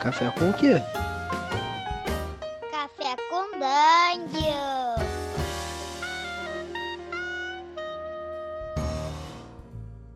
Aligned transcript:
Café 0.00 0.30
com 0.30 0.48
o 0.48 0.54
quê? 0.54 0.80
Café 2.70 3.16
com 3.28 3.50
Dungeon. 3.58 4.96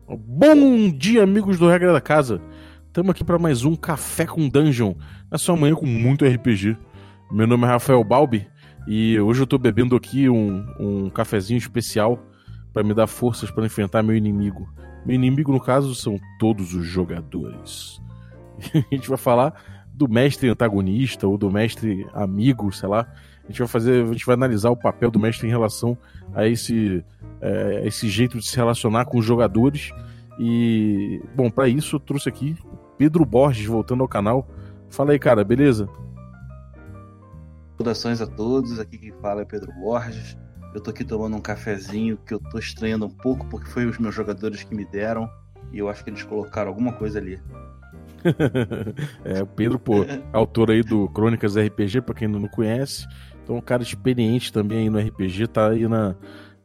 Bom 0.07 0.89
dia, 0.89 1.21
amigos 1.21 1.59
do 1.59 1.69
Regra 1.69 1.93
da 1.93 2.01
Casa. 2.01 2.41
Estamos 2.87 3.11
aqui 3.11 3.23
para 3.23 3.37
mais 3.37 3.63
um 3.63 3.75
Café 3.75 4.25
com 4.25 4.49
Dungeon, 4.49 4.95
na 5.29 5.37
sua 5.37 5.55
manhã 5.55 5.75
com 5.75 5.85
muito 5.85 6.25
RPG. 6.25 6.75
Meu 7.31 7.45
nome 7.45 7.65
é 7.65 7.67
Rafael 7.67 8.03
Balbi 8.03 8.47
e 8.87 9.19
hoje 9.19 9.43
eu 9.43 9.47
tô 9.47 9.59
bebendo 9.59 9.95
aqui 9.95 10.27
um, 10.27 10.65
um 10.79 11.09
cafezinho 11.11 11.59
especial 11.59 12.17
para 12.73 12.83
me 12.83 12.95
dar 12.95 13.05
forças 13.05 13.51
para 13.51 13.63
enfrentar 13.67 14.01
meu 14.01 14.15
inimigo. 14.15 14.67
Meu 15.05 15.13
inimigo, 15.13 15.51
no 15.51 15.59
caso, 15.59 15.93
são 15.93 16.19
todos 16.39 16.73
os 16.73 16.87
jogadores. 16.87 18.01
a 18.73 18.95
gente 18.95 19.07
vai 19.07 19.17
falar 19.17 19.74
do 19.95 20.09
mestre 20.09 20.49
antagonista 20.49 21.27
ou 21.27 21.37
do 21.37 21.49
mestre 21.49 22.05
amigo, 22.13 22.71
sei 22.71 22.89
lá. 22.89 23.07
A 23.43 23.47
gente 23.47 23.59
vai 23.59 23.67
fazer, 23.67 24.03
a 24.03 24.11
gente 24.11 24.25
vai 24.25 24.33
analisar 24.33 24.69
o 24.69 24.75
papel 24.75 25.09
do 25.09 25.19
mestre 25.19 25.47
em 25.47 25.49
relação 25.49 25.97
a 26.33 26.47
esse, 26.47 27.03
é, 27.39 27.83
esse 27.85 28.09
jeito 28.09 28.37
de 28.37 28.45
se 28.45 28.55
relacionar 28.55 29.05
com 29.05 29.17
os 29.17 29.25
jogadores. 29.25 29.91
E, 30.37 31.21
bom, 31.33 31.49
para 31.49 31.67
isso 31.67 31.95
eu 31.95 31.99
trouxe 31.99 32.27
aqui 32.27 32.57
Pedro 32.97 33.25
Borges 33.25 33.65
voltando 33.65 34.01
ao 34.01 34.07
canal. 34.07 34.47
Fala 34.89 35.13
aí, 35.13 35.19
cara, 35.19 35.43
beleza? 35.43 35.87
Saudações 37.77 38.21
a 38.21 38.27
todos, 38.27 38.79
aqui 38.79 38.97
quem 38.97 39.13
fala 39.21 39.41
é 39.41 39.45
Pedro 39.45 39.71
Borges. 39.73 40.37
Eu 40.73 40.81
tô 40.81 40.89
aqui 40.89 41.05
tomando 41.05 41.37
um 41.37 41.41
cafezinho 41.41 42.17
que 42.17 42.33
eu 42.33 42.39
tô 42.39 42.57
estranhando 42.57 43.05
um 43.05 43.09
pouco 43.09 43.45
porque 43.47 43.69
foi 43.69 43.85
os 43.85 43.97
meus 43.97 44.13
jogadores 44.13 44.63
que 44.63 44.75
me 44.75 44.85
deram 44.85 45.29
e 45.71 45.79
eu 45.79 45.87
acho 45.87 46.03
que 46.03 46.09
eles 46.09 46.23
colocaram 46.23 46.69
alguma 46.69 46.93
coisa 46.93 47.19
ali. 47.19 47.39
é, 49.23 49.43
o 49.43 49.47
Pedro, 49.47 49.79
pô, 49.79 50.05
autor 50.33 50.71
aí 50.71 50.81
do 50.81 51.07
Crônicas 51.09 51.55
RPG, 51.55 52.01
pra 52.01 52.15
quem 52.15 52.27
não 52.27 52.47
conhece. 52.47 53.05
Então, 53.43 53.57
um 53.57 53.61
cara 53.61 53.83
experiente 53.83 54.51
também 54.51 54.79
aí 54.79 54.89
no 54.89 54.99
RPG, 54.99 55.47
tá 55.47 55.69
aí 55.69 55.87
na, 55.87 56.15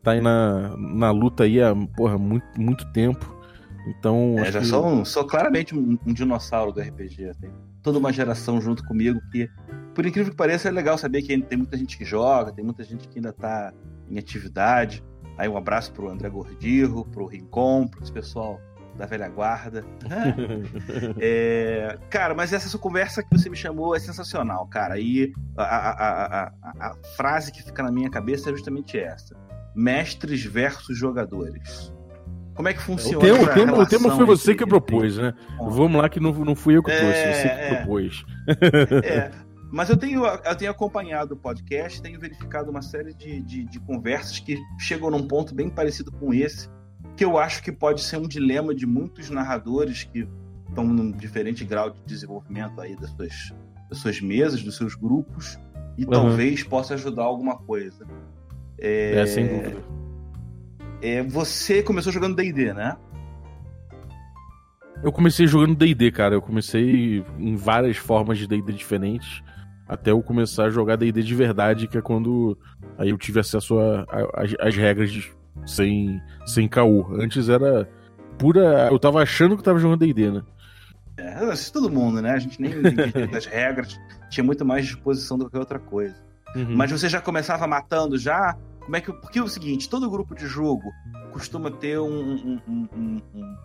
tá 0.02 0.12
aí 0.12 0.20
na, 0.20 0.74
na 0.76 1.10
luta 1.10 1.44
aí 1.44 1.62
há 1.62 1.74
porra, 1.96 2.16
muito, 2.18 2.46
muito 2.58 2.90
tempo. 2.92 3.38
Então. 3.86 4.36
É, 4.38 4.50
já 4.50 4.60
que... 4.60 4.66
sou, 4.66 5.04
sou 5.04 5.24
claramente 5.24 5.76
um, 5.76 5.98
um, 6.06 6.12
dinossauro 6.12 6.72
do 6.72 6.80
RPG. 6.80 7.32
Tem 7.40 7.50
toda 7.82 7.98
uma 7.98 8.12
geração 8.12 8.60
junto 8.60 8.84
comigo 8.84 9.20
que, 9.30 9.48
por 9.94 10.06
incrível 10.06 10.30
que 10.30 10.36
pareça, 10.36 10.68
é 10.68 10.70
legal 10.70 10.96
saber 10.98 11.22
que 11.22 11.38
tem 11.42 11.58
muita 11.58 11.76
gente 11.76 11.96
que 11.96 12.04
joga, 12.04 12.52
tem 12.52 12.64
muita 12.64 12.82
gente 12.82 13.08
que 13.08 13.18
ainda 13.18 13.32
tá 13.32 13.72
em 14.08 14.18
atividade. 14.18 15.04
Aí 15.36 15.48
um 15.48 15.56
abraço 15.56 15.92
pro 15.92 16.10
André 16.10 16.28
Gordirro, 16.28 17.04
pro 17.06 17.26
Rincon, 17.26 17.88
pro 17.88 18.02
esse 18.02 18.12
pessoal 18.12 18.60
da 19.00 19.06
velha 19.06 19.28
guarda. 19.28 19.82
é, 21.18 21.98
cara, 22.10 22.34
mas 22.34 22.52
essa 22.52 22.68
sua 22.68 22.78
conversa 22.78 23.22
que 23.22 23.36
você 23.36 23.48
me 23.48 23.56
chamou 23.56 23.96
é 23.96 23.98
sensacional, 23.98 24.66
cara. 24.66 24.98
E 24.98 25.32
a, 25.56 25.64
a, 25.64 26.42
a, 26.42 26.52
a, 26.78 26.94
frase 27.16 27.50
que 27.50 27.62
fica 27.62 27.82
na 27.82 27.90
minha 27.90 28.10
cabeça 28.10 28.50
é 28.50 28.52
justamente 28.52 28.98
essa: 28.98 29.34
mestres 29.74 30.44
versus 30.44 30.98
jogadores. 30.98 31.92
Como 32.54 32.68
é 32.68 32.74
que 32.74 32.82
funciona? 32.82 33.16
O 33.16 33.20
tema, 33.20 33.42
o 33.42 33.54
tema, 33.54 33.78
o 33.78 33.86
tema 33.86 34.14
foi 34.14 34.26
você 34.26 34.54
que 34.54 34.66
propôs, 34.66 35.16
né? 35.16 35.32
Vamos 35.58 36.00
lá, 36.00 36.10
que 36.10 36.20
não, 36.20 36.32
não 36.32 36.54
fui 36.54 36.76
eu 36.76 36.82
que 36.82 36.94
trouxe, 36.94 37.18
é, 37.18 37.32
você 37.32 37.48
que 37.48 37.54
é, 37.54 37.74
propôs. 37.74 38.24
É. 39.02 39.30
Mas 39.72 39.88
eu 39.88 39.96
tenho, 39.96 40.26
eu 40.26 40.56
tenho 40.56 40.70
acompanhado 40.70 41.34
o 41.34 41.36
podcast, 41.36 42.02
tenho 42.02 42.20
verificado 42.20 42.70
uma 42.70 42.82
série 42.82 43.14
de, 43.14 43.40
de, 43.40 43.64
de 43.64 43.80
conversas 43.80 44.40
que 44.40 44.58
chegam 44.78 45.10
num 45.10 45.26
ponto 45.26 45.54
bem 45.54 45.70
parecido 45.70 46.12
com 46.12 46.34
esse 46.34 46.68
que 47.20 47.24
eu 47.26 47.36
acho 47.36 47.62
que 47.62 47.70
pode 47.70 48.00
ser 48.00 48.16
um 48.16 48.26
dilema 48.26 48.74
de 48.74 48.86
muitos 48.86 49.28
narradores 49.28 50.04
que 50.04 50.26
estão 50.66 50.84
num 50.84 51.12
diferente 51.12 51.66
grau 51.66 51.90
de 51.90 52.00
desenvolvimento 52.06 52.80
aí 52.80 52.96
das 52.96 53.10
suas, 53.10 53.54
das 53.90 53.98
suas 53.98 54.20
mesas, 54.22 54.62
dos 54.62 54.78
seus 54.78 54.94
grupos, 54.94 55.58
e 55.98 56.04
uhum. 56.06 56.10
talvez 56.12 56.62
possa 56.62 56.94
ajudar 56.94 57.24
alguma 57.24 57.58
coisa. 57.58 58.06
É, 58.78 59.20
é 59.20 59.26
sem 59.26 59.46
dúvida. 59.46 59.84
É, 61.02 61.22
você 61.22 61.82
começou 61.82 62.10
jogando 62.10 62.36
D&D, 62.36 62.72
né? 62.72 62.96
Eu 65.02 65.12
comecei 65.12 65.46
jogando 65.46 65.76
D&D, 65.76 66.10
cara. 66.12 66.34
Eu 66.34 66.40
comecei 66.40 67.22
em 67.38 67.54
várias 67.54 67.98
formas 67.98 68.38
de 68.38 68.48
D&D 68.48 68.72
diferentes, 68.72 69.42
até 69.86 70.10
eu 70.10 70.22
começar 70.22 70.64
a 70.64 70.70
jogar 70.70 70.96
D&D 70.96 71.22
de 71.22 71.34
verdade, 71.34 71.86
que 71.86 71.98
é 71.98 72.00
quando 72.00 72.56
aí 72.96 73.10
eu 73.10 73.18
tive 73.18 73.40
acesso 73.40 73.76
às 74.58 74.74
regras 74.74 75.12
de, 75.12 75.30
sem, 75.66 76.20
sem 76.46 76.68
caô. 76.68 77.06
Antes 77.14 77.48
era 77.48 77.88
pura. 78.38 78.88
Eu 78.90 78.98
tava 78.98 79.22
achando 79.22 79.56
que 79.56 79.62
tava 79.62 79.78
jogando 79.78 80.00
DD, 80.00 80.30
né? 80.30 80.42
É, 81.16 81.52
isso 81.52 81.72
todo 81.72 81.90
mundo, 81.90 82.22
né? 82.22 82.32
A 82.32 82.38
gente 82.38 82.60
nem 82.60 82.72
entendia 82.72 83.26
das 83.26 83.44
regras, 83.46 84.00
tinha 84.30 84.42
muito 84.42 84.64
mais 84.64 84.86
disposição 84.86 85.36
do 85.38 85.48
que 85.50 85.56
outra 85.56 85.78
coisa. 85.78 86.14
Uhum. 86.56 86.76
Mas 86.76 86.90
você 86.90 87.08
já 87.08 87.20
começava 87.20 87.66
matando 87.66 88.18
já? 88.18 88.56
Como 88.80 88.96
é 88.96 89.00
que. 89.00 89.12
Porque 89.12 89.38
é 89.38 89.42
o 89.42 89.48
seguinte, 89.48 89.88
todo 89.88 90.10
grupo 90.10 90.34
de 90.34 90.46
jogo 90.46 90.90
costuma 91.32 91.70
ter 91.70 91.98
um, 92.00 92.60
um, 92.66 92.88
um, 92.96 93.20
um 93.34 93.56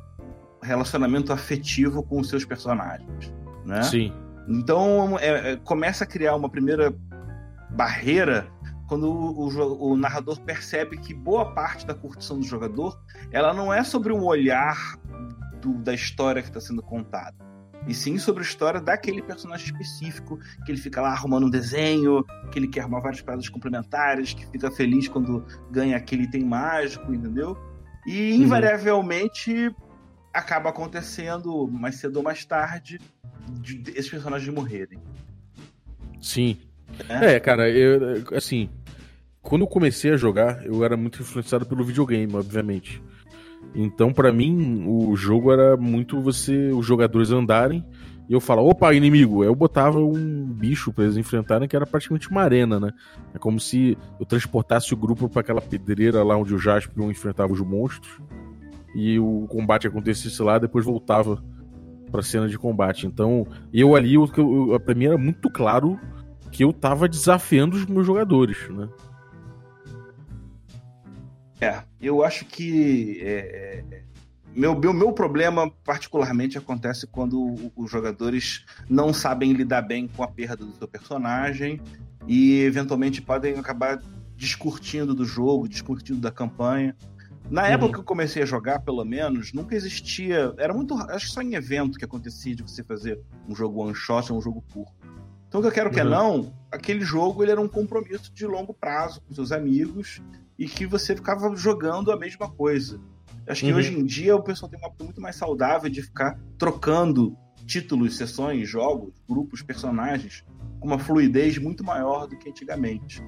relacionamento 0.61 1.31
afetivo 1.31 2.03
com 2.03 2.19
os 2.19 2.29
seus 2.29 2.45
personagens, 2.45 3.33
né? 3.65 3.81
Sim. 3.83 4.13
Então 4.47 5.17
é, 5.19 5.53
é, 5.53 5.55
começa 5.57 6.03
a 6.03 6.07
criar 6.07 6.35
uma 6.35 6.49
primeira 6.49 6.93
barreira 7.71 8.47
quando 8.87 9.09
o, 9.09 9.47
o, 9.47 9.91
o, 9.91 9.97
narrador 9.97 10.39
percebe 10.41 10.97
que 10.97 11.13
boa 11.13 11.53
parte 11.53 11.85
da 11.85 11.93
curtição 11.93 12.39
do 12.39 12.45
jogador 12.45 12.99
ela 13.31 13.53
não 13.53 13.73
é 13.73 13.83
sobre 13.83 14.13
um 14.13 14.23
olhar 14.23 14.97
do, 15.61 15.73
da 15.79 15.93
história 15.93 16.41
que 16.41 16.49
está 16.49 16.61
sendo 16.61 16.81
contada, 16.81 17.35
e 17.87 17.93
sim 17.93 18.17
sobre 18.17 18.41
a 18.41 18.45
história 18.45 18.81
daquele 18.81 19.21
personagem 19.21 19.67
específico, 19.67 20.39
que 20.65 20.71
ele 20.71 20.79
fica 20.79 21.01
lá 21.01 21.09
arrumando 21.09 21.45
um 21.45 21.49
desenho, 21.49 22.23
que 22.51 22.57
ele 22.57 22.67
quer 22.67 22.81
arrumar 22.81 22.99
várias 22.99 23.21
paradas 23.21 23.47
complementares, 23.47 24.33
que 24.33 24.45
fica 24.47 24.71
feliz 24.71 25.07
quando 25.07 25.45
ganha 25.71 25.95
aquele 25.95 26.23
item 26.23 26.43
mágico, 26.45 27.13
entendeu? 27.13 27.57
E 28.07 28.31
uhum. 28.33 28.43
invariavelmente 28.43 29.73
acaba 30.33 30.69
acontecendo, 30.69 31.67
mais 31.67 31.95
cedo 31.95 32.17
ou 32.17 32.23
mais 32.23 32.43
tarde, 32.43 32.99
de, 33.49 33.77
de 33.77 33.91
esses 33.91 34.09
personagens 34.09 34.53
morrerem. 34.53 34.99
Sim, 36.21 36.57
é, 37.09 37.33
é 37.33 37.39
cara, 37.39 37.69
eu, 37.69 38.23
assim, 38.35 38.69
quando 39.41 39.61
eu 39.61 39.67
comecei 39.67 40.11
a 40.11 40.17
jogar, 40.17 40.65
eu 40.65 40.83
era 40.83 40.97
muito 40.97 41.21
influenciado 41.21 41.65
pelo 41.65 41.83
videogame, 41.83 42.33
obviamente. 42.35 43.01
Então, 43.73 44.13
para 44.13 44.31
mim, 44.31 44.85
o 44.87 45.15
jogo 45.15 45.51
era 45.51 45.75
muito 45.75 46.19
você, 46.19 46.71
os 46.71 46.85
jogadores 46.85 47.31
andarem 47.31 47.85
e 48.27 48.33
eu 48.33 48.39
falar, 48.39 48.61
opa, 48.61 48.93
inimigo. 48.93 49.43
Eu 49.43 49.53
botava 49.53 49.99
um 49.99 50.45
bicho 50.45 50.91
para 50.91 51.03
eles 51.03 51.17
enfrentarem 51.17 51.67
que 51.67 51.75
era 51.75 51.85
praticamente 51.85 52.29
uma 52.29 52.41
arena, 52.41 52.79
né? 52.79 52.91
É 53.33 53.37
como 53.37 53.59
se 53.59 53.97
eu 54.19 54.25
transportasse 54.25 54.93
o 54.93 54.97
grupo 54.97 55.29
para 55.29 55.41
aquela 55.41 55.61
pedreira 55.61 56.23
lá 56.23 56.35
onde 56.35 56.53
o 56.53 56.57
Jaspion 56.57 57.11
enfrentava 57.11 57.53
os 57.53 57.61
monstros 57.61 58.19
e 58.95 59.19
o 59.19 59.45
combate 59.47 59.87
acontecesse 59.87 60.41
lá, 60.41 60.57
depois 60.57 60.85
voltava 60.85 61.43
pra 62.11 62.23
cena 62.23 62.47
de 62.47 62.57
combate. 62.57 63.05
Então, 63.05 63.45
eu 63.73 63.95
ali, 63.95 64.15
eu, 64.15 64.29
eu, 64.37 64.79
pra 64.79 64.95
mim 64.95 65.05
era 65.05 65.17
muito 65.17 65.49
claro 65.49 65.99
que 66.55 66.63
eu 66.63 66.71
tava 66.71 67.09
desafiando 67.09 67.75
os 67.75 67.85
meus 67.85 68.07
jogadores, 68.07 68.57
né? 68.69 68.87
É, 71.59 71.83
eu 71.99 72.23
acho 72.23 72.45
que 72.45 73.19
é, 73.21 73.83
é, 73.91 74.03
meu, 74.55 74.73
meu, 74.73 74.93
meu 74.93 75.11
problema 75.11 75.69
particularmente 75.83 76.57
acontece 76.57 77.05
quando 77.07 77.55
os 77.75 77.91
jogadores 77.91 78.65
não 78.89 79.13
sabem 79.13 79.51
lidar 79.51 79.81
bem 79.81 80.07
com 80.07 80.23
a 80.23 80.27
perda 80.29 80.63
do 80.63 80.73
seu 80.77 80.87
personagem 80.87 81.81
e 82.25 82.61
eventualmente 82.61 83.21
podem 83.21 83.59
acabar 83.59 84.01
descurtindo 84.37 85.13
do 85.13 85.25
jogo, 85.25 85.67
descurtindo 85.67 86.21
da 86.21 86.31
campanha. 86.31 86.95
Na 87.49 87.63
uhum. 87.63 87.67
época 87.67 87.93
que 87.95 87.99
eu 87.99 88.03
comecei 88.03 88.43
a 88.43 88.45
jogar, 88.45 88.79
pelo 88.79 89.03
menos, 89.03 89.51
nunca 89.51 89.75
existia. 89.75 90.53
Era 90.57 90.73
muito. 90.73 90.93
Acho 90.95 91.27
que 91.27 91.31
só 91.33 91.41
em 91.41 91.53
evento 91.53 91.97
que 91.97 92.05
acontecia 92.05 92.55
de 92.55 92.63
você 92.63 92.81
fazer 92.81 93.19
um 93.47 93.53
jogo 93.53 93.81
one 93.81 93.93
shot 93.93 94.31
ou 94.31 94.39
um 94.39 94.41
jogo 94.41 94.63
curto. 94.73 94.94
Então, 95.55 95.59
o 95.59 95.61
que 95.61 95.67
eu 95.67 95.83
quero 95.83 95.89
que 95.89 95.99
é 96.01 96.03
uhum. 96.03 96.09
não, 96.09 96.53
aquele 96.69 97.01
jogo 97.01 97.41
ele 97.41 97.51
era 97.51 97.61
um 97.61 97.67
compromisso 97.67 98.33
de 98.33 98.45
longo 98.45 98.73
prazo 98.73 99.21
com 99.21 99.33
seus 99.33 99.53
amigos 99.53 100.21
e 100.59 100.67
que 100.67 100.85
você 100.85 101.15
ficava 101.15 101.55
jogando 101.55 102.11
a 102.11 102.17
mesma 102.17 102.49
coisa. 102.49 102.99
Acho 103.47 103.63
que 103.63 103.71
uhum. 103.71 103.77
hoje 103.77 103.97
em 103.97 104.03
dia 104.03 104.35
o 104.35 104.43
pessoal 104.43 104.69
tem 104.69 104.77
uma 104.77 104.91
muito 105.01 105.21
mais 105.21 105.37
saudável 105.37 105.89
de 105.89 106.01
ficar 106.01 106.37
trocando 106.57 107.37
títulos, 107.65 108.17
sessões, 108.17 108.67
jogos, 108.67 109.13
grupos, 109.29 109.61
personagens 109.61 110.43
com 110.79 110.87
uma 110.87 110.99
fluidez 110.99 111.57
muito 111.57 111.85
maior 111.85 112.27
do 112.27 112.37
que 112.37 112.49
antigamente. 112.49 113.23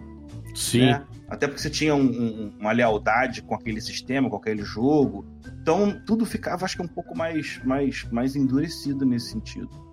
Sim. 0.53 0.87
Né? 0.87 1.05
Até 1.29 1.47
porque 1.47 1.61
você 1.61 1.69
tinha 1.69 1.95
um, 1.95 2.01
um, 2.01 2.57
uma 2.59 2.73
lealdade 2.73 3.41
com 3.41 3.55
aquele 3.55 3.79
sistema, 3.79 4.29
com 4.29 4.35
aquele 4.35 4.63
jogo. 4.63 5.25
Então 5.61 5.97
tudo 6.05 6.25
ficava, 6.25 6.65
acho 6.65 6.75
que, 6.75 6.83
um 6.83 6.87
pouco 6.87 7.15
mais, 7.17 7.61
mais, 7.63 8.03
mais 8.11 8.35
endurecido 8.35 9.05
nesse 9.05 9.29
sentido. 9.29 9.86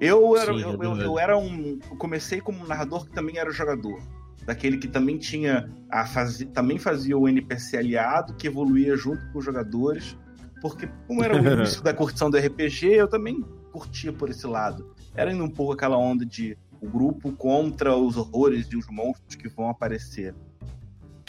Eu 0.00 0.34
era, 0.34 0.52
Sim, 0.54 0.62
eu, 0.62 0.82
eu, 0.82 0.96
eu, 0.96 1.18
era 1.18 1.36
um. 1.36 1.78
Comecei 1.98 2.40
como 2.40 2.64
um 2.64 2.66
narrador 2.66 3.04
que 3.04 3.12
também 3.12 3.36
era 3.36 3.50
jogador. 3.50 4.00
Daquele 4.46 4.78
que 4.78 4.88
também 4.88 5.18
tinha. 5.18 5.70
A 5.90 6.06
faz, 6.06 6.38
também 6.54 6.78
fazia 6.78 7.18
o 7.18 7.28
NPC 7.28 7.76
aliado, 7.76 8.34
que 8.34 8.46
evoluía 8.46 8.96
junto 8.96 9.20
com 9.30 9.38
os 9.38 9.44
jogadores. 9.44 10.16
Porque, 10.62 10.88
como 11.06 11.22
era 11.22 11.34
o 11.34 11.38
início 11.46 11.82
da 11.82 11.92
curtição 11.92 12.30
do 12.30 12.38
RPG, 12.38 12.86
eu 12.86 13.08
também 13.08 13.44
curtia 13.70 14.12
por 14.12 14.30
esse 14.30 14.46
lado. 14.46 14.94
era 15.14 15.32
indo 15.32 15.44
um 15.44 15.50
pouco 15.50 15.72
aquela 15.72 15.98
onda 15.98 16.24
de 16.24 16.56
o 16.80 16.88
grupo 16.88 17.30
contra 17.32 17.94
os 17.94 18.16
horrores 18.16 18.66
e 18.72 18.76
os 18.76 18.86
monstros 18.88 19.34
que 19.34 19.48
vão 19.48 19.68
aparecer. 19.68 20.34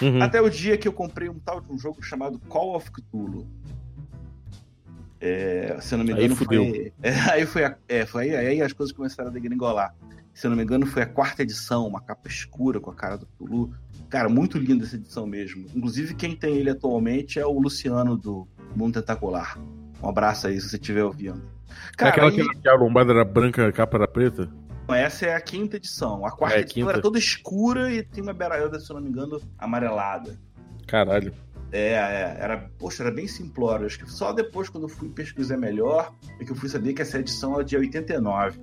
Uhum. 0.01 0.21
Até 0.23 0.41
o 0.41 0.49
dia 0.49 0.77
que 0.77 0.87
eu 0.87 0.93
comprei 0.93 1.29
um 1.29 1.37
tal 1.37 1.59
de 1.59 1.71
um 1.71 1.77
jogo 1.77 2.01
chamado 2.01 2.39
Call 2.47 2.75
of 2.75 2.89
Cthulhu. 2.89 3.47
É, 5.21 5.77
se 5.79 5.93
eu 5.93 5.99
não 5.99 6.05
me 6.05 6.11
engano, 6.11 6.33
aí 6.33 6.35
foi. 6.35 6.93
É, 7.03 7.11
aí 7.31 7.45
foi, 7.45 7.75
é, 7.87 8.05
foi 8.07 8.35
aí, 8.35 8.47
aí, 8.47 8.61
as 8.61 8.73
coisas 8.73 8.95
começaram 8.95 9.29
a 9.29 9.33
degringolar. 9.33 9.93
Se 10.33 10.47
eu 10.47 10.49
não 10.49 10.57
me 10.57 10.63
engano, 10.63 10.87
foi 10.87 11.03
a 11.03 11.05
quarta 11.05 11.43
edição, 11.43 11.87
uma 11.87 12.01
capa 12.01 12.27
escura 12.27 12.79
com 12.79 12.89
a 12.89 12.95
cara 12.95 13.17
do 13.17 13.27
Cthulhu. 13.27 13.71
Cara, 14.09 14.27
muito 14.27 14.57
linda 14.57 14.83
essa 14.83 14.95
edição 14.95 15.27
mesmo. 15.27 15.67
Inclusive, 15.75 16.15
quem 16.15 16.35
tem 16.35 16.57
ele 16.57 16.71
atualmente 16.71 17.39
é 17.39 17.45
o 17.45 17.59
Luciano 17.59 18.17
do 18.17 18.47
Mundo 18.75 18.99
Tentacular. 18.99 19.59
Um 20.01 20.09
abraço 20.09 20.47
aí 20.47 20.59
se 20.59 20.69
você 20.69 20.77
estiver 20.77 21.03
ouvindo. 21.03 21.41
Cara, 21.95 22.09
é 22.09 22.13
aquela 22.13 22.29
aí... 22.31 22.59
que 22.59 22.67
a 22.67 22.73
lombada 22.73 23.11
era 23.11 23.23
branca, 23.23 23.67
a 23.67 23.71
capa 23.71 23.97
era 23.97 24.07
preta? 24.07 24.49
Essa 24.89 25.27
é 25.27 25.35
a 25.35 25.41
quinta 25.41 25.77
edição. 25.77 26.25
A 26.25 26.31
quarta 26.31 26.57
é, 26.57 26.61
edição 26.61 26.81
quinta. 26.81 26.91
era 26.93 27.01
toda 27.01 27.19
escura 27.19 27.91
e 27.93 28.03
tem 28.03 28.23
uma 28.23 28.33
beraiada, 28.33 28.79
se 28.79 28.89
eu 28.89 28.95
não 28.95 29.03
me 29.03 29.09
engano, 29.09 29.39
amarelada. 29.57 30.37
Caralho. 30.87 31.33
É, 31.71 31.93
é, 31.93 32.37
era, 32.39 32.69
poxa, 32.77 33.03
era 33.03 33.11
bem 33.11 33.27
simplório. 33.27 33.85
Acho 33.85 33.99
que 33.99 34.11
só 34.11 34.33
depois, 34.33 34.69
quando 34.69 34.85
eu 34.85 34.89
fui 34.89 35.09
pesquisar 35.09 35.57
melhor, 35.57 36.13
é 36.39 36.45
que 36.45 36.51
eu 36.51 36.55
fui 36.55 36.67
saber 36.67 36.93
que 36.93 37.01
essa 37.01 37.19
edição 37.19 37.59
é 37.59 37.63
de 37.63 37.77
89. 37.77 38.59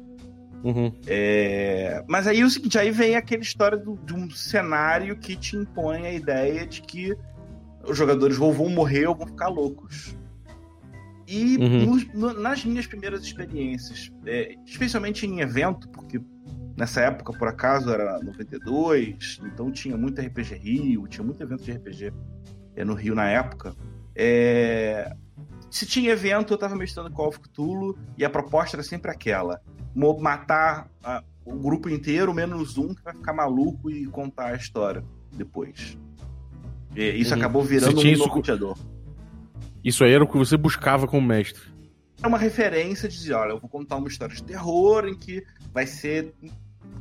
Uhum. 0.65 0.93
É, 1.07 2.05
mas 2.09 2.27
aí 2.27 2.43
o 2.43 2.51
seguinte, 2.51 2.79
aí 2.79 2.91
vem 2.91 3.15
aquela 3.15 3.43
história 3.43 3.79
do, 3.79 3.97
de 3.97 4.13
um 4.13 4.29
cenário 4.31 5.17
que 5.17 5.37
te 5.37 5.57
impõe 5.57 6.07
a 6.07 6.13
ideia 6.13 6.67
de 6.67 6.83
que 6.83 7.17
os 7.89 7.97
jogadores 7.97 8.39
ou 8.39 8.53
vão 8.53 8.69
morrer 8.69 9.07
ou 9.07 9.15
vão 9.15 9.27
ficar 9.27 9.49
loucos. 9.49 10.17
E 11.27 11.57
uhum. 11.59 11.97
no, 12.15 12.33
no, 12.33 12.41
nas 12.41 12.65
minhas 12.65 12.87
primeiras 12.87 13.23
experiências, 13.23 14.11
é, 14.27 14.55
especialmente 14.67 15.27
em 15.27 15.41
evento, 15.41 15.89
porque 15.91 16.21
nessa 16.77 17.03
época, 17.03 17.33
por 17.33 17.49
acaso, 17.49 17.91
era 17.91 18.19
92, 18.23 19.41
então 19.45 19.71
tinha 19.71 19.97
muito 19.97 20.21
RPG 20.21 20.55
Rio, 20.55 21.07
tinha 21.07 21.25
muito 21.25 21.43
evento 21.43 21.63
de 21.63 21.73
RPG 21.73 22.07
é, 22.07 22.13
no 22.85 22.95
Rio 22.95 23.15
na 23.15 23.29
época. 23.29 23.75
É, 24.15 25.13
se 25.71 25.87
tinha 25.87 26.11
evento, 26.11 26.53
eu 26.53 26.57
estava 26.57 26.75
mestrando 26.75 27.11
Call 27.11 27.29
of 27.29 27.41
Cthulhu 27.41 27.97
e 28.17 28.25
a 28.25 28.31
proposta 28.31 28.77
era 28.77 28.83
sempre 28.83 29.11
aquela: 29.11 29.61
matar 30.21 30.89
a, 31.03 31.23
o 31.45 31.55
grupo 31.57 31.89
inteiro, 31.89 32.35
menos 32.35 32.79
um 32.79 32.95
que 32.95 33.03
vai 33.03 33.15
ficar 33.15 33.33
maluco 33.33 33.91
e 33.91 34.07
contar 34.07 34.47
a 34.47 34.57
história 34.57 35.05
depois. 35.33 35.99
E 36.95 37.21
isso 37.21 37.33
uhum. 37.33 37.39
acabou 37.39 37.63
virando 37.63 38.01
um 38.01 38.03
isso... 38.03 38.25
Isso 39.85 40.05
aí 40.05 40.13
era 40.13 40.25
o 40.25 40.27
que 40.27 40.37
você 40.37 40.57
buscava 40.57 41.07
como 41.07 41.27
mestre. 41.27 41.63
É 42.23 42.27
uma 42.27 42.39
referência 42.39 43.09
de 43.09 43.17
dizer, 43.17 43.35
olha, 43.35 43.53
eu 43.53 43.61
vou 43.61 43.71
contar 43.71 43.97
uma 43.97 44.09
história 44.09 44.35
de 44.35 44.43
terror 44.43 45.07
em 45.07 45.17
que 45.17 45.45
vai 45.73 45.87
ser 45.87 46.35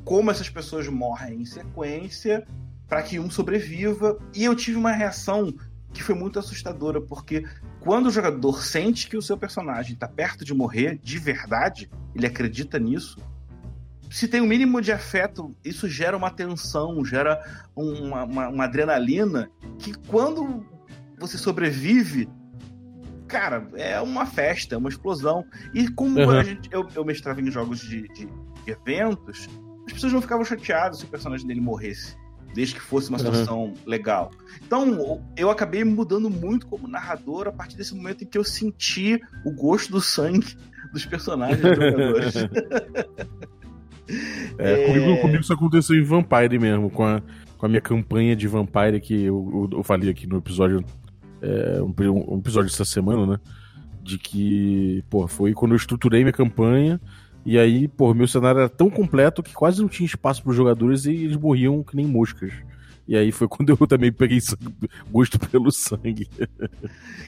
como 0.06 0.29
essas 0.29 0.50
pessoas 0.50 0.88
morrem 0.88 1.41
em 1.41 1.45
sequência 1.45 2.45
para 2.88 3.01
que 3.01 3.19
um 3.19 3.29
sobreviva. 3.29 4.19
E 4.35 4.45
eu 4.45 4.56
tive 4.56 4.77
uma 4.77 4.91
reação 4.91 5.51
que 5.98 6.04
foi 6.04 6.14
muito 6.14 6.38
assustadora, 6.38 7.02
porque 7.02 7.44
quando 7.80 8.06
o 8.06 8.12
jogador 8.12 8.64
sente 8.64 9.10
que 9.10 9.18
o 9.18 9.22
seu 9.22 9.36
personagem 9.36 9.94
está 9.94 10.08
perto 10.08 10.46
de 10.46 10.54
morrer 10.54 11.00
de 11.02 11.18
verdade, 11.18 11.90
ele 12.14 12.28
acredita 12.28 12.78
nisso. 12.78 13.20
Se 14.10 14.28
tem 14.28 14.40
o 14.40 14.44
um 14.44 14.48
mínimo 14.48 14.80
de 14.80 14.92
afeto, 14.92 15.56
isso 15.66 15.90
gera 15.90 16.16
uma 16.16 16.30
tensão, 16.30 17.04
gera 17.04 17.42
uma, 17.76 18.24
uma, 18.24 18.48
uma 18.48 18.64
adrenalina 18.64 19.50
que 19.80 19.92
quando 20.08 20.64
você 21.20 21.38
sobrevive, 21.38 22.30
cara, 23.28 23.68
é 23.74 24.00
uma 24.00 24.26
festa, 24.26 24.76
é 24.76 24.78
uma 24.78 24.90
explosão. 24.90 25.44
E 25.74 25.90
como 25.90 26.20
uhum. 26.20 26.44
gente, 26.44 26.70
eu, 26.72 26.88
eu 26.96 27.04
mestrava 27.04 27.42
em 27.42 27.50
jogos 27.50 27.80
de, 27.80 28.08
de, 28.10 28.26
de, 28.28 28.72
eventos, 28.72 29.50
as 29.88 29.94
pessoas 29.94 30.14
não 30.14 30.22
ficavam 30.22 30.46
chateadas 30.46 31.00
se 31.00 31.06
o 31.06 31.08
personagem 31.08 31.48
dele 31.48 31.60
morresse 31.60 32.16
desde 32.54 32.76
que 32.76 32.82
fosse 32.82 33.10
uma 33.10 33.20
situação 33.20 33.66
uhum. 33.66 33.74
legal. 33.86 34.32
Então, 34.66 35.22
eu 35.36 35.50
acabei 35.50 35.84
mudando 35.84 36.30
muito 36.30 36.68
como 36.68 36.88
narrador 36.88 37.48
a 37.48 37.52
partir 37.52 37.78
desse 37.78 37.96
momento 37.96 38.24
em 38.24 38.28
que 38.28 38.38
eu 38.38 38.44
senti 38.44 39.20
o 39.46 39.52
gosto 39.52 39.92
do 39.92 40.02
sangue 40.02 40.56
dos 40.92 41.06
personagens 41.06 41.62
dos 41.62 41.76
jogadores. 41.76 42.36
é, 44.58 44.74
é... 44.84 44.88
Comigo, 44.88 45.22
comigo, 45.22 45.42
isso 45.42 45.54
aconteceu 45.54 45.96
em 45.96 46.04
Vampire 46.04 46.60
mesmo, 46.60 46.90
com 46.90 47.04
a, 47.04 47.22
com 47.58 47.66
a 47.66 47.70
minha 47.70 47.82
campanha 47.82 48.36
de 48.36 48.48
Vampire 48.48 49.00
que 49.00 49.26
eu, 49.26 49.70
eu, 49.72 49.78
eu 49.78 49.84
falei 49.84 50.10
aqui 50.10 50.28
no 50.28 50.38
episódio, 50.38 50.84
é, 51.42 51.82
um, 51.82 51.94
um 52.34 52.40
episódio 52.40 52.70
dessa 52.70 52.86
semana, 52.86 53.26
né? 53.26 53.40
De 54.02 54.18
que, 54.18 55.04
pô, 55.10 55.28
foi 55.28 55.54
quando 55.54 55.74
eu 55.74 55.78
estruturei 55.78 56.22
minha 56.22 56.34
campanha 56.34 57.00
e 57.48 57.58
aí, 57.58 57.88
pô, 57.88 58.14
meu 58.14 58.28
cenário 58.28 58.60
era 58.60 58.68
tão 58.68 58.90
completo 58.90 59.42
que 59.42 59.54
quase 59.54 59.82
não 59.82 59.88
tinha 59.88 60.06
espaço 60.06 60.44
para 60.44 60.50
os 60.50 60.56
jogadores 60.58 61.06
e 61.06 61.12
eles 61.12 61.38
morriam 61.38 61.82
que 61.82 61.96
nem 61.96 62.06
moscas. 62.06 62.52
E 63.08 63.16
aí 63.16 63.32
foi 63.32 63.48
quando 63.48 63.70
eu 63.70 63.88
também 63.88 64.12
peguei 64.12 64.40
gosto 65.10 65.40
pelo 65.40 65.72
sangue. 65.72 66.30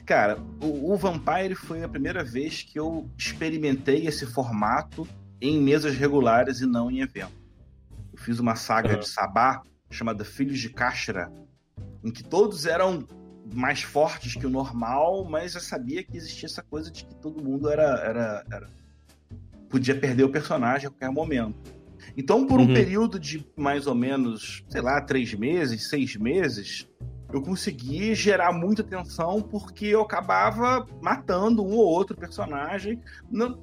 Cara, 0.04 0.38
o, 0.60 0.92
o, 0.92 0.96
Vampire 0.98 1.54
foi 1.54 1.82
a 1.82 1.88
primeira 1.88 2.22
vez 2.22 2.62
que 2.62 2.78
eu 2.78 3.08
experimentei 3.16 4.06
esse 4.06 4.26
formato 4.26 5.08
em 5.40 5.58
mesas 5.58 5.96
regulares 5.96 6.60
e 6.60 6.66
não 6.66 6.90
em 6.90 7.00
evento. 7.00 7.32
Eu 8.12 8.18
fiz 8.18 8.38
uma 8.38 8.56
saga 8.56 8.92
uhum. 8.92 9.00
de 9.00 9.08
Sabá 9.08 9.62
chamada 9.90 10.22
Filhos 10.22 10.58
de 10.58 10.68
Cashra, 10.68 11.32
em 12.04 12.10
que 12.10 12.22
todos 12.22 12.66
eram 12.66 13.06
mais 13.54 13.80
fortes 13.80 14.34
que 14.34 14.46
o 14.46 14.50
normal, 14.50 15.24
mas 15.24 15.54
eu 15.54 15.62
sabia 15.62 16.04
que 16.04 16.14
existia 16.14 16.46
essa 16.46 16.62
coisa 16.62 16.90
de 16.90 17.06
que 17.06 17.14
todo 17.14 17.42
mundo 17.42 17.70
era, 17.70 17.98
era, 18.04 18.44
era 18.52 18.79
podia 19.70 19.94
perder 19.94 20.24
o 20.24 20.28
personagem 20.28 20.88
a 20.88 20.90
qualquer 20.90 21.10
momento. 21.10 21.56
Então, 22.16 22.46
por 22.46 22.58
um 22.60 22.66
uhum. 22.66 22.74
período 22.74 23.18
de 23.18 23.46
mais 23.56 23.86
ou 23.86 23.94
menos, 23.94 24.64
sei 24.68 24.80
lá, 24.80 25.00
três 25.00 25.32
meses, 25.32 25.88
seis 25.88 26.16
meses, 26.16 26.88
eu 27.32 27.40
consegui 27.40 28.14
gerar 28.14 28.52
muita 28.52 28.82
tensão 28.82 29.40
porque 29.40 29.86
eu 29.86 30.00
acabava 30.00 30.86
matando 31.00 31.62
um 31.62 31.72
ou 31.72 31.86
outro 31.86 32.16
personagem. 32.16 33.00
Não, 33.30 33.62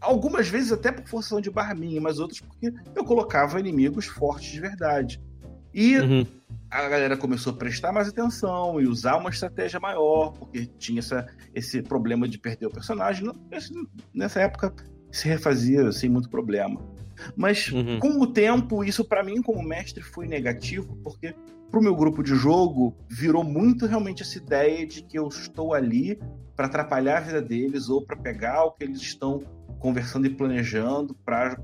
algumas 0.00 0.48
vezes 0.48 0.72
até 0.72 0.90
por 0.90 1.06
forção 1.06 1.40
de 1.40 1.50
barra 1.50 1.74
minha, 1.74 2.00
mas 2.00 2.18
outras 2.18 2.40
porque 2.40 2.72
eu 2.94 3.04
colocava 3.04 3.60
inimigos 3.60 4.06
fortes 4.06 4.50
de 4.50 4.60
verdade. 4.60 5.20
E 5.72 5.98
uhum. 5.98 6.26
a 6.70 6.88
galera 6.88 7.16
começou 7.16 7.52
a 7.52 7.56
prestar 7.56 7.92
mais 7.92 8.08
atenção 8.08 8.80
e 8.80 8.86
usar 8.86 9.16
uma 9.16 9.30
estratégia 9.30 9.78
maior, 9.78 10.32
porque 10.32 10.66
tinha 10.78 10.98
essa, 10.98 11.26
esse 11.54 11.82
problema 11.82 12.26
de 12.26 12.38
perder 12.38 12.66
o 12.66 12.70
personagem. 12.70 13.30
Nessa 14.12 14.40
época 14.40 14.74
se 15.10 15.28
refazia 15.28 15.90
sem 15.92 16.08
muito 16.08 16.28
problema. 16.28 16.80
Mas 17.34 17.70
uhum. 17.72 17.98
com 17.98 18.20
o 18.20 18.26
tempo, 18.26 18.84
isso 18.84 19.04
para 19.04 19.22
mim 19.22 19.40
como 19.42 19.62
mestre 19.62 20.02
foi 20.02 20.26
negativo, 20.26 20.96
porque 21.02 21.34
pro 21.70 21.82
meu 21.82 21.94
grupo 21.94 22.22
de 22.22 22.34
jogo 22.34 22.94
virou 23.08 23.42
muito 23.42 23.86
realmente 23.86 24.22
essa 24.22 24.38
ideia 24.38 24.86
de 24.86 25.02
que 25.02 25.18
eu 25.18 25.28
estou 25.28 25.74
ali 25.74 26.18
para 26.54 26.66
atrapalhar 26.66 27.18
a 27.18 27.20
vida 27.20 27.42
deles 27.42 27.88
ou 27.88 28.02
para 28.02 28.16
pegar 28.16 28.64
o 28.64 28.72
que 28.72 28.84
eles 28.84 29.00
estão 29.00 29.42
conversando 29.78 30.26
e 30.26 30.30
planejando 30.30 31.14
para 31.24 31.60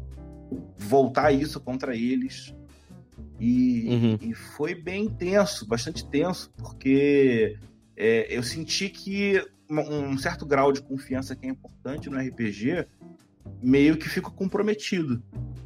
voltar 0.77 1.33
isso 1.33 1.61
contra 1.61 1.97
eles. 1.97 2.55
E, 3.41 3.89
uhum. 3.89 4.19
e, 4.21 4.35
foi 4.35 4.75
bem 4.75 5.09
tenso, 5.09 5.67
bastante 5.67 6.07
tenso, 6.07 6.53
porque 6.57 7.59
é, 7.97 8.27
eu 8.37 8.43
senti 8.43 8.89
que 8.89 9.43
um 9.71 10.17
certo 10.19 10.45
grau 10.45 10.71
de 10.71 10.83
confiança 10.83 11.35
que 11.35 11.47
é 11.47 11.49
importante 11.49 12.11
no 12.11 12.19
RPG 12.19 12.87
meio 13.63 13.97
que 13.97 14.09
fica 14.09 14.31
comprometido. 14.31 15.23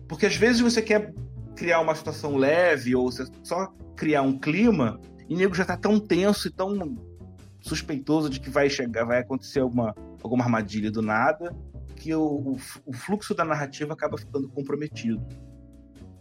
Porque 0.06 0.26
às 0.26 0.36
vezes 0.36 0.60
você 0.60 0.82
quer 0.82 1.12
criar 1.56 1.80
uma 1.80 1.94
situação 1.94 2.36
leve 2.36 2.94
ou 2.94 3.10
você 3.10 3.24
só 3.42 3.72
criar 3.96 4.22
um 4.22 4.38
clima 4.38 5.00
e 5.28 5.34
o 5.34 5.38
nego 5.38 5.54
já 5.54 5.64
tá 5.64 5.76
tão 5.76 5.98
tenso 5.98 6.48
e 6.48 6.50
tão 6.50 6.96
suspeitoso 7.60 8.30
de 8.30 8.38
que 8.38 8.50
vai 8.50 8.70
chegar, 8.70 9.04
vai 9.04 9.20
acontecer 9.20 9.60
alguma, 9.60 9.94
alguma 10.22 10.44
armadilha 10.44 10.90
do 10.90 11.02
nada, 11.02 11.56
que 11.96 12.14
o, 12.14 12.56
o, 12.84 12.92
fluxo 12.92 13.34
da 13.34 13.44
narrativa 13.44 13.94
acaba 13.94 14.16
ficando 14.16 14.48
comprometido. 14.48 15.20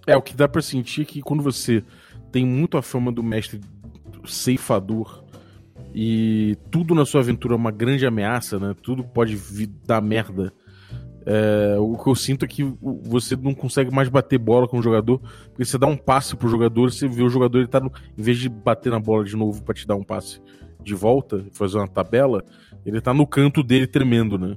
É, 0.07 0.15
o 0.15 0.21
que 0.21 0.35
dá 0.35 0.47
para 0.47 0.61
sentir 0.61 1.05
que 1.05 1.21
quando 1.21 1.43
você 1.43 1.83
tem 2.31 2.45
muito 2.45 2.77
a 2.77 2.81
fama 2.81 3.11
do 3.11 3.21
mestre 3.21 3.61
ceifador 4.25 5.23
e 5.93 6.57
tudo 6.71 6.95
na 6.95 7.05
sua 7.05 7.21
aventura 7.21 7.53
é 7.53 7.57
uma 7.57 7.71
grande 7.71 8.05
ameaça, 8.05 8.59
né? 8.59 8.75
Tudo 8.81 9.03
pode 9.03 9.35
vir 9.35 9.67
dar 9.85 10.01
merda 10.01 10.51
é, 11.25 11.75
o 11.79 11.97
que 11.97 12.07
eu 12.07 12.15
sinto 12.15 12.45
é 12.45 12.47
que 12.47 12.63
você 12.81 13.35
não 13.35 13.53
consegue 13.53 13.93
mais 13.93 14.09
bater 14.09 14.37
bola 14.37 14.67
com 14.67 14.77
o 14.77 14.81
jogador, 14.81 15.19
porque 15.47 15.65
você 15.65 15.77
dá 15.77 15.87
um 15.87 15.97
passe 15.97 16.35
pro 16.35 16.47
jogador, 16.47 16.91
você 16.91 17.07
vê 17.07 17.23
o 17.23 17.29
jogador, 17.29 17.59
ele 17.59 17.67
tá 17.67 17.79
no, 17.79 17.91
em 18.17 18.21
vez 18.21 18.37
de 18.37 18.47
bater 18.47 18.91
na 18.91 18.99
bola 18.99 19.23
de 19.23 19.35
novo 19.35 19.63
para 19.63 19.73
te 19.73 19.87
dar 19.87 19.95
um 19.95 20.03
passe 20.03 20.39
de 20.83 20.93
volta, 20.93 21.43
fazer 21.51 21.77
uma 21.77 21.87
tabela, 21.87 22.45
ele 22.85 23.01
tá 23.01 23.13
no 23.13 23.25
canto 23.25 23.63
dele 23.63 23.87
tremendo, 23.87 24.37
né? 24.37 24.55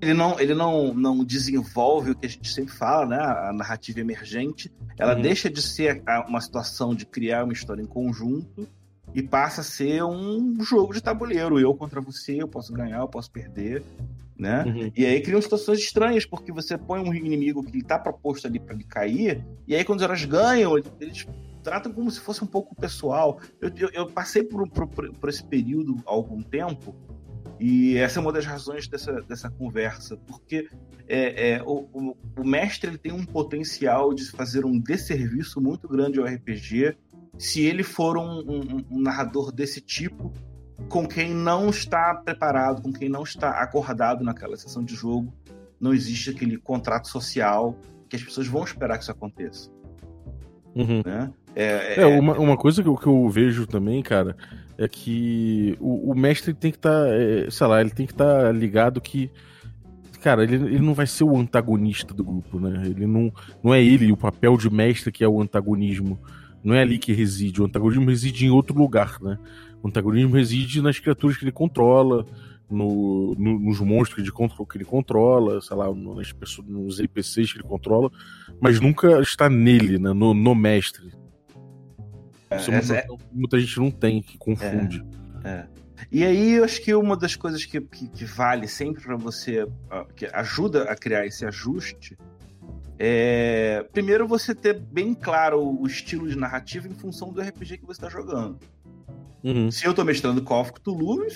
Ele 0.00 0.14
não, 0.14 0.40
ele 0.40 0.52
não, 0.52 0.92
não 0.92 1.24
desenvolve 1.24 2.10
o 2.10 2.14
que 2.16 2.26
a 2.26 2.28
gente 2.28 2.52
sempre 2.52 2.74
fala, 2.74 3.06
né? 3.06 3.16
A 3.16 3.52
narrativa 3.52 4.00
emergente. 4.00 4.72
Ela 4.98 5.14
uhum. 5.14 5.22
deixa 5.22 5.48
de 5.48 5.62
ser 5.62 6.02
uma 6.26 6.40
situação 6.40 6.92
de 6.92 7.06
criar 7.06 7.44
uma 7.44 7.52
história 7.52 7.80
em 7.80 7.86
conjunto 7.86 8.66
e 9.14 9.22
passa 9.22 9.60
a 9.60 9.64
ser 9.64 10.02
um 10.02 10.56
jogo 10.60 10.92
de 10.92 11.00
tabuleiro. 11.00 11.60
Eu 11.60 11.72
contra 11.72 12.00
você, 12.00 12.42
eu 12.42 12.48
posso 12.48 12.72
ganhar, 12.72 12.98
eu 12.98 13.08
posso 13.08 13.30
perder. 13.30 13.84
Né? 14.42 14.64
Uhum. 14.64 14.92
E 14.96 15.06
aí 15.06 15.20
criam 15.20 15.40
situações 15.40 15.78
estranhas, 15.78 16.26
porque 16.26 16.50
você 16.50 16.76
põe 16.76 16.98
um 16.98 17.14
inimigo 17.14 17.62
que 17.62 17.78
está 17.78 17.96
proposto 17.96 18.44
ali 18.44 18.58
para 18.58 18.74
ele 18.74 18.82
cair, 18.82 19.46
e 19.68 19.76
aí 19.76 19.84
quando 19.84 20.00
os 20.00 20.02
heróis 20.02 20.24
ganham, 20.24 20.76
eles 21.00 21.28
tratam 21.62 21.92
como 21.92 22.10
se 22.10 22.18
fosse 22.18 22.42
um 22.42 22.46
pouco 22.48 22.74
pessoal. 22.74 23.38
Eu, 23.60 23.70
eu, 23.76 23.90
eu 23.92 24.06
passei 24.08 24.42
por, 24.42 24.68
por, 24.68 24.88
por, 24.88 25.28
esse 25.28 25.44
período 25.44 25.94
há 26.04 26.10
algum 26.10 26.42
tempo, 26.42 26.92
e 27.60 27.96
essa 27.98 28.18
é 28.18 28.20
uma 28.20 28.32
das 28.32 28.44
razões 28.44 28.88
dessa, 28.88 29.22
dessa 29.22 29.48
conversa, 29.48 30.16
porque 30.26 30.68
é, 31.06 31.50
é, 31.50 31.62
o, 31.62 31.88
o, 31.92 32.16
o, 32.38 32.44
mestre 32.44 32.90
ele 32.90 32.98
tem 32.98 33.12
um 33.12 33.24
potencial 33.24 34.12
de 34.12 34.28
fazer 34.28 34.64
um 34.64 34.76
desserviço 34.76 35.60
muito 35.60 35.86
grande 35.86 36.18
ao 36.18 36.26
RPG 36.26 36.96
se 37.38 37.64
ele 37.64 37.84
for 37.84 38.18
um, 38.18 38.40
um, 38.40 38.84
um 38.90 39.00
narrador 39.00 39.52
desse 39.52 39.80
tipo 39.80 40.32
com 40.88 41.06
quem 41.06 41.34
não 41.34 41.70
está 41.70 42.14
preparado, 42.14 42.82
com 42.82 42.92
quem 42.92 43.08
não 43.08 43.22
está 43.22 43.50
acordado 43.50 44.24
naquela 44.24 44.56
sessão 44.56 44.82
de 44.82 44.94
jogo. 44.94 45.32
Não 45.80 45.92
existe 45.92 46.30
aquele 46.30 46.58
contrato 46.58 47.08
social 47.08 47.76
que 48.08 48.16
as 48.16 48.22
pessoas 48.22 48.46
vão 48.46 48.64
esperar 48.64 48.96
que 48.96 49.02
isso 49.02 49.10
aconteça. 49.10 49.70
Uhum. 50.74 51.02
Né? 51.04 51.32
É, 51.54 51.94
é, 51.96 52.00
é, 52.00 52.06
uma, 52.06 52.38
uma 52.38 52.56
coisa 52.56 52.82
que 52.82 52.88
eu, 52.88 52.96
que 52.96 53.06
eu 53.06 53.28
vejo 53.28 53.66
também, 53.66 54.02
cara, 54.02 54.36
é 54.78 54.88
que 54.88 55.76
o, 55.80 56.12
o 56.12 56.14
mestre 56.14 56.54
tem 56.54 56.70
que 56.70 56.78
estar, 56.78 57.04
tá, 57.04 57.08
é, 57.08 57.50
sei 57.50 57.66
lá, 57.66 57.80
ele 57.80 57.90
tem 57.90 58.06
que 58.06 58.12
estar 58.12 58.44
tá 58.44 58.52
ligado 58.52 59.00
que, 59.00 59.30
cara, 60.22 60.44
ele, 60.44 60.54
ele 60.54 60.80
não 60.80 60.94
vai 60.94 61.06
ser 61.06 61.24
o 61.24 61.36
antagonista 61.36 62.14
do 62.14 62.24
grupo, 62.24 62.58
né? 62.58 62.82
Ele 62.86 63.06
não, 63.06 63.32
não 63.62 63.74
é 63.74 63.82
ele 63.82 64.12
o 64.12 64.16
papel 64.16 64.56
de 64.56 64.70
mestre 64.70 65.12
que 65.12 65.24
é 65.24 65.28
o 65.28 65.40
antagonismo. 65.40 66.18
Não 66.64 66.74
é 66.74 66.82
ali 66.82 66.96
que 66.96 67.12
reside. 67.12 67.60
O 67.60 67.64
antagonismo 67.64 68.08
reside 68.08 68.46
em 68.46 68.50
outro 68.50 68.78
lugar, 68.78 69.18
né? 69.20 69.36
O 69.82 69.88
antagonismo 69.88 70.34
reside 70.34 70.80
nas 70.80 70.98
criaturas 70.98 71.36
que 71.36 71.44
ele 71.44 71.52
controla, 71.52 72.24
no, 72.70 73.34
no, 73.34 73.58
nos 73.58 73.80
monstros 73.80 74.14
que 74.14 74.20
ele, 74.20 74.66
que 74.68 74.78
ele 74.78 74.84
controla, 74.84 75.60
sei 75.60 75.76
lá, 75.76 75.92
nas 75.94 76.32
pessoas, 76.32 76.66
nos 76.66 76.98
NPCs 76.98 77.52
que 77.52 77.58
ele 77.58 77.68
controla, 77.68 78.10
mas 78.60 78.80
nunca 78.80 79.20
está 79.20 79.48
nele, 79.48 79.98
né? 79.98 80.12
No, 80.12 80.32
no 80.32 80.54
mestre. 80.54 81.12
Isso 82.56 82.70
é, 82.70 82.74
muita, 82.74 82.94
é... 82.94 83.06
muita 83.32 83.60
gente 83.60 83.78
não 83.78 83.90
tem, 83.90 84.22
que 84.22 84.38
confunde. 84.38 85.04
É, 85.44 85.48
é. 85.48 85.68
E 86.10 86.24
aí, 86.24 86.52
eu 86.52 86.64
acho 86.64 86.82
que 86.82 86.94
uma 86.94 87.16
das 87.16 87.36
coisas 87.36 87.64
que, 87.64 87.80
que, 87.80 88.08
que 88.08 88.24
vale 88.24 88.66
sempre 88.66 89.02
para 89.02 89.16
você, 89.16 89.66
que 90.16 90.26
ajuda 90.26 90.84
a 90.84 90.96
criar 90.96 91.26
esse 91.26 91.44
ajuste, 91.46 92.18
é, 92.98 93.84
primeiro 93.92 94.26
você 94.26 94.54
ter 94.54 94.78
bem 94.78 95.14
claro 95.14 95.60
o 95.60 95.86
estilo 95.86 96.28
de 96.28 96.36
narrativa 96.36 96.86
em 96.86 96.94
função 96.94 97.32
do 97.32 97.40
RPG 97.40 97.78
que 97.78 97.86
você 97.86 98.04
está 98.04 98.08
jogando. 98.08 98.58
Uhum. 99.44 99.70
Se 99.70 99.84
eu 99.84 99.90
estou 99.90 100.04
mestrando 100.04 100.42
Call 100.42 100.60
of 100.60 100.72
Cthulhu, 100.72 101.26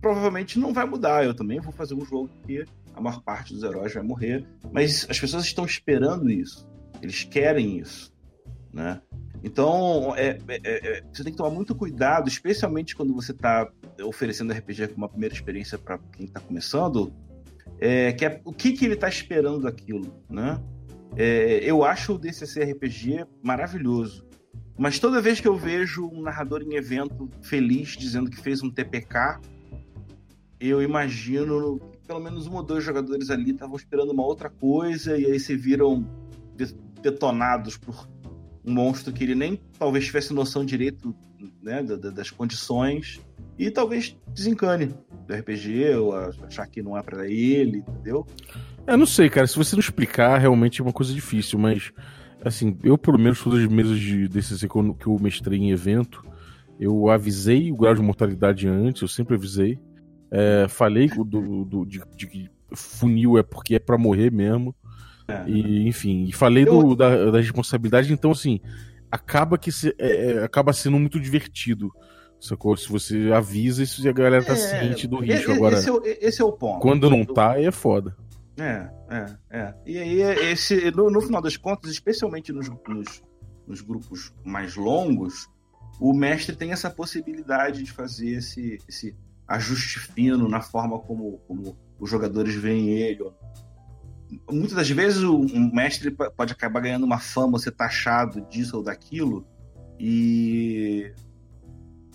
provavelmente 0.00 0.58
não 0.58 0.72
vai 0.72 0.86
mudar. 0.86 1.24
Eu 1.24 1.34
também 1.34 1.60
vou 1.60 1.72
fazer 1.72 1.94
um 1.94 2.04
jogo 2.04 2.30
que 2.46 2.64
a 2.94 3.00
maior 3.00 3.20
parte 3.22 3.52
dos 3.52 3.62
heróis 3.62 3.92
vai 3.92 4.02
morrer, 4.02 4.46
mas 4.72 5.06
as 5.08 5.18
pessoas 5.18 5.44
estão 5.44 5.64
esperando 5.64 6.30
isso. 6.30 6.66
Eles 7.02 7.24
querem 7.24 7.78
isso, 7.78 8.12
né? 8.72 9.00
Então, 9.44 10.14
é, 10.16 10.38
é, 10.48 10.60
é, 10.64 11.02
você 11.12 11.22
tem 11.22 11.32
que 11.32 11.36
tomar 11.36 11.50
muito 11.50 11.74
cuidado, 11.74 12.28
especialmente 12.28 12.96
quando 12.96 13.14
você 13.14 13.32
está 13.32 13.70
oferecendo 14.02 14.52
RPG 14.52 14.88
como 14.88 14.98
uma 14.98 15.08
primeira 15.08 15.34
experiência 15.34 15.78
para 15.78 15.98
quem 16.12 16.26
está 16.26 16.40
começando, 16.40 17.12
é, 17.78 18.12
que 18.12 18.24
é, 18.24 18.40
o 18.44 18.52
que, 18.52 18.72
que 18.72 18.84
ele 18.84 18.94
está 18.94 19.08
esperando 19.08 19.60
daquilo, 19.60 20.22
né? 20.28 20.60
É, 21.16 21.60
eu 21.62 21.84
acho 21.84 22.14
o 22.14 22.18
DCC 22.18 22.64
RPG 22.64 23.26
maravilhoso, 23.42 24.26
mas 24.78 24.98
toda 24.98 25.20
vez 25.20 25.40
que 25.40 25.48
eu 25.48 25.56
vejo 25.56 26.06
um 26.06 26.22
narrador 26.22 26.62
em 26.62 26.74
evento 26.74 27.30
feliz 27.42 27.96
dizendo 27.96 28.30
que 28.30 28.40
fez 28.40 28.62
um 28.62 28.70
TPK, 28.70 29.40
eu 30.60 30.82
imagino 30.82 31.78
que 31.78 32.06
pelo 32.06 32.20
menos 32.20 32.46
um 32.46 32.54
ou 32.54 32.62
dois 32.62 32.84
jogadores 32.84 33.30
ali 33.30 33.50
estavam 33.50 33.76
esperando 33.76 34.10
uma 34.10 34.24
outra 34.24 34.50
coisa 34.50 35.16
e 35.18 35.26
aí 35.26 35.40
se 35.40 35.56
viram 35.56 36.06
detonados 37.02 37.76
por 37.76 38.08
um 38.64 38.72
monstro 38.72 39.12
que 39.12 39.24
ele 39.24 39.34
nem 39.34 39.60
talvez 39.78 40.06
tivesse 40.06 40.32
noção 40.32 40.64
direito 40.64 41.14
né, 41.62 41.82
das 41.82 42.30
condições 42.30 43.20
e 43.58 43.70
talvez 43.70 44.16
desencane 44.28 44.94
do 45.26 45.34
RPG 45.34 45.94
ou 45.94 46.14
achar 46.14 46.66
que 46.66 46.82
não 46.82 46.96
é 46.96 47.02
para 47.02 47.26
ele, 47.26 47.78
entendeu? 47.78 48.26
Eu 48.86 48.96
não 48.96 49.06
sei, 49.06 49.28
cara. 49.28 49.46
Se 49.46 49.56
você 49.56 49.74
não 49.74 49.80
explicar, 49.80 50.38
realmente 50.38 50.80
é 50.80 50.84
uma 50.84 50.92
coisa 50.92 51.12
difícil, 51.12 51.58
mas 51.58 51.92
assim, 52.46 52.78
eu 52.82 52.96
pelo 52.96 53.18
menos 53.18 53.42
todas 53.42 53.60
as 53.60 53.68
mesas 53.68 53.98
de 53.98 54.28
DCC 54.28 54.68
que 54.68 55.06
eu, 55.06 55.18
mestrei 55.20 55.58
em 55.58 55.70
evento, 55.70 56.22
eu 56.78 57.10
avisei 57.10 57.72
o 57.72 57.76
grau 57.76 57.94
de 57.94 58.02
mortalidade 58.02 58.68
antes, 58.68 59.02
eu 59.02 59.08
sempre 59.08 59.34
avisei. 59.34 59.78
É, 60.30 60.66
falei 60.68 61.08
do, 61.08 61.64
do, 61.64 61.84
de, 61.86 62.00
que 62.00 62.50
funil 62.72 63.38
é 63.38 63.42
porque 63.42 63.74
é 63.74 63.78
para 63.78 63.98
morrer 63.98 64.30
mesmo. 64.30 64.74
É. 65.28 65.44
E, 65.48 65.88
enfim, 65.88 66.24
e 66.24 66.32
falei 66.32 66.64
eu... 66.66 66.82
do, 66.82 66.96
da, 66.96 67.30
da, 67.30 67.38
responsabilidade, 67.38 68.12
então 68.12 68.30
assim, 68.30 68.60
acaba 69.10 69.58
que 69.58 69.72
se, 69.72 69.94
é, 69.98 70.32
é, 70.32 70.44
acaba 70.44 70.72
sendo 70.72 70.98
muito 70.98 71.18
divertido. 71.18 71.90
Sacou? 72.38 72.76
Se 72.76 72.88
você 72.88 73.32
avisa, 73.32 73.82
isso 73.82 74.06
a 74.06 74.12
galera 74.12 74.44
tá 74.44 74.52
é, 74.52 74.56
ciente 74.56 75.06
do 75.06 75.18
risco. 75.18 75.50
Agora, 75.52 75.78
esse 75.78 75.88
é, 75.88 75.92
o, 75.92 76.02
esse 76.04 76.42
é 76.42 76.44
o 76.44 76.52
ponto. 76.52 76.80
Quando 76.80 77.08
não 77.08 77.24
tá, 77.24 77.52
aí 77.52 77.64
é 77.64 77.72
foda. 77.72 78.14
É, 78.58 78.90
é, 79.10 79.36
é. 79.50 79.74
E 79.84 79.98
aí, 79.98 80.20
esse, 80.50 80.90
no, 80.90 81.10
no 81.10 81.20
final 81.20 81.42
das 81.42 81.56
contas, 81.56 81.90
especialmente 81.90 82.52
nos, 82.52 82.68
nos, 82.88 83.22
nos, 83.66 83.80
grupos 83.80 84.32
mais 84.44 84.76
longos, 84.76 85.48
o 86.00 86.14
mestre 86.14 86.56
tem 86.56 86.72
essa 86.72 86.90
possibilidade 86.90 87.82
de 87.82 87.92
fazer 87.92 88.30
esse, 88.30 88.78
esse 88.88 89.14
ajuste 89.46 89.98
fino 89.98 90.48
na 90.48 90.62
forma 90.62 90.98
como, 90.98 91.38
como 91.46 91.76
os 91.98 92.08
jogadores 92.08 92.54
veem 92.54 92.90
ele 92.90 93.24
muitas 94.50 94.74
das 94.74 94.90
vezes 94.90 95.22
o, 95.22 95.36
um 95.36 95.72
mestre 95.72 96.10
pode 96.10 96.52
acabar 96.52 96.80
ganhando 96.80 97.04
uma 97.04 97.18
fama, 97.18 97.58
ser 97.58 97.72
taxado 97.72 98.40
disso 98.42 98.76
ou 98.76 98.82
daquilo, 98.82 99.46
e 99.98 101.12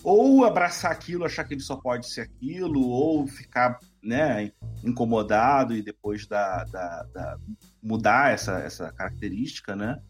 ou 0.02 0.44
abraçar 0.44 0.90
aquilo, 0.90 1.24
achar 1.24 1.44
que 1.44 1.54
ele 1.54 1.60
só 1.60 1.76
pode 1.76 2.08
ser 2.08 2.22
aquilo, 2.22 2.80
ou 2.80 3.26
ficar 3.26 3.78
né, 4.02 4.52
incomodado 4.84 5.74
e 5.74 5.82
depois 5.82 6.26
da, 6.26 6.64
da, 6.64 7.02
da 7.12 7.38
mudar 7.82 8.32
essa, 8.32 8.58
essa 8.60 8.92
característica, 8.92 9.76
né? 9.76 10.00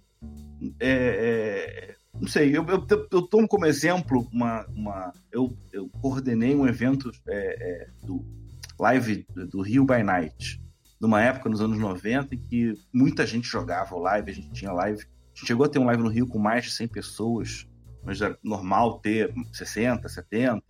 É, 0.78 0.88
é, 0.88 1.96
não 2.18 2.28
sei, 2.28 2.56
eu, 2.56 2.64
eu, 2.66 2.86
eu, 3.10 3.22
tomo 3.22 3.48
como 3.48 3.66
exemplo 3.66 4.28
uma. 4.32 4.64
uma 4.68 5.12
eu, 5.30 5.56
eu 5.72 5.88
coordenei 6.00 6.54
um 6.54 6.66
evento 6.66 7.10
é, 7.28 7.82
é 7.84 7.88
do 8.06 8.24
live 8.78 9.26
do 9.50 9.60
Rio 9.60 9.84
by 9.84 10.02
Night 10.02 10.62
numa 11.02 11.20
época, 11.20 11.48
nos 11.48 11.60
anos 11.60 11.80
90, 11.80 12.36
em 12.36 12.38
que 12.38 12.74
muita 12.92 13.26
gente 13.26 13.48
jogava 13.48 13.96
live, 13.96 14.30
a 14.30 14.34
gente 14.34 14.52
tinha 14.52 14.72
live. 14.72 15.02
A 15.02 15.34
gente 15.34 15.46
chegou 15.48 15.66
a 15.66 15.68
ter 15.68 15.80
um 15.80 15.86
live 15.86 16.00
no 16.00 16.08
Rio 16.08 16.28
com 16.28 16.38
mais 16.38 16.66
de 16.66 16.70
100 16.70 16.86
pessoas, 16.86 17.66
mas 18.04 18.20
é 18.20 18.36
normal 18.42 18.98
ter 19.00 19.32
60, 19.52 20.08
70. 20.08 20.62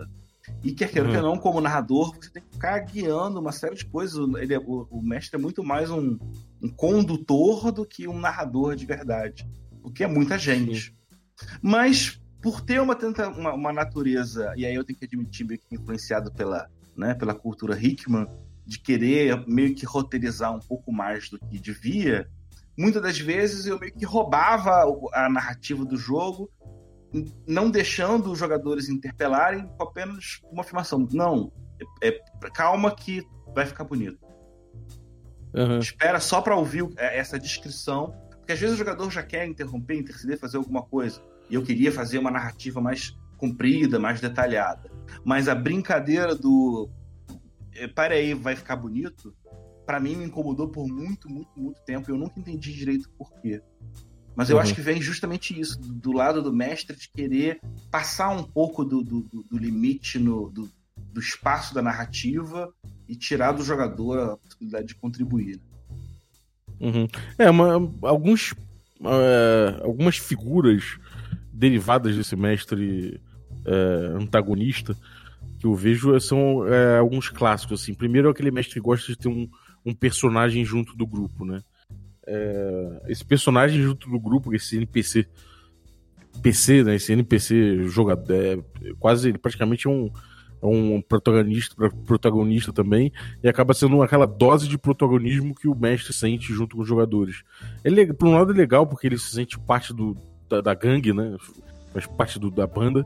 E 0.63 0.73
quer 0.73 0.91
queira 0.91 1.09
uhum. 1.09 1.15
que 1.15 1.21
não, 1.21 1.39
como 1.39 1.61
narrador, 1.61 2.15
você 2.17 2.31
tem 2.31 2.43
que 2.43 2.53
ficar 2.53 2.79
guiando 2.81 3.41
uma 3.41 3.53
série 3.53 3.77
de 3.77 3.87
coisas. 3.87 4.19
Ele 4.37 4.55
é, 4.55 4.59
o, 4.59 4.87
o, 4.91 5.03
mestre 5.03 5.39
é 5.39 5.43
muito 5.43 5.63
mais 5.63 5.91
um, 5.91 6.19
um, 6.61 6.69
condutor 6.69 7.71
do 7.71 7.87
que 7.87 8.09
um 8.09 8.19
narrador 8.19 8.75
de 8.75 8.85
verdade, 8.85 9.49
o 9.83 9.91
que 9.91 10.03
é 10.03 10.07
muita 10.07 10.37
gente. 10.37 10.87
Sim. 10.87 11.47
Mas 11.63 12.21
por 12.43 12.61
ter 12.61 12.81
uma, 12.81 12.97
uma, 13.37 13.55
uma, 13.55 13.73
natureza, 13.73 14.53
e 14.57 14.67
aí 14.67 14.75
eu 14.75 14.85
tenho 14.85 14.99
que 14.99 15.05
admitir, 15.05 15.47
meio 15.47 15.61
que 15.61 15.75
influenciado 15.77 16.33
pela, 16.33 16.69
né, 16.97 17.15
pela 17.15 17.35
cultura 17.35 17.79
Hickman, 17.79 18.27
de 18.67 18.81
querer 18.81 19.45
meio 19.47 19.75
que 19.75 19.87
roteirizar 19.87 20.55
um 20.55 20.61
pouco 20.61 20.93
mais 20.93 21.29
do 21.31 21.39
que 21.39 21.59
devia, 21.59 22.29
muitas 22.77 23.01
das 23.01 23.19
vezes 23.19 23.67
eu 23.67 23.79
meio 23.79 23.93
que 23.93 24.05
roubava 24.05 24.85
a 25.13 25.29
narrativa 25.29 25.85
do 25.85 25.97
jogo, 25.97 26.51
não 27.47 27.71
deixando 27.71 28.31
os 28.31 28.39
jogadores 28.39 28.89
interpelarem 28.89 29.67
com 29.67 29.83
apenas 29.83 30.41
uma 30.51 30.63
afirmação. 30.63 31.07
Não, 31.13 31.53
é, 32.03 32.09
é 32.09 32.21
calma 32.53 32.95
que 32.95 33.23
vai 33.55 33.67
ficar 33.67 33.85
bonito. 33.85 34.19
Uhum. 35.55 35.79
Espera 35.79 36.19
só 36.19 36.41
para 36.41 36.57
ouvir 36.57 36.89
é, 36.97 37.19
essa 37.19 37.39
descrição, 37.39 38.15
porque 38.39 38.53
às 38.53 38.59
vezes 38.59 38.75
o 38.75 38.79
jogador 38.79 39.11
já 39.11 39.23
quer 39.23 39.47
interromper, 39.47 39.99
interceder, 39.99 40.39
fazer 40.39 40.57
alguma 40.57 40.83
coisa. 40.83 41.23
E 41.51 41.55
eu 41.55 41.63
queria 41.63 41.93
fazer 41.93 42.19
uma 42.19 42.31
narrativa 42.31 42.81
mais 42.81 43.17
comprida, 43.37 43.99
mais 43.99 44.21
detalhada. 44.21 44.91
Mas 45.25 45.49
a 45.49 45.55
brincadeira 45.55 46.35
do 46.35 46.89
é, 47.75 47.87
para 47.87 48.15
aí, 48.15 48.35
vai 48.35 48.55
ficar 48.55 48.77
bonito, 48.77 49.35
para 49.87 49.99
mim 49.99 50.17
me 50.17 50.25
incomodou 50.25 50.69
por 50.69 50.87
muito, 50.87 51.29
muito, 51.29 51.51
muito 51.57 51.81
tempo. 51.83 52.11
Eu 52.11 52.17
nunca 52.17 52.39
entendi 52.39 52.73
direito 52.73 53.11
por 53.11 53.33
quê. 53.41 53.61
Mas 54.35 54.49
eu 54.49 54.57
uhum. 54.57 54.63
acho 54.63 54.75
que 54.75 54.81
vem 54.81 55.01
justamente 55.01 55.59
isso, 55.59 55.79
do, 55.79 55.93
do, 55.93 56.13
lado 56.13 56.43
do 56.43 56.53
mestre, 56.53 56.97
de 56.97 57.09
querer 57.09 57.61
passar 57.91 58.31
um 58.31 58.43
pouco 58.43 58.85
do, 58.85 59.03
do, 59.03 59.21
do 59.51 59.59
limite, 59.59 60.19
no, 60.19 60.49
do, 60.49 60.71
do, 61.13 61.21
espaço 61.21 61.75
da 61.75 61.83
narrativa 61.83 62.73
e 63.09 63.15
tirar 63.15 63.53
do 63.53 63.63
jogador 63.63 64.19
a 64.19 64.37
possibilidade 64.37 64.89
de 64.89 64.95
contribuir. 64.95 65.61
Uhum. 66.81 67.07
É, 67.39 67.51
uma, 67.51 67.75
alguns, 68.03 68.53
uh, 69.01 69.83
algumas 69.83 70.17
figuras 70.17 70.99
derivadas 71.53 72.17
desse 72.17 72.35
mestre 72.35 73.21
uh, 73.67 74.17
antagonista 74.17 74.97
que 75.63 75.67
eu 75.67 75.77
vejo 75.77 76.19
são 76.19 76.67
é, 76.67 76.99
alguns 76.99 77.29
clássicos, 77.29 77.83
assim. 77.83 77.95
Primeiro, 77.95 78.29
aquele 78.29 78.51
mestre 78.51 78.75
que 78.75 78.81
gosta 78.81 79.07
de 79.07 79.17
ter 79.17 79.29
um, 79.29 79.49
um 79.87 79.95
personagem 79.95 80.65
junto 80.65 80.97
do 80.97 81.07
grupo, 81.07 81.45
né? 81.45 81.63
É, 82.27 83.03
esse 83.09 83.25
personagem 83.25 83.83
junto 83.83 84.09
do 84.09 84.19
grupo, 84.19 84.55
esse 84.55 84.77
NPC 84.77 85.27
PC, 86.41 86.85
né? 86.85 86.95
Esse 86.95 87.13
NPC 87.13 87.89
jogador, 87.89 88.33
é, 88.33 88.59
quase 88.99 89.33
praticamente 89.35 89.89
um, 89.89 90.11
um 90.63 91.03
protagonista, 91.03 91.91
protagonista 92.07 92.73
também, 92.73 93.13
e 93.43 93.49
acaba 93.49 93.75
sendo 93.75 94.03
aquela 94.03 94.27
dose 94.27 94.69
de 94.69 94.79
protagonismo 94.79 95.55
que 95.55 95.69
o 95.69 95.75
mestre 95.75 96.13
sente 96.13 96.53
junto 96.53 96.77
com 96.77 96.83
os 96.83 96.89
jogadores. 96.89 97.43
Ele, 97.85 98.13
por 98.13 98.29
um 98.29 98.35
lado, 98.35 98.53
é 98.53 98.57
legal 98.57 98.87
porque 98.87 99.07
ele 99.07 99.19
se 99.19 99.31
sente 99.31 99.59
parte 99.59 99.93
do, 99.93 100.17
da, 100.49 100.61
da 100.61 100.75
gangue, 100.75 101.13
né? 101.13 101.37
Faz 101.93 102.07
parte 102.07 102.39
do, 102.39 102.51
da 102.51 102.67
banda. 102.67 103.05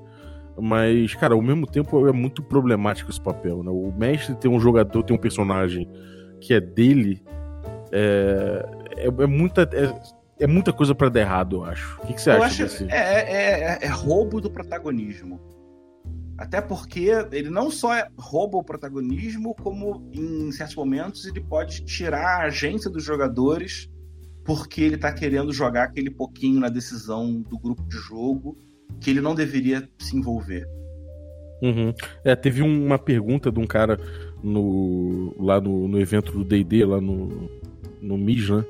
Mas, 0.58 1.14
cara, 1.14 1.34
ao 1.34 1.42
mesmo 1.42 1.66
tempo 1.66 2.08
é 2.08 2.12
muito 2.12 2.42
problemático 2.42 3.10
esse 3.10 3.20
papel, 3.20 3.62
né? 3.62 3.70
O 3.70 3.92
mestre 3.92 4.34
tem 4.36 4.50
um 4.50 4.60
jogador, 4.60 5.02
tem 5.02 5.16
um 5.16 5.20
personagem 5.20 5.88
que 6.40 6.54
é 6.54 6.60
dele. 6.60 7.22
É, 7.92 8.85
é, 8.96 9.06
é 9.06 9.26
muita. 9.26 9.62
É, 9.62 10.16
é 10.38 10.46
muita 10.46 10.70
coisa 10.72 10.94
para 10.94 11.08
dar 11.08 11.20
errado, 11.20 11.56
eu 11.56 11.64
acho. 11.64 11.98
O 12.02 12.06
que, 12.06 12.14
que 12.14 12.20
você 12.20 12.30
eu 12.30 12.42
acha 12.42 12.66
acho, 12.66 12.84
é, 12.84 12.88
é, 12.88 13.60
é, 13.72 13.78
é, 13.82 13.88
roubo 13.88 14.40
do 14.40 14.50
protagonismo. 14.50 15.40
Até 16.36 16.60
porque 16.60 17.08
ele 17.32 17.48
não 17.48 17.70
só 17.70 17.94
é 17.94 18.06
rouba 18.18 18.58
o 18.58 18.62
protagonismo, 18.62 19.54
como 19.54 20.10
em 20.12 20.52
certos 20.52 20.76
momentos 20.76 21.24
ele 21.24 21.40
pode 21.40 21.82
tirar 21.86 22.42
a 22.42 22.44
agência 22.44 22.90
dos 22.90 23.02
jogadores 23.02 23.88
porque 24.44 24.82
ele 24.82 24.96
tá 24.96 25.12
querendo 25.12 25.52
jogar 25.52 25.84
aquele 25.84 26.10
pouquinho 26.10 26.60
na 26.60 26.68
decisão 26.68 27.42
do 27.42 27.58
grupo 27.58 27.82
de 27.88 27.96
jogo 27.96 28.56
que 29.00 29.10
ele 29.10 29.20
não 29.20 29.34
deveria 29.34 29.88
se 29.98 30.16
envolver. 30.16 30.68
Uhum. 31.62 31.92
É, 32.22 32.36
teve 32.36 32.62
uma 32.62 32.98
pergunta 32.98 33.50
de 33.50 33.58
um 33.58 33.66
cara 33.66 33.98
no, 34.42 35.34
lá 35.38 35.60
no, 35.60 35.88
no 35.88 35.98
evento 35.98 36.32
do 36.32 36.44
D&D, 36.44 36.84
lá 36.84 37.00
no, 37.00 37.50
no 38.06 38.16
MIS, 38.16 38.50
né? 38.50 38.64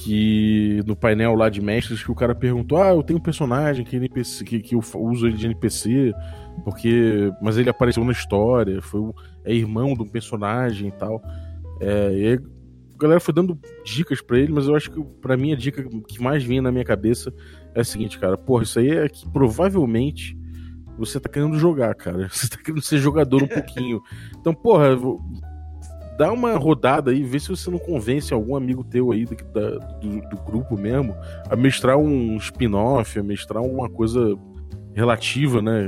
que 0.00 0.80
no 0.86 0.94
painel 0.94 1.34
lá 1.34 1.48
de 1.48 1.60
mestres 1.60 2.02
que 2.02 2.10
o 2.10 2.14
cara 2.14 2.34
perguntou: 2.34 2.80
"Ah, 2.80 2.90
eu 2.90 3.02
tenho 3.02 3.18
um 3.18 3.22
personagem 3.22 3.84
que 3.84 3.96
NPC 3.96 4.44
que, 4.44 4.60
que 4.60 4.74
eu 4.74 4.80
uso 4.94 5.26
ele 5.26 5.36
de 5.36 5.46
NPC, 5.46 6.14
porque 6.64 7.32
mas 7.42 7.58
ele 7.58 7.68
apareceu 7.68 8.04
na 8.04 8.12
história, 8.12 8.80
foi 8.80 9.00
é 9.44 9.52
irmão 9.52 9.94
de 9.94 10.02
um 10.02 10.08
personagem 10.08 10.88
e 10.88 10.92
tal". 10.92 11.20
É, 11.80 12.12
e 12.12 12.26
aí, 12.26 12.34
a 12.34 12.98
galera 12.98 13.20
foi 13.20 13.34
dando 13.34 13.58
dicas 13.84 14.20
para 14.20 14.38
ele, 14.38 14.52
mas 14.52 14.66
eu 14.66 14.76
acho 14.76 14.90
que 14.90 15.02
para 15.20 15.36
mim 15.36 15.52
a 15.52 15.56
dica 15.56 15.84
que 16.06 16.22
mais 16.22 16.44
vinha 16.44 16.62
na 16.62 16.70
minha 16.70 16.84
cabeça 16.84 17.32
é 17.74 17.80
a 17.80 17.84
seguinte, 17.84 18.18
cara, 18.18 18.36
porra, 18.36 18.62
isso 18.62 18.78
aí 18.78 18.90
é 18.90 19.08
que 19.08 19.28
provavelmente 19.28 20.38
você 20.96 21.20
tá 21.20 21.28
querendo 21.28 21.58
jogar, 21.58 21.94
cara. 21.94 22.28
Você 22.32 22.48
tá 22.48 22.56
querendo 22.56 22.82
ser 22.82 22.98
jogador 22.98 23.42
um 23.44 23.46
pouquinho. 23.46 24.02
Então, 24.36 24.52
porra, 24.52 24.96
dá 26.18 26.32
uma 26.32 26.56
rodada 26.56 27.12
aí, 27.12 27.22
vê 27.22 27.38
se 27.38 27.48
você 27.48 27.70
não 27.70 27.78
convence 27.78 28.34
algum 28.34 28.56
amigo 28.56 28.82
teu 28.82 29.12
aí 29.12 29.24
da, 29.24 29.70
do, 30.00 30.20
do, 30.28 30.36
grupo 30.44 30.76
mesmo 30.76 31.14
a 31.48 31.54
mestrar 31.54 31.96
um 31.96 32.36
spin-off, 32.38 33.16
a 33.16 33.22
mestrar 33.22 33.62
uma 33.62 33.88
coisa 33.88 34.36
relativa, 34.92 35.62
né? 35.62 35.86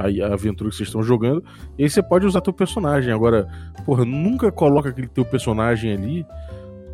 A, 0.00 0.26
a 0.26 0.32
aventura 0.34 0.68
que 0.68 0.76
vocês 0.76 0.88
estão 0.88 1.00
jogando. 1.00 1.44
E 1.78 1.84
aí 1.84 1.88
você 1.88 2.02
pode 2.02 2.26
usar 2.26 2.40
teu 2.40 2.52
personagem. 2.52 3.12
Agora, 3.12 3.46
porra, 3.86 4.04
nunca 4.04 4.50
coloca 4.50 4.88
aquele 4.88 5.06
teu 5.06 5.24
personagem 5.24 5.92
ali, 5.92 6.26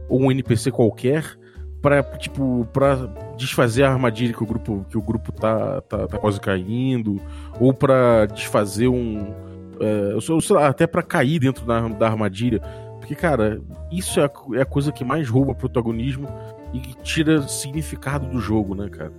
ou 0.06 0.20
um 0.20 0.30
NPC 0.30 0.70
qualquer, 0.70 1.38
pra, 1.80 2.02
tipo, 2.02 2.68
pra 2.70 2.96
desfazer 3.38 3.84
a 3.84 3.92
armadilha 3.92 4.34
que 4.34 4.42
o 4.42 4.46
grupo, 4.46 4.84
que 4.90 4.98
o 4.98 5.02
grupo 5.02 5.32
tá, 5.32 5.80
tá, 5.80 6.06
tá 6.06 6.18
quase 6.18 6.38
caindo, 6.38 7.18
ou 7.58 7.72
para 7.72 8.26
desfazer 8.26 8.88
um 8.88 9.32
é, 9.80 10.20
sei 10.20 10.56
lá, 10.56 10.68
até 10.68 10.86
para 10.86 11.02
cair 11.02 11.38
dentro 11.38 11.64
da, 11.64 11.88
da 11.88 12.06
armadilha. 12.06 12.60
Porque, 12.98 13.14
cara, 13.14 13.60
isso 13.92 14.18
é 14.18 14.24
a, 14.24 14.30
é 14.54 14.62
a 14.62 14.66
coisa 14.66 14.90
que 14.90 15.04
mais 15.04 15.28
rouba 15.28 15.54
protagonismo 15.54 16.26
e 16.72 16.80
que 16.80 16.94
tira 17.02 17.46
significado 17.46 18.26
do 18.26 18.40
jogo, 18.40 18.74
né, 18.74 18.88
cara? 18.88 19.12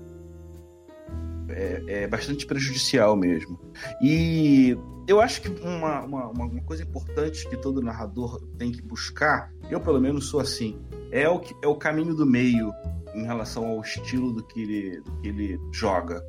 É, 1.49 1.83
é, 1.87 2.07
bastante 2.07 2.45
prejudicial 2.45 3.15
mesmo. 3.15 3.59
E 4.01 4.77
eu 5.07 5.21
acho 5.21 5.41
que 5.41 5.49
uma, 5.61 6.01
uma, 6.01 6.27
uma, 6.29 6.61
coisa 6.63 6.83
importante 6.83 7.47
que 7.47 7.55
todo 7.55 7.81
narrador 7.81 8.41
tem 8.57 8.71
que 8.71 8.81
buscar, 8.81 9.51
eu 9.69 9.79
pelo 9.79 10.01
menos 10.01 10.27
sou 10.27 10.39
assim, 10.39 10.79
é 11.11 11.29
o, 11.29 11.39
é 11.61 11.67
o 11.67 11.75
caminho 11.75 12.15
do 12.15 12.25
meio 12.25 12.73
em 13.13 13.23
relação 13.23 13.67
ao 13.67 13.81
estilo 13.81 14.33
do 14.33 14.43
que 14.43 14.61
ele, 14.61 15.01
do 15.01 15.11
que 15.21 15.27
ele 15.27 15.59
joga. 15.71 16.21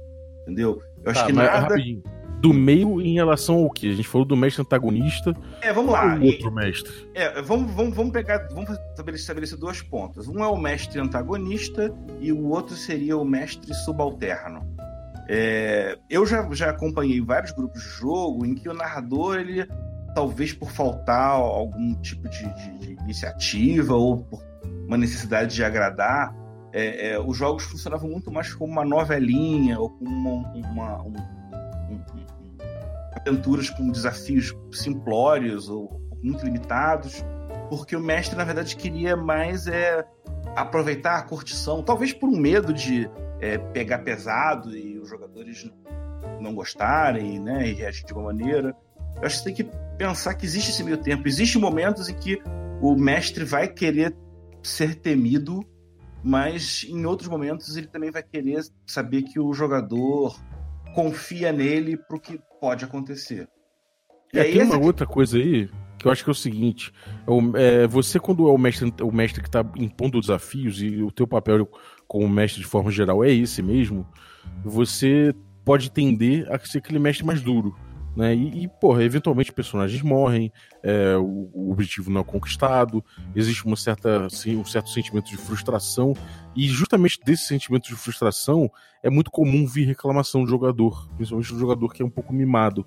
Entendeu? 0.42 0.80
Eu 1.02 1.10
acho 1.10 1.20
tá, 1.20 1.26
que 1.26 1.32
nada. 1.32 1.60
Rapidinho 1.60 2.02
do 2.40 2.52
meio 2.52 3.00
em 3.00 3.14
relação 3.14 3.56
ao 3.56 3.70
que? 3.70 3.90
A 3.90 3.94
gente 3.94 4.08
falou 4.08 4.26
do 4.26 4.36
mestre 4.36 4.62
antagonista. 4.62 5.34
É, 5.60 5.72
vamos 5.72 5.92
lá. 5.92 6.16
O 6.16 6.24
outro 6.24 6.52
mestre. 6.52 6.92
É, 7.14 7.40
vamos, 7.42 7.72
vamos, 7.72 7.94
vamos 7.94 8.12
pegar. 8.12 8.46
Vamos 8.52 8.70
estabelecer 9.14 9.58
duas 9.58 9.82
pontas. 9.82 10.28
Um 10.28 10.42
é 10.42 10.48
o 10.48 10.56
mestre 10.56 11.00
antagonista 11.00 11.92
e 12.20 12.32
o 12.32 12.46
outro 12.48 12.74
seria 12.74 13.16
o 13.16 13.24
mestre 13.24 13.72
subalterno. 13.74 14.60
É, 15.28 15.98
eu 16.08 16.24
já, 16.24 16.46
já 16.52 16.70
acompanhei 16.70 17.20
vários 17.20 17.50
grupos 17.52 17.82
de 17.82 17.88
jogo 17.88 18.46
em 18.46 18.54
que 18.54 18.68
o 18.68 18.74
narrador, 18.74 19.38
ele, 19.38 19.66
talvez 20.14 20.52
por 20.52 20.70
faltar 20.70 21.32
algum 21.32 21.94
tipo 21.96 22.28
de, 22.28 22.44
de, 22.54 22.78
de 22.78 22.92
iniciativa 23.02 23.94
ou 23.94 24.18
por 24.18 24.40
uma 24.86 24.96
necessidade 24.96 25.54
de 25.54 25.64
agradar, 25.64 26.32
é, 26.72 27.12
é, 27.12 27.18
os 27.18 27.36
jogos 27.36 27.64
funcionavam 27.64 28.08
muito 28.08 28.30
mais 28.30 28.54
como 28.54 28.70
uma 28.70 28.84
novelinha 28.84 29.80
ou 29.80 29.90
como 29.90 30.10
uma, 30.10 30.52
uma, 30.52 31.02
uma 31.02 31.35
aventuras 33.26 33.68
com 33.70 33.90
desafios 33.90 34.54
simplórios 34.72 35.68
ou 35.68 36.00
muito 36.22 36.44
limitados, 36.44 37.24
porque 37.68 37.96
o 37.96 38.00
mestre, 38.00 38.36
na 38.36 38.44
verdade, 38.44 38.76
queria 38.76 39.16
mais 39.16 39.66
é, 39.66 40.04
aproveitar 40.54 41.16
a 41.16 41.22
curtição, 41.22 41.82
talvez 41.82 42.12
por 42.12 42.28
um 42.28 42.36
medo 42.36 42.72
de 42.72 43.10
é, 43.40 43.58
pegar 43.58 43.98
pesado 43.98 44.76
e 44.76 44.98
os 44.98 45.08
jogadores 45.08 45.70
não 46.40 46.54
gostarem 46.54 47.40
né, 47.40 47.68
e 47.68 47.74
reagir 47.74 48.04
de 48.06 48.12
uma 48.12 48.24
maneira. 48.24 48.74
Eu 49.16 49.26
acho 49.26 49.36
que 49.36 49.42
você 49.42 49.44
tem 49.44 49.54
que 49.54 49.76
pensar 49.98 50.34
que 50.34 50.46
existe 50.46 50.70
esse 50.70 50.84
meio 50.84 50.98
tempo. 50.98 51.26
Existem 51.26 51.60
momentos 51.60 52.08
em 52.08 52.14
que 52.14 52.40
o 52.80 52.94
mestre 52.94 53.44
vai 53.44 53.66
querer 53.66 54.14
ser 54.62 54.94
temido, 54.96 55.64
mas 56.22 56.84
em 56.88 57.04
outros 57.06 57.28
momentos 57.28 57.76
ele 57.76 57.86
também 57.86 58.10
vai 58.10 58.22
querer 58.22 58.62
saber 58.86 59.22
que 59.22 59.40
o 59.40 59.52
jogador 59.52 60.38
confia 60.96 61.52
nele 61.52 61.94
pro 61.94 62.18
que 62.18 62.40
pode 62.58 62.82
acontecer. 62.82 63.46
E 64.32 64.38
é, 64.38 64.42
aí, 64.42 64.52
tem 64.54 64.62
uma 64.62 64.78
outra 64.78 65.06
coisa 65.06 65.36
aí 65.36 65.68
que 65.98 66.06
eu 66.06 66.10
acho 66.10 66.24
que 66.24 66.30
é 66.30 66.32
o 66.32 66.34
seguinte: 66.34 66.90
é, 67.54 67.82
é, 67.82 67.86
você, 67.86 68.18
quando 68.18 68.48
é 68.48 68.50
o 68.50 68.56
mestre, 68.56 68.90
o 69.02 69.12
mestre 69.12 69.42
que 69.42 69.48
está 69.48 69.60
impondo 69.76 70.18
desafios, 70.18 70.80
e 70.80 71.02
o 71.02 71.12
teu 71.12 71.26
papel 71.26 71.68
como 72.08 72.26
mestre 72.26 72.62
de 72.62 72.66
forma 72.66 72.90
geral 72.90 73.22
é 73.22 73.30
esse 73.30 73.62
mesmo, 73.62 74.08
você 74.64 75.34
pode 75.66 75.90
tender 75.90 76.50
a 76.50 76.58
ser 76.58 76.78
aquele 76.78 76.98
mestre 76.98 77.26
mais 77.26 77.42
duro. 77.42 77.76
Né? 78.16 78.34
E, 78.34 78.64
e 78.64 78.68
porra, 78.68 79.04
eventualmente 79.04 79.52
personagens 79.52 80.00
morrem, 80.00 80.50
é, 80.82 81.16
o, 81.16 81.50
o, 81.52 81.70
objetivo 81.70 82.10
não 82.10 82.22
é 82.22 82.24
conquistado, 82.24 83.04
existe 83.34 83.66
uma 83.66 83.76
certa, 83.76 84.24
assim, 84.24 84.56
um 84.56 84.64
certo 84.64 84.88
sentimento 84.88 85.28
de 85.28 85.36
frustração, 85.36 86.14
e 86.56 86.66
justamente 86.66 87.20
desse 87.22 87.44
sentimento 87.44 87.88
de 87.88 87.94
frustração 87.94 88.70
é 89.02 89.10
muito 89.10 89.30
comum 89.30 89.66
vir 89.66 89.86
reclamação 89.86 90.44
do 90.44 90.50
jogador, 90.50 91.06
principalmente 91.14 91.52
do 91.52 91.58
jogador 91.58 91.92
que 91.92 92.02
é 92.02 92.06
um 92.06 92.10
pouco 92.10 92.32
mimado. 92.32 92.86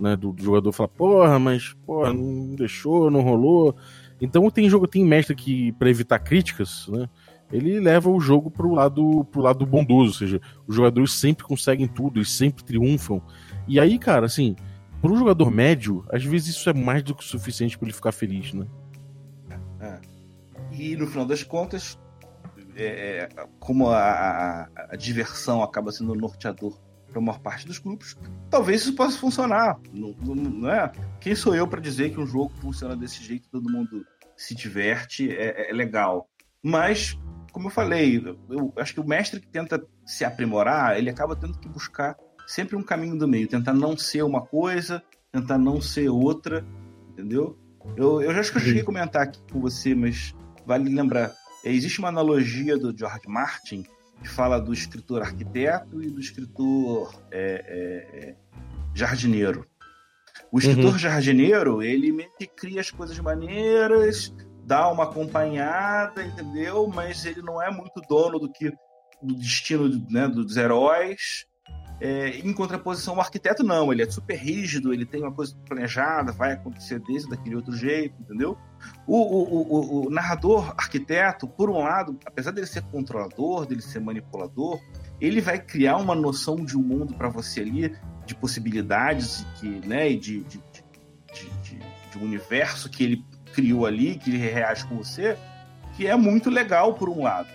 Né, 0.00 0.16
do, 0.16 0.32
do 0.32 0.42
jogador 0.42 0.72
falar, 0.72 0.88
porra, 0.88 1.38
mas 1.38 1.72
porra, 1.86 2.12
não 2.12 2.56
deixou, 2.56 3.08
não 3.08 3.22
rolou. 3.22 3.74
Então 4.20 4.50
tem 4.50 4.68
jogo, 4.68 4.88
tem 4.88 5.04
mestre 5.04 5.34
que, 5.34 5.70
para 5.74 5.88
evitar 5.88 6.18
críticas, 6.18 6.88
né, 6.88 7.08
ele 7.52 7.78
leva 7.78 8.10
o 8.10 8.20
jogo 8.20 8.50
pro 8.50 8.74
lado, 8.74 9.24
pro 9.30 9.40
lado 9.40 9.64
bondoso, 9.64 10.10
ou 10.10 10.14
seja, 10.14 10.40
os 10.66 10.74
jogadores 10.74 11.12
sempre 11.12 11.44
conseguem 11.44 11.86
tudo, 11.86 12.18
eles 12.18 12.30
sempre 12.30 12.64
triunfam. 12.64 13.22
E 13.66 13.80
aí, 13.80 13.98
cara, 13.98 14.26
assim, 14.26 14.54
para 15.00 15.10
um 15.10 15.16
jogador 15.16 15.50
médio, 15.50 16.04
às 16.10 16.24
vezes 16.24 16.56
isso 16.56 16.70
é 16.70 16.74
mais 16.74 17.02
do 17.02 17.14
que 17.14 17.24
suficiente 17.24 17.76
para 17.76 17.86
ele 17.86 17.94
ficar 17.94 18.12
feliz, 18.12 18.52
né? 18.52 18.66
É. 19.80 20.00
E 20.72 20.96
no 20.96 21.06
final 21.06 21.26
das 21.26 21.42
contas, 21.42 21.98
é, 22.76 22.84
é 22.84 23.28
como 23.58 23.88
a, 23.88 23.98
a, 23.98 24.68
a, 24.90 24.96
diversão 24.96 25.62
acaba 25.62 25.90
sendo 25.90 26.12
o 26.12 26.16
norteador 26.16 26.78
para 27.08 27.18
a 27.18 27.20
maior 27.20 27.40
parte 27.40 27.66
dos 27.66 27.78
grupos, 27.78 28.16
talvez 28.50 28.82
isso 28.82 28.94
possa 28.94 29.18
funcionar. 29.18 29.78
Não, 29.92 30.14
não 30.22 30.70
é? 30.70 30.90
Quem 31.20 31.34
sou 31.34 31.54
eu 31.54 31.66
para 31.66 31.80
dizer 31.80 32.10
que 32.10 32.20
um 32.20 32.26
jogo 32.26 32.52
funciona 32.60 32.96
desse 32.96 33.22
jeito, 33.22 33.48
todo 33.48 33.70
mundo 33.70 34.04
se 34.36 34.54
diverte, 34.54 35.30
é, 35.30 35.70
é 35.70 35.72
legal. 35.72 36.28
Mas, 36.62 37.18
como 37.52 37.68
eu 37.68 37.70
falei, 37.72 38.22
eu 38.50 38.72
acho 38.76 38.92
que 38.92 39.00
o 39.00 39.06
mestre 39.06 39.40
que 39.40 39.48
tenta 39.48 39.82
se 40.04 40.24
aprimorar, 40.24 40.98
ele 40.98 41.08
acaba 41.08 41.36
tendo 41.36 41.58
que 41.58 41.68
buscar 41.68 42.16
sempre 42.46 42.76
um 42.76 42.82
caminho 42.82 43.18
do 43.18 43.26
meio, 43.26 43.48
tentar 43.48 43.74
não 43.74 43.96
ser 43.96 44.22
uma 44.22 44.40
coisa, 44.40 45.02
tentar 45.32 45.58
não 45.58 45.80
ser 45.80 46.08
outra, 46.08 46.64
entendeu? 47.10 47.58
Eu, 47.96 48.20
eu 48.20 48.32
já 48.32 48.40
acho 48.40 48.52
que 48.52 48.58
eu 48.58 48.62
cheguei 48.62 48.82
a 48.82 48.84
comentar 48.84 49.22
aqui 49.22 49.40
com 49.52 49.60
você, 49.60 49.94
mas 49.94 50.34
vale 50.64 50.88
lembrar. 50.88 51.32
É, 51.64 51.70
existe 51.70 51.98
uma 51.98 52.08
analogia 52.08 52.76
do 52.76 52.96
George 52.96 53.28
Martin 53.28 53.84
que 54.22 54.28
fala 54.28 54.58
do 54.58 54.72
escritor 54.72 55.22
arquiteto 55.22 56.02
e 56.02 56.10
do 56.10 56.20
escritor 56.20 57.14
é, 57.30 57.64
é, 57.66 58.28
é 58.28 58.36
jardineiro. 58.94 59.66
O 60.50 60.58
escritor 60.58 60.92
uhum. 60.92 60.98
jardineiro, 60.98 61.82
ele 61.82 62.12
meio 62.12 62.30
que 62.38 62.46
cria 62.46 62.80
as 62.80 62.90
coisas 62.90 63.18
maneiras, 63.18 64.32
dá 64.64 64.88
uma 64.90 65.04
acompanhada, 65.04 66.24
entendeu? 66.24 66.86
Mas 66.86 67.24
ele 67.24 67.42
não 67.42 67.60
é 67.62 67.70
muito 67.70 68.00
dono 68.08 68.38
do 68.38 68.50
que 68.50 68.72
do 69.22 69.34
destino 69.34 69.88
né, 70.10 70.28
dos 70.28 70.56
heróis. 70.56 71.46
É, 71.98 72.38
em 72.40 72.52
contraposição, 72.52 73.16
o 73.16 73.20
arquiteto 73.20 73.62
não, 73.62 73.90
ele 73.90 74.02
é 74.02 74.10
super 74.10 74.36
rígido, 74.36 74.92
ele 74.92 75.06
tem 75.06 75.22
uma 75.22 75.32
coisa 75.32 75.56
planejada, 75.66 76.30
vai 76.30 76.52
acontecer 76.52 76.98
desse, 77.00 77.28
daquele 77.28 77.56
outro 77.56 77.74
jeito, 77.74 78.14
entendeu? 78.20 78.58
O, 79.06 79.16
o, 79.16 80.02
o, 80.02 80.06
o, 80.06 80.10
narrador 80.10 80.74
arquiteto, 80.76 81.48
por 81.48 81.70
um 81.70 81.78
lado, 81.78 82.18
apesar 82.26 82.50
dele 82.50 82.66
ser 82.66 82.82
controlador, 82.82 83.64
dele 83.64 83.80
ser 83.80 84.00
manipulador, 84.00 84.78
ele 85.18 85.40
vai 85.40 85.58
criar 85.58 85.96
uma 85.96 86.14
noção 86.14 86.56
de 86.56 86.76
um 86.76 86.82
mundo 86.82 87.14
para 87.14 87.30
você 87.30 87.60
ali, 87.60 87.96
de 88.26 88.34
possibilidades 88.34 89.46
que, 89.58 89.66
né, 89.86 90.10
e 90.10 90.18
de, 90.18 90.44
de, 90.44 90.62
de, 91.32 91.50
de, 91.62 91.78
de 92.10 92.18
um 92.18 92.24
universo 92.24 92.90
que 92.90 93.04
ele 93.04 93.24
criou 93.54 93.86
ali, 93.86 94.16
que 94.16 94.28
ele 94.28 94.38
reage 94.38 94.84
com 94.84 94.96
você, 94.96 95.38
que 95.96 96.06
é 96.06 96.14
muito 96.14 96.50
legal 96.50 96.92
por 96.92 97.08
um 97.08 97.22
lado. 97.22 97.48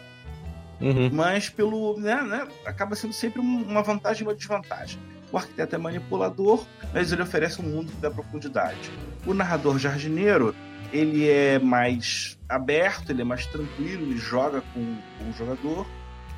Uhum. 0.81 1.09
Mas 1.11 1.49
pelo. 1.49 1.99
Né, 1.99 2.21
né, 2.23 2.47
acaba 2.65 2.95
sendo 2.95 3.13
sempre 3.13 3.39
uma 3.39 3.83
vantagem 3.83 4.23
e 4.23 4.27
uma 4.27 4.35
desvantagem. 4.35 4.99
O 5.31 5.37
arquiteto 5.37 5.75
é 5.75 5.77
manipulador, 5.77 6.65
mas 6.93 7.11
ele 7.11 7.21
oferece 7.21 7.61
um 7.61 7.65
mundo 7.65 7.91
que 7.91 8.01
dá 8.01 8.11
profundidade. 8.11 8.91
O 9.25 9.33
narrador 9.33 9.77
jardineiro, 9.79 10.53
ele 10.91 11.29
é 11.29 11.57
mais 11.57 12.37
aberto, 12.49 13.11
ele 13.11 13.21
é 13.21 13.25
mais 13.25 13.45
tranquilo, 13.45 14.03
ele 14.03 14.17
joga 14.17 14.61
com, 14.73 14.97
com 15.17 15.29
o 15.29 15.33
jogador, 15.33 15.87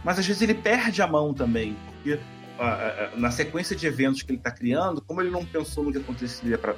mas 0.04 0.20
às 0.20 0.28
vezes 0.28 0.42
ele 0.44 0.54
perde 0.54 1.02
a 1.02 1.08
mão 1.08 1.34
também, 1.34 1.76
porque 1.88 2.14
uh, 2.14 3.16
uh, 3.16 3.20
na 3.20 3.32
sequência 3.32 3.76
de 3.76 3.88
eventos 3.88 4.22
que 4.22 4.32
ele 4.32 4.38
está 4.38 4.52
criando, 4.52 5.02
como 5.02 5.22
ele 5.22 5.32
não 5.32 5.44
pensou 5.44 5.84
no 5.84 5.92
que 5.92 5.98
aconteceria 5.98 6.60
pra, 6.60 6.76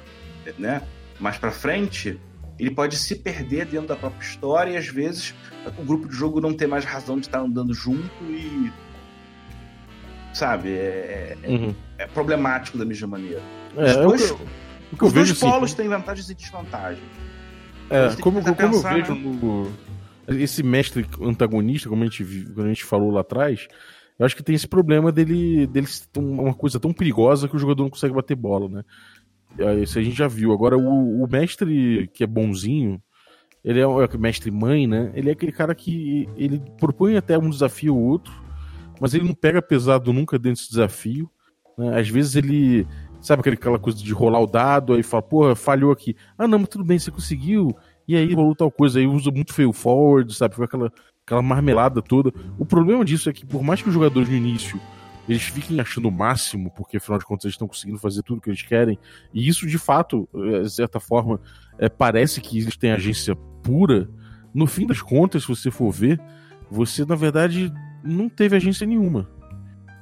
né, 0.58 0.80
mais 1.20 1.36
para 1.36 1.50
frente, 1.50 2.18
ele 2.58 2.70
pode 2.70 2.96
se 2.96 3.14
perder 3.16 3.66
dentro 3.66 3.88
da 3.88 3.96
própria 3.96 4.24
história 4.24 4.72
e 4.72 4.76
às 4.76 4.86
vezes 4.86 5.34
o 5.78 5.84
grupo 5.84 6.08
de 6.08 6.14
jogo 6.14 6.40
não 6.40 6.54
ter 6.54 6.66
mais 6.66 6.84
razão 6.84 7.16
de 7.16 7.26
estar 7.26 7.40
andando 7.40 7.74
junto 7.74 8.24
e. 8.24 8.72
Sabe? 10.32 10.70
É, 10.70 11.36
é, 11.42 11.48
uhum. 11.48 11.74
é 11.98 12.06
problemático 12.06 12.76
da 12.76 12.84
mesma 12.84 13.08
maneira. 13.08 13.42
É, 13.76 13.90
Os 13.90 13.96
dois, 13.96 14.30
eu, 14.30 14.40
o 14.92 14.96
que 14.96 15.02
eu 15.04 15.08
vejo, 15.08 15.14
dois 15.14 15.30
assim, 15.30 15.40
polos 15.40 15.70
assim, 15.70 15.76
têm 15.76 15.88
vantagens 15.88 16.30
e 16.30 16.34
desvantagens. 16.34 17.04
É, 17.88 18.14
como, 18.20 18.42
como 18.42 18.54
pensar, 18.56 18.98
eu 18.98 19.04
vejo 19.04 19.14
né? 19.14 19.38
no, 19.40 19.72
esse 20.28 20.62
mestre 20.62 21.06
antagonista, 21.22 21.88
como 21.88 22.02
a 22.02 22.06
gente, 22.06 22.44
como 22.52 22.66
a 22.66 22.68
gente 22.68 22.84
falou 22.84 23.10
lá 23.10 23.20
atrás, 23.20 23.68
eu 24.18 24.26
acho 24.26 24.34
que 24.34 24.42
tem 24.42 24.54
esse 24.54 24.66
problema 24.66 25.12
dele, 25.12 25.66
dele 25.66 25.86
ser 25.86 26.06
uma 26.16 26.54
coisa 26.54 26.80
tão 26.80 26.92
perigosa 26.92 27.48
que 27.48 27.56
o 27.56 27.58
jogador 27.58 27.82
não 27.82 27.90
consegue 27.90 28.14
bater 28.14 28.34
bola, 28.34 28.68
né? 28.68 28.82
Isso 29.82 29.98
a 29.98 30.02
gente 30.02 30.16
já 30.16 30.28
viu. 30.28 30.52
Agora, 30.52 30.76
o, 30.76 31.22
o 31.22 31.28
mestre 31.28 32.10
que 32.12 32.24
é 32.24 32.26
bonzinho, 32.26 33.00
ele 33.64 33.80
é 33.80 33.86
o 33.86 34.02
é 34.02 34.08
mestre 34.16 34.50
mãe, 34.50 34.86
né? 34.86 35.10
Ele 35.14 35.28
é 35.28 35.32
aquele 35.32 35.52
cara 35.52 35.74
que 35.74 36.28
ele 36.36 36.62
propõe 36.78 37.16
até 37.16 37.36
um 37.38 37.50
desafio 37.50 37.96
ou 37.96 38.02
outro, 38.02 38.32
mas 39.00 39.14
ele 39.14 39.24
não 39.24 39.34
pega 39.34 39.60
pesado 39.60 40.12
nunca 40.12 40.38
dentro 40.38 40.60
desse 40.60 40.70
desafio. 40.70 41.30
Né? 41.76 41.98
Às 41.98 42.08
vezes 42.08 42.36
ele. 42.36 42.86
Sabe 43.20 43.42
aquela 43.50 43.78
coisa 43.78 43.98
de 43.98 44.12
rolar 44.12 44.38
o 44.40 44.46
dado, 44.46 44.92
aí 44.92 45.02
fala, 45.02 45.22
porra, 45.22 45.56
falhou 45.56 45.90
aqui. 45.90 46.14
Ah, 46.38 46.46
não, 46.46 46.60
mas 46.60 46.68
tudo 46.68 46.84
bem, 46.84 46.98
você 46.98 47.10
conseguiu. 47.10 47.74
E 48.06 48.14
aí 48.14 48.32
rolou 48.32 48.54
tal 48.54 48.70
coisa, 48.70 49.00
aí 49.00 49.06
usa 49.06 49.32
muito 49.32 49.52
fail 49.52 49.72
forward, 49.72 50.32
sabe? 50.32 50.54
Fica 50.54 50.66
aquela, 50.66 50.92
aquela 51.24 51.42
marmelada 51.42 52.00
toda. 52.00 52.32
O 52.56 52.64
problema 52.64 53.04
disso 53.04 53.28
é 53.28 53.32
que, 53.32 53.44
por 53.44 53.64
mais 53.64 53.82
que 53.82 53.88
os 53.88 53.94
jogadores 53.94 54.28
no 54.28 54.36
início 54.36 54.80
eles 55.28 55.42
fiquem 55.42 55.80
achando 55.80 56.08
o 56.08 56.12
máximo, 56.12 56.70
porque 56.76 56.96
afinal 56.96 57.18
de 57.18 57.24
contas 57.24 57.44
eles 57.44 57.54
estão 57.54 57.68
conseguindo 57.68 57.98
fazer 57.98 58.22
tudo 58.22 58.40
que 58.40 58.50
eles 58.50 58.62
querem, 58.62 58.98
e 59.32 59.48
isso 59.48 59.66
de 59.66 59.78
fato, 59.78 60.28
eh, 60.34 60.62
de 60.62 60.70
certa 60.70 61.00
forma, 61.00 61.40
é, 61.78 61.88
parece 61.88 62.40
que 62.40 62.58
eles 62.58 62.76
têm 62.76 62.92
agência 62.92 63.34
pura. 63.62 64.08
No 64.54 64.66
fim 64.66 64.86
das 64.86 65.02
contas, 65.02 65.42
se 65.42 65.48
você 65.48 65.70
for 65.70 65.90
ver, 65.90 66.20
você 66.70 67.04
na 67.04 67.14
verdade 67.14 67.72
não 68.02 68.28
teve 68.28 68.56
agência 68.56 68.86
nenhuma. 68.86 69.28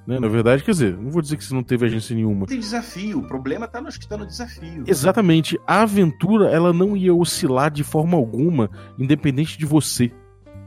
Né? 0.06 0.20
Na 0.20 0.28
verdade, 0.28 0.62
quer 0.62 0.72
dizer, 0.72 0.96
não 0.96 1.10
vou 1.10 1.22
dizer 1.22 1.36
que 1.36 1.44
você 1.44 1.54
não 1.54 1.62
teve 1.62 1.86
agência 1.86 2.14
nenhuma. 2.14 2.46
Tem 2.46 2.60
desafio, 2.60 3.20
o 3.20 3.26
problema 3.26 3.66
tá 3.66 3.80
nos 3.80 3.96
que 3.96 4.06
tá 4.06 4.16
no 4.16 4.26
desafio. 4.26 4.84
Exatamente. 4.86 5.58
A 5.66 5.82
aventura, 5.82 6.50
ela 6.50 6.72
não 6.72 6.96
ia 6.96 7.14
oscilar 7.14 7.70
de 7.70 7.82
forma 7.82 8.16
alguma, 8.16 8.70
independente 8.98 9.56
de 9.58 9.64
você. 9.64 10.12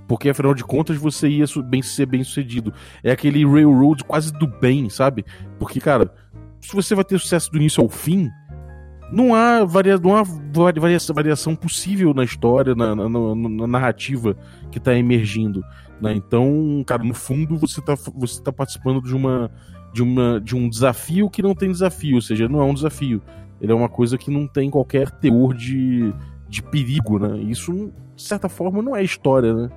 Porque 0.08 0.30
afinal 0.30 0.54
de 0.54 0.64
contas 0.64 0.98
você 0.98 1.28
ia 1.28 1.46
bem, 1.66 1.82
ser 1.82 2.06
bem 2.06 2.24
sucedido. 2.24 2.74
É 3.04 3.12
aquele 3.12 3.46
railroad 3.46 4.04
quase 4.04 4.32
do 4.32 4.48
bem, 4.48 4.90
sabe? 4.90 5.26
Porque, 5.60 5.80
cara, 5.80 6.12
se 6.62 6.74
você 6.74 6.96
vai 6.96 7.04
ter 7.04 7.20
sucesso 7.20 7.52
do 7.52 7.58
início 7.58 7.84
ao 7.84 7.90
fim, 7.90 8.30
não 9.12 9.36
há, 9.36 9.64
varia, 9.66 9.98
não 9.98 10.16
há 10.16 10.24
variação, 11.14 11.56
possível 11.56 12.14
na 12.14 12.24
história, 12.24 12.76
na, 12.76 12.96
na, 12.96 13.10
na 13.10 13.68
narrativa 13.68 14.36
que 14.72 14.78
está 14.78 14.96
emergindo. 14.96 15.64
Né? 16.02 16.14
Então, 16.14 16.84
cara, 16.86 17.04
no 17.04 17.14
fundo 17.14 17.58
você 17.58 17.80
está 17.80 17.96
você 18.16 18.42
tá 18.42 18.52
participando 18.52 19.02
de 19.02 19.16
uma, 19.16 19.52
de 19.94 20.04
uma 20.04 20.40
de 20.40 20.56
um 20.56 20.70
desafio 20.70 21.30
que 21.30 21.42
não 21.42 21.56
tem 21.56 21.72
desafio, 21.72 22.16
ou 22.16 22.22
seja, 22.22 22.48
não 22.48 22.62
é 22.62 22.64
um 22.64 22.74
desafio. 22.74 23.22
Ele 23.60 23.72
é 23.72 23.76
uma 23.76 23.90
coisa 23.90 24.18
que 24.18 24.30
não 24.30 24.48
tem 24.48 24.70
qualquer 24.70 25.10
teor 25.10 25.54
de, 25.54 26.14
de 26.48 26.62
perigo, 26.62 27.18
né? 27.18 27.38
Isso, 27.40 27.92
de 28.16 28.22
certa 28.22 28.48
forma, 28.48 28.82
não 28.82 28.96
é 28.96 29.04
história, 29.04 29.54
né? 29.54 29.70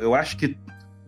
Eu 0.00 0.14
acho 0.14 0.36
que 0.36 0.58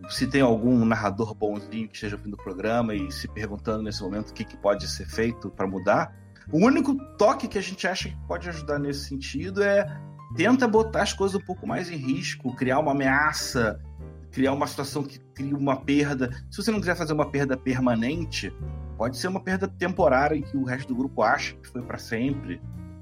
se 0.09 0.27
tem 0.27 0.41
algum 0.41 0.85
narrador 0.85 1.33
bonzinho 1.35 1.87
que 1.87 1.95
esteja 1.95 2.15
ouvindo 2.15 2.33
o 2.33 2.37
programa 2.37 2.95
e 2.95 3.11
se 3.11 3.27
perguntando 3.27 3.83
nesse 3.83 4.01
momento 4.01 4.29
o 4.29 4.33
que, 4.33 4.43
que 4.43 4.57
pode 4.57 4.87
ser 4.87 5.05
feito 5.05 5.49
para 5.49 5.67
mudar, 5.67 6.15
o 6.51 6.65
único 6.65 6.95
toque 7.17 7.47
que 7.47 7.57
a 7.57 7.61
gente 7.61 7.87
acha 7.87 8.09
que 8.09 8.17
pode 8.27 8.49
ajudar 8.49 8.79
nesse 8.79 9.05
sentido 9.05 9.61
é 9.61 9.85
tenta 10.35 10.67
botar 10.67 11.03
as 11.03 11.13
coisas 11.13 11.39
um 11.39 11.45
pouco 11.45 11.67
mais 11.67 11.89
em 11.91 11.95
risco, 11.95 12.55
criar 12.55 12.79
uma 12.79 12.91
ameaça, 12.91 13.79
criar 14.31 14.53
uma 14.53 14.67
situação 14.67 15.03
que 15.03 15.19
cria 15.19 15.55
uma 15.55 15.75
perda. 15.75 16.29
Se 16.49 16.61
você 16.61 16.71
não 16.71 16.79
quiser 16.79 16.95
fazer 16.95 17.13
uma 17.13 17.29
perda 17.29 17.55
permanente, 17.57 18.53
pode 18.97 19.17
ser 19.17 19.27
uma 19.27 19.39
perda 19.39 19.67
temporária 19.67 20.35
em 20.35 20.41
que 20.41 20.57
o 20.57 20.63
resto 20.63 20.89
do 20.89 20.95
grupo 20.95 21.21
acha 21.21 21.55
que 21.55 21.67
foi 21.67 21.81
para 21.81 21.97
sempre, 21.97 22.61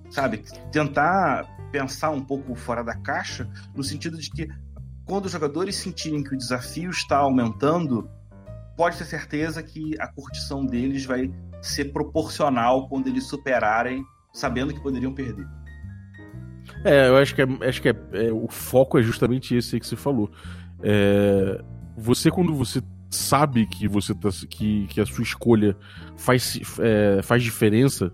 sabe? 0.10 0.44
Tentar 0.72 1.46
pensar 1.72 2.12
um 2.12 2.24
pouco 2.24 2.56
fora 2.56 2.84
da 2.84 2.96
caixa, 2.96 3.50
no 3.76 3.84
sentido 3.84 4.18
de 4.18 4.30
que 4.30 4.50
quando 5.08 5.26
os 5.26 5.32
jogadores 5.32 5.78
sentirem 5.78 6.22
que 6.22 6.36
o 6.36 6.38
desafio 6.38 6.90
está 6.90 7.18
aumentando, 7.18 8.10
pode 8.76 8.98
ter 8.98 9.06
certeza 9.06 9.64
que 9.64 9.96
a 10.00 10.08
curtição 10.08 10.66
deles 10.66 11.06
vai 11.06 11.32
ser 11.62 11.86
proporcional 11.86 12.88
quando 12.90 13.08
eles 13.08 13.24
superarem, 13.24 14.04
sabendo 14.34 14.74
que 14.74 14.82
poderiam 14.82 15.14
perder. 15.14 15.48
É, 16.84 17.08
eu 17.08 17.18
acho 17.18 17.34
que, 17.34 17.42
é, 17.42 17.48
acho 17.68 17.82
que 17.82 17.90
é, 17.90 17.96
é 18.14 18.32
o 18.32 18.48
foco 18.50 19.00
é 19.00 19.02
justamente 19.02 19.56
esse 19.56 19.76
aí 19.76 19.80
que 19.80 19.88
você 19.88 19.96
falou. 19.96 20.30
É, 20.84 21.64
você, 21.98 22.30
quando 22.30 22.54
você 22.54 22.82
sabe 23.10 23.66
que 23.66 23.88
você 23.88 24.14
tá, 24.14 24.30
que, 24.50 24.86
que 24.88 25.00
a 25.00 25.06
sua 25.06 25.24
escolha 25.24 25.76
faz, 26.18 26.60
é, 26.80 27.22
faz 27.24 27.42
diferença, 27.42 28.12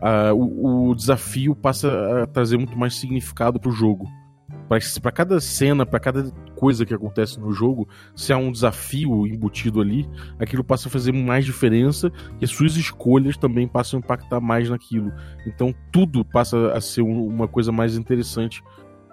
uh, 0.00 0.34
o, 0.34 0.90
o, 0.90 0.94
desafio 0.94 1.54
passa 1.54 2.22
a 2.22 2.26
trazer 2.26 2.56
muito 2.56 2.78
mais 2.78 2.94
significado 2.94 3.58
para 3.58 3.68
o 3.68 3.74
para 5.00 5.12
cada 5.12 5.40
cena, 5.40 5.84
para 5.84 5.98
cada 5.98 6.30
coisa 6.56 6.86
que 6.86 6.94
acontece 6.94 7.38
no 7.40 7.52
jogo, 7.52 7.88
se 8.14 8.32
há 8.32 8.36
um 8.36 8.52
desafio 8.52 9.26
embutido 9.26 9.80
ali, 9.80 10.08
aquilo 10.38 10.62
passa 10.62 10.88
a 10.88 10.90
fazer 10.90 11.12
mais 11.12 11.44
diferença 11.44 12.12
e 12.40 12.44
as 12.44 12.50
suas 12.50 12.76
escolhas 12.76 13.36
também 13.36 13.66
passam 13.66 13.98
a 13.98 14.00
impactar 14.00 14.40
mais 14.40 14.70
naquilo. 14.70 15.12
Então 15.46 15.74
tudo 15.90 16.24
passa 16.24 16.72
a 16.72 16.80
ser 16.80 17.02
uma 17.02 17.48
coisa 17.48 17.72
mais 17.72 17.96
interessante 17.96 18.62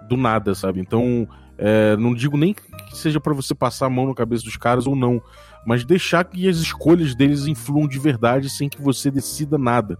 do 0.08 0.16
nada, 0.16 0.54
sabe? 0.54 0.80
Então, 0.80 1.28
é, 1.56 1.96
não 1.96 2.14
digo 2.14 2.36
nem 2.36 2.54
que 2.54 2.62
seja 2.92 3.20
para 3.20 3.32
você 3.32 3.54
passar 3.54 3.86
a 3.86 3.90
mão 3.90 4.06
na 4.06 4.14
cabeça 4.14 4.44
dos 4.44 4.56
caras 4.56 4.86
ou 4.86 4.96
não, 4.96 5.22
mas 5.66 5.84
deixar 5.84 6.24
que 6.24 6.48
as 6.48 6.56
escolhas 6.56 7.14
deles 7.14 7.46
influam 7.46 7.86
de 7.86 7.98
verdade 7.98 8.48
sem 8.48 8.68
que 8.68 8.80
você 8.80 9.10
decida 9.10 9.56
nada. 9.56 9.98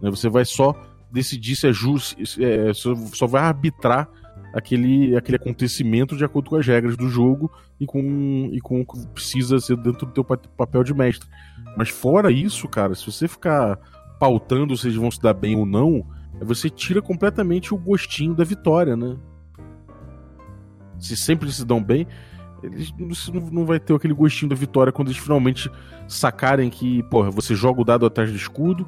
Né? 0.00 0.10
Você 0.10 0.28
vai 0.28 0.44
só 0.44 0.74
decidir 1.12 1.54
se 1.54 1.68
é 1.68 1.72
justo, 1.72 2.16
é, 2.40 2.72
só 2.72 3.26
vai 3.26 3.42
arbitrar 3.42 4.08
aquele, 4.52 5.16
aquele 5.16 5.36
acontecimento 5.36 6.16
de 6.16 6.24
acordo 6.24 6.50
com 6.50 6.56
as 6.56 6.66
regras 6.66 6.96
do 6.96 7.08
jogo 7.08 7.50
e 7.80 7.86
com, 7.86 8.50
e 8.52 8.60
com 8.60 8.80
o 8.80 8.86
que 8.86 9.06
precisa 9.08 9.58
ser 9.58 9.76
dentro 9.76 10.06
do 10.06 10.12
teu 10.12 10.24
papel 10.24 10.84
de 10.84 10.94
mestre. 10.94 11.28
Mas 11.76 11.88
fora 11.88 12.30
isso, 12.30 12.68
cara, 12.68 12.94
se 12.94 13.10
você 13.10 13.26
ficar 13.26 13.78
pautando 14.20 14.76
se 14.76 14.86
eles 14.86 14.96
vão 14.96 15.10
se 15.10 15.20
dar 15.20 15.34
bem 15.34 15.56
ou 15.56 15.66
não, 15.66 16.06
você 16.40 16.68
tira 16.68 17.00
completamente 17.00 17.74
o 17.74 17.78
gostinho 17.78 18.34
da 18.34 18.44
vitória, 18.44 18.96
né? 18.96 19.16
Se 20.98 21.16
sempre 21.16 21.50
se 21.50 21.64
dão 21.64 21.82
bem, 21.82 22.06
eles 22.62 22.92
não 23.50 23.64
vai 23.64 23.80
ter 23.80 23.94
aquele 23.94 24.14
gostinho 24.14 24.50
da 24.50 24.54
vitória 24.54 24.92
quando 24.92 25.08
eles 25.08 25.18
finalmente 25.18 25.68
sacarem 26.06 26.70
que, 26.70 27.02
porra, 27.04 27.30
você 27.30 27.54
joga 27.54 27.80
o 27.80 27.84
dado 27.84 28.06
atrás 28.06 28.30
do 28.30 28.36
escudo, 28.36 28.86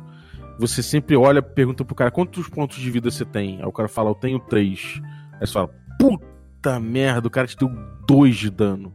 você 0.59 0.83
sempre 0.83 1.17
olha, 1.17 1.43
pergunta 1.43 1.85
pro 1.85 1.95
cara 1.95 2.11
quantos 2.11 2.49
pontos 2.49 2.79
de 2.79 2.91
vida 2.91 3.11
você 3.11 3.25
tem. 3.25 3.59
Aí 3.61 3.67
o 3.67 3.73
cara 3.73 3.89
fala, 3.89 4.11
eu 4.11 4.15
tenho 4.15 4.39
três. 4.39 5.01
Aí 5.45 5.47
você 5.47 5.53
fala, 5.53 5.71
puta 5.99 6.81
merda, 6.81 7.29
o 7.29 7.31
cara 7.31 7.47
te 7.47 7.55
deu 7.55 7.71
dois 8.09 8.35
de 8.35 8.49
dano. 8.49 8.93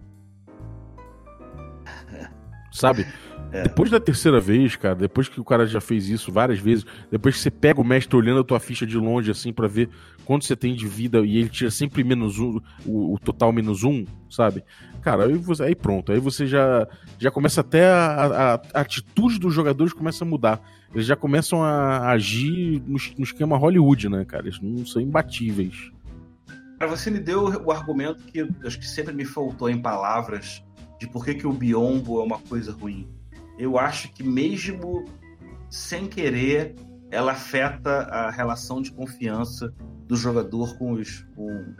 Sabe? 2.72 3.06
É. 3.52 3.64
Depois 3.64 3.90
da 3.90 4.00
terceira 4.00 4.40
vez, 4.40 4.76
cara, 4.76 4.94
depois 4.94 5.28
que 5.28 5.42
o 5.42 5.44
cara 5.44 5.66
já 5.66 5.82
fez 5.82 6.08
isso 6.08 6.32
várias 6.32 6.60
vezes, 6.60 6.86
depois 7.10 7.36
que 7.36 7.42
você 7.42 7.50
pega 7.50 7.82
o 7.82 7.84
mestre 7.84 8.16
olhando 8.16 8.42
a 8.42 8.44
tua 8.44 8.60
ficha 8.60 8.86
de 8.86 8.96
longe, 8.96 9.32
assim, 9.32 9.52
para 9.52 9.68
ver 9.68 9.90
quanto 10.24 10.46
você 10.46 10.56
tem 10.56 10.76
de 10.76 10.88
vida 10.88 11.22
e 11.22 11.38
ele 11.38 11.50
tira 11.50 11.72
sempre 11.72 12.04
menos 12.04 12.38
um, 12.38 12.60
o, 12.86 13.16
o 13.16 13.18
total 13.18 13.52
menos 13.52 13.84
um, 13.84 14.06
sabe? 14.30 14.64
Cara, 15.02 15.26
aí, 15.26 15.34
você, 15.34 15.64
aí 15.64 15.74
pronto, 15.74 16.12
aí 16.12 16.20
você 16.20 16.46
já, 16.46 16.88
já 17.18 17.32
começa 17.32 17.62
até 17.62 17.88
a, 17.88 18.26
a, 18.26 18.54
a, 18.54 18.82
atitude 18.82 19.40
dos 19.40 19.52
jogadores 19.52 19.94
começa 19.94 20.24
a 20.24 20.28
mudar. 20.28 20.62
Eles 20.94 21.08
já 21.08 21.16
começam 21.16 21.64
a 21.64 22.12
agir 22.12 22.80
no, 22.86 23.00
no 23.18 23.24
esquema 23.24 23.58
Hollywood, 23.58 24.10
né, 24.10 24.26
cara? 24.26 24.46
Eles 24.46 24.60
não 24.62 24.86
são 24.86 25.02
imbatíveis. 25.02 25.92
Para 26.80 26.88
você 26.88 27.12
me 27.12 27.20
deu 27.20 27.44
o 27.44 27.72
argumento 27.72 28.24
que 28.24 28.50
acho 28.66 28.80
que 28.80 28.88
sempre 28.88 29.14
me 29.14 29.26
faltou 29.26 29.70
em 29.70 29.80
palavras 29.80 30.66
de 31.00 31.08
por 31.08 31.24
que, 31.24 31.36
que 31.36 31.46
o 31.46 31.54
biombo 31.54 32.20
é 32.20 32.24
uma 32.24 32.40
coisa 32.40 32.72
ruim 32.72 33.08
eu 33.60 33.78
acho 33.78 34.10
que 34.14 34.24
mesmo 34.24 35.04
sem 35.70 36.08
querer, 36.08 36.76
ela 37.12 37.34
afeta 37.34 38.04
a 38.04 38.32
relação 38.32 38.82
de 38.82 38.92
confiança 38.92 39.72
do 40.08 40.16
jogador 40.16 40.78
com, 40.78 40.94
os, 40.94 41.28
com, 41.36 41.76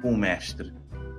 com 0.00 0.12
o 0.12 0.16
mestre. 0.16 0.72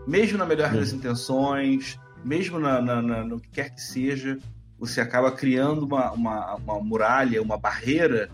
Mesmo 0.08 0.38
na 0.38 0.46
melhor 0.46 0.74
das 0.74 0.92
intenções, 0.92 1.98
mesmo 2.26 2.58
na, 2.60 2.82
na, 2.82 3.02
na, 3.02 3.24
no 3.24 3.40
que 3.40 3.50
quer 3.50 3.70
que 3.70 3.82
seja, 3.82 4.38
você 4.80 5.00
acaba 5.00 5.32
criando 5.32 5.86
uma, 5.86 6.12
uma, 6.12 6.56
uma 6.56 6.80
muralha, 6.82 7.42
uma 7.42 7.58
barreira 7.58 8.30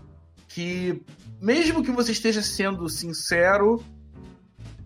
que, 0.48 1.02
mesmo 1.40 1.84
que 1.84 1.90
você 1.90 2.12
esteja 2.12 2.40
sendo 2.42 2.88
sincero, 2.88 3.84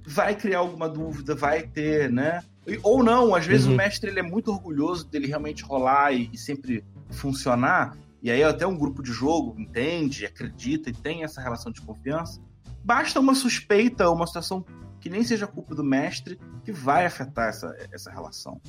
vai 0.07 0.35
criar 0.35 0.59
alguma 0.59 0.89
dúvida, 0.89 1.35
vai 1.35 1.63
ter, 1.63 2.11
né? 2.11 2.43
Ou 2.83 3.03
não, 3.03 3.35
às 3.35 3.47
vezes 3.47 3.67
uhum. 3.67 3.75
o 3.75 3.77
mestre 3.77 4.11
ele 4.11 4.21
é 4.21 4.23
muito 4.23 4.51
orgulhoso 4.51 5.07
dele 5.09 5.27
realmente 5.27 5.63
rolar 5.63 6.13
e, 6.13 6.31
e, 6.33 6.39
sempre 6.39 6.85
funcionar, 7.11 7.97
e 8.23 8.31
aí 8.31 8.43
até 8.43 8.67
um 8.67 8.77
grupo 8.77 9.03
de 9.03 9.13
jogo 9.13 9.59
entende, 9.59 10.27
acredita 10.27 10.91
e 10.91 10.93
tem 10.93 11.25
essa 11.25 11.41
relação 11.41 11.73
de 11.73 11.81
confiança. 11.81 12.41
Basta 12.85 13.19
uma 13.19 13.35
suspeita, 13.35 14.11
uma 14.11 14.27
situação 14.27 14.65
que 15.01 15.09
nem 15.09 15.25
seja 15.25 15.47
culpa 15.47 15.75
do 15.75 15.83
mestre, 15.83 16.39
que 16.65 16.71
vai 16.71 17.07
afetar 17.07 17.49
essa, 17.49 17.75
essa 17.91 18.11
relação. 18.11 18.61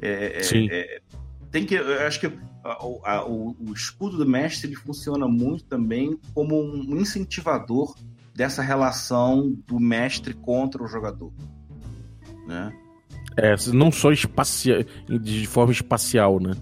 É, 0.00 0.38
é 0.38 0.42
Sim. 0.42 0.68
É, 0.70 1.00
tem 1.50 1.66
que, 1.66 1.74
eu 1.74 2.06
acho 2.06 2.20
que 2.20 2.26
a, 2.64 3.12
a, 3.12 3.24
o, 3.26 3.56
o, 3.68 3.72
escudo 3.72 4.16
do 4.16 4.26
mestre 4.26 4.68
ele 4.68 4.76
funciona 4.76 5.26
muito 5.28 5.64
também 5.64 6.18
como 6.32 6.60
um 6.60 6.96
incentivador 6.96 7.94
dessa 8.34 8.62
relação 8.62 9.54
do 9.66 9.78
mestre 9.78 10.34
contra 10.34 10.82
o 10.82 10.88
jogador. 10.88 11.32
Né? 12.46 12.72
É, 13.36 13.54
não 13.72 13.90
só 13.90 14.12
espacial, 14.12 14.80
de 15.08 15.46
forma 15.46 15.72
espacial, 15.72 16.40
né? 16.40 16.54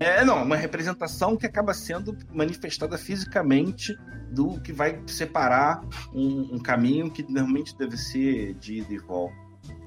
É, 0.00 0.24
não, 0.24 0.44
uma 0.44 0.56
representação 0.56 1.36
que 1.36 1.44
acaba 1.44 1.74
sendo 1.74 2.16
manifestada 2.32 2.96
fisicamente 2.96 3.98
do 4.30 4.60
que 4.60 4.72
vai 4.72 5.00
separar 5.06 5.82
um, 6.14 6.54
um 6.54 6.58
caminho 6.58 7.10
que 7.10 7.22
normalmente 7.22 7.76
deve 7.76 7.96
ser 7.96 8.54
de 8.54 8.78
ida 8.78 8.94
e 8.94 8.98
volta, 8.98 9.34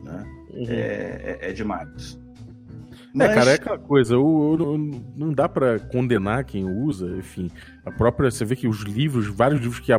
né? 0.04 0.26
Uhum. 0.54 0.66
É, 0.68 1.38
é, 1.42 1.50
é 1.50 1.54
demais. 1.54 2.20
Mas... 3.14 3.32
É, 3.32 3.34
cara, 3.34 3.52
é 3.52 3.54
aquela 3.56 3.78
coisa, 3.78 4.16
não 4.16 5.34
dá 5.34 5.50
para 5.50 5.80
condenar 5.80 6.46
quem 6.46 6.66
usa, 6.66 7.08
enfim. 7.18 7.50
A 7.86 7.92
própria, 7.92 8.32
você 8.32 8.46
vê 8.46 8.56
que 8.56 8.68
os 8.68 8.82
livros, 8.82 9.28
vários 9.28 9.60
livros 9.60 9.80
que, 9.80 9.92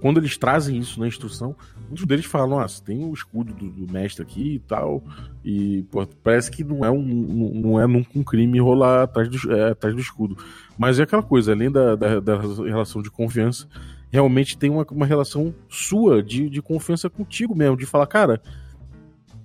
quando 0.00 0.18
eles 0.18 0.36
trazem 0.36 0.78
isso 0.78 1.00
na 1.00 1.08
instrução, 1.08 1.56
muitos 1.88 2.06
deles 2.06 2.24
falam, 2.24 2.50
nossa, 2.58 2.82
tem 2.82 3.04
o 3.04 3.12
escudo 3.12 3.52
do, 3.52 3.68
do 3.68 3.92
mestre 3.92 4.22
aqui 4.22 4.54
e 4.54 4.58
tal, 4.60 5.02
e 5.44 5.84
pô, 5.90 6.06
parece 6.22 6.50
que 6.50 6.62
não 6.62 6.84
é 6.84 6.90
um, 6.90 7.02
não 7.02 7.80
é 7.80 7.86
nunca 7.86 8.10
um 8.14 8.22
crime 8.22 8.60
rolar 8.60 9.04
atrás 9.04 9.28
do, 9.28 9.52
é, 9.52 9.70
atrás 9.70 9.94
do 9.94 10.00
escudo. 10.00 10.36
Mas 10.78 11.00
é 11.00 11.02
aquela 11.02 11.22
coisa, 11.22 11.52
além 11.52 11.70
da, 11.70 11.96
da, 11.96 12.20
da 12.20 12.40
relação 12.40 13.02
de 13.02 13.10
confiança, 13.10 13.66
realmente 14.10 14.56
tem 14.56 14.70
uma, 14.70 14.86
uma 14.90 15.06
relação 15.06 15.54
sua 15.68 16.22
de, 16.22 16.48
de 16.48 16.62
confiança 16.62 17.10
contigo 17.10 17.56
mesmo, 17.56 17.76
de 17.76 17.86
falar, 17.86 18.06
cara, 18.06 18.40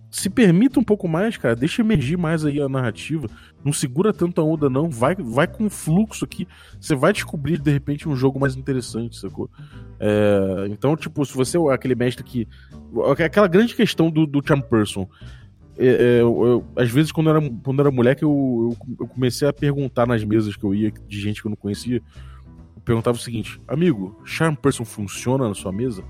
se 0.09 0.29
permita 0.29 0.79
um 0.79 0.83
pouco 0.83 1.07
mais, 1.07 1.37
cara. 1.37 1.55
Deixa 1.55 1.81
emergir 1.81 2.17
mais 2.17 2.45
aí 2.45 2.61
a 2.61 2.69
narrativa. 2.69 3.27
Não 3.63 3.73
segura 3.73 4.13
tanto 4.13 4.39
a 4.39 4.43
onda, 4.43 4.69
não. 4.69 4.89
Vai, 4.89 5.15
vai 5.15 5.47
com 5.47 5.69
fluxo 5.69 6.23
aqui. 6.23 6.47
Você 6.79 6.95
vai 6.95 7.11
descobrir, 7.11 7.59
de 7.59 7.71
repente, 7.71 8.07
um 8.07 8.15
jogo 8.15 8.39
mais 8.39 8.55
interessante, 8.55 9.17
sacou? 9.17 9.49
É, 9.99 10.67
então, 10.69 10.95
tipo, 10.95 11.25
se 11.25 11.33
você 11.33 11.57
é 11.57 11.73
aquele 11.73 11.95
mestre 11.95 12.23
que. 12.23 12.47
Aquela 13.23 13.47
grande 13.47 13.75
questão 13.75 14.09
do, 14.09 14.25
do 14.25 14.41
Charm 14.45 14.61
Person. 14.61 15.07
É, 15.77 15.87
é, 15.87 16.21
eu, 16.21 16.45
eu, 16.45 16.65
às 16.75 16.89
vezes, 16.89 17.11
quando 17.11 17.29
eu 17.29 17.35
era, 17.35 17.49
quando 17.63 17.79
eu 17.79 17.85
era 17.85 17.91
moleque, 17.95 18.23
eu, 18.23 18.75
eu, 18.99 19.07
comecei 19.07 19.47
a 19.47 19.53
perguntar 19.53 20.07
nas 20.07 20.23
mesas 20.23 20.55
que 20.55 20.63
eu 20.63 20.73
ia, 20.73 20.91
de 20.91 21.19
gente 21.19 21.41
que 21.41 21.47
eu 21.47 21.51
não 21.51 21.57
conhecia. 21.57 22.01
Eu 22.75 22.81
perguntava 22.83 23.17
o 23.17 23.21
seguinte: 23.21 23.61
Amigo, 23.67 24.19
Charm 24.25 24.55
Person 24.55 24.85
funciona 24.85 25.47
na 25.47 25.53
sua 25.53 25.71
mesa? 25.71 26.03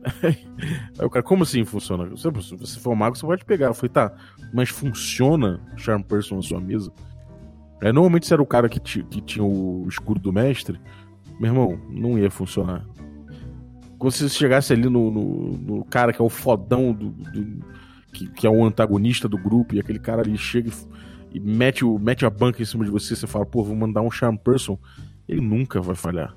Aí 0.98 1.04
o 1.04 1.10
cara, 1.10 1.22
como 1.22 1.42
assim 1.42 1.64
funciona? 1.64 2.16
Se 2.16 2.30
você 2.30 2.80
for 2.80 2.94
mago, 2.94 3.16
você 3.16 3.26
pode 3.26 3.44
pegar. 3.44 3.66
Eu 3.66 3.74
falei, 3.74 3.90
tá, 3.90 4.12
mas 4.52 4.68
funciona 4.68 5.60
Charm 5.76 6.02
Person 6.02 6.36
na 6.36 6.42
sua 6.42 6.60
mesa? 6.60 6.92
É, 7.82 7.92
normalmente 7.92 8.26
se 8.26 8.32
era 8.32 8.42
o 8.42 8.46
cara 8.46 8.68
que, 8.68 8.78
que 8.80 9.20
tinha 9.20 9.44
o 9.44 9.86
escudo 9.88 10.20
do 10.20 10.32
mestre, 10.32 10.78
meu 11.38 11.50
irmão, 11.50 11.80
não 11.88 12.18
ia 12.18 12.30
funcionar. 12.30 12.84
Quando 13.98 14.12
você 14.12 14.28
chegasse 14.28 14.72
ali 14.72 14.88
no, 14.88 15.10
no, 15.10 15.58
no 15.58 15.84
cara 15.84 16.12
que 16.12 16.20
é 16.20 16.24
o 16.24 16.28
fodão 16.28 16.92
do, 16.92 17.10
do 17.10 17.64
que, 18.12 18.26
que, 18.28 18.46
é 18.46 18.50
o 18.50 18.64
antagonista 18.64 19.28
do 19.28 19.38
grupo, 19.38 19.74
e 19.74 19.80
aquele 19.80 19.98
cara 19.98 20.22
ali 20.22 20.36
chega 20.36 20.70
e, 20.70 21.36
e 21.36 21.40
mete, 21.40 21.84
o, 21.84 21.98
mete 21.98 22.26
a 22.26 22.30
banca 22.30 22.60
em 22.60 22.64
cima 22.64 22.84
de 22.84 22.90
você, 22.90 23.16
você 23.16 23.26
fala, 23.26 23.46
pô, 23.46 23.62
vou 23.62 23.76
mandar 23.76 24.02
um 24.02 24.10
Charm 24.10 24.36
Person, 24.36 24.78
ele 25.28 25.40
nunca 25.40 25.80
vai 25.80 25.94
falhar. 25.94 26.34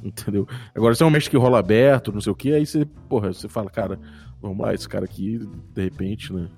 Entendeu? 0.04 0.46
Agora, 0.74 0.94
se 0.94 1.02
é 1.02 1.06
um 1.06 1.10
mestre 1.10 1.30
que 1.30 1.36
rola 1.36 1.58
aberto, 1.58 2.12
não 2.12 2.20
sei 2.20 2.32
o 2.32 2.36
que, 2.36 2.52
aí 2.52 2.66
você, 2.66 2.84
porra, 3.08 3.32
você 3.32 3.48
fala, 3.48 3.70
cara, 3.70 3.98
vamos 4.40 4.58
lá, 4.58 4.74
esse 4.74 4.88
cara 4.88 5.04
aqui, 5.04 5.38
de 5.74 5.82
repente, 5.82 6.32
né? 6.32 6.48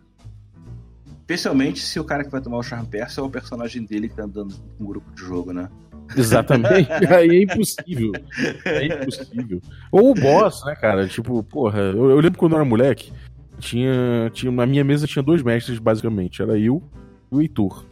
Especialmente 1.20 1.81
se 1.81 1.98
o 1.98 2.05
cara 2.05 2.24
que 2.24 2.31
vai 2.31 2.40
tomar 2.40 2.59
o 2.59 2.62
Charme 2.62 2.87
Persa 2.87 3.20
é 3.20 3.24
o 3.24 3.31
personagem 3.31 3.85
dele 3.85 4.09
que 4.09 4.16
tá 4.16 4.24
andando 4.24 4.55
com 4.76 4.85
um 4.85 4.87
grupo 4.87 5.11
de 5.14 5.22
jogo, 5.22 5.52
né? 5.52 5.68
Exatamente. 6.16 6.90
aí 7.14 7.28
é 7.31 7.42
impossível. 7.42 8.12
É 8.64 8.87
impossível. 8.87 9.61
Ou 9.90 10.11
o 10.11 10.14
boss, 10.14 10.64
né, 10.64 10.74
cara? 10.74 11.07
Tipo, 11.07 11.42
porra, 11.42 11.78
eu, 11.78 12.11
eu 12.11 12.20
lembro 12.20 12.38
quando 12.38 12.52
eu 12.52 12.57
era 12.59 12.64
moleque, 12.64 13.12
tinha, 13.59 14.31
tinha. 14.33 14.50
Na 14.50 14.66
minha 14.66 14.85
mesa 14.85 15.07
tinha 15.07 15.22
dois 15.22 15.42
mestres, 15.42 15.78
basicamente. 15.78 16.42
Era 16.42 16.59
eu 16.59 16.83
e 17.31 17.35
o 17.37 17.40
Heitor. 17.40 17.87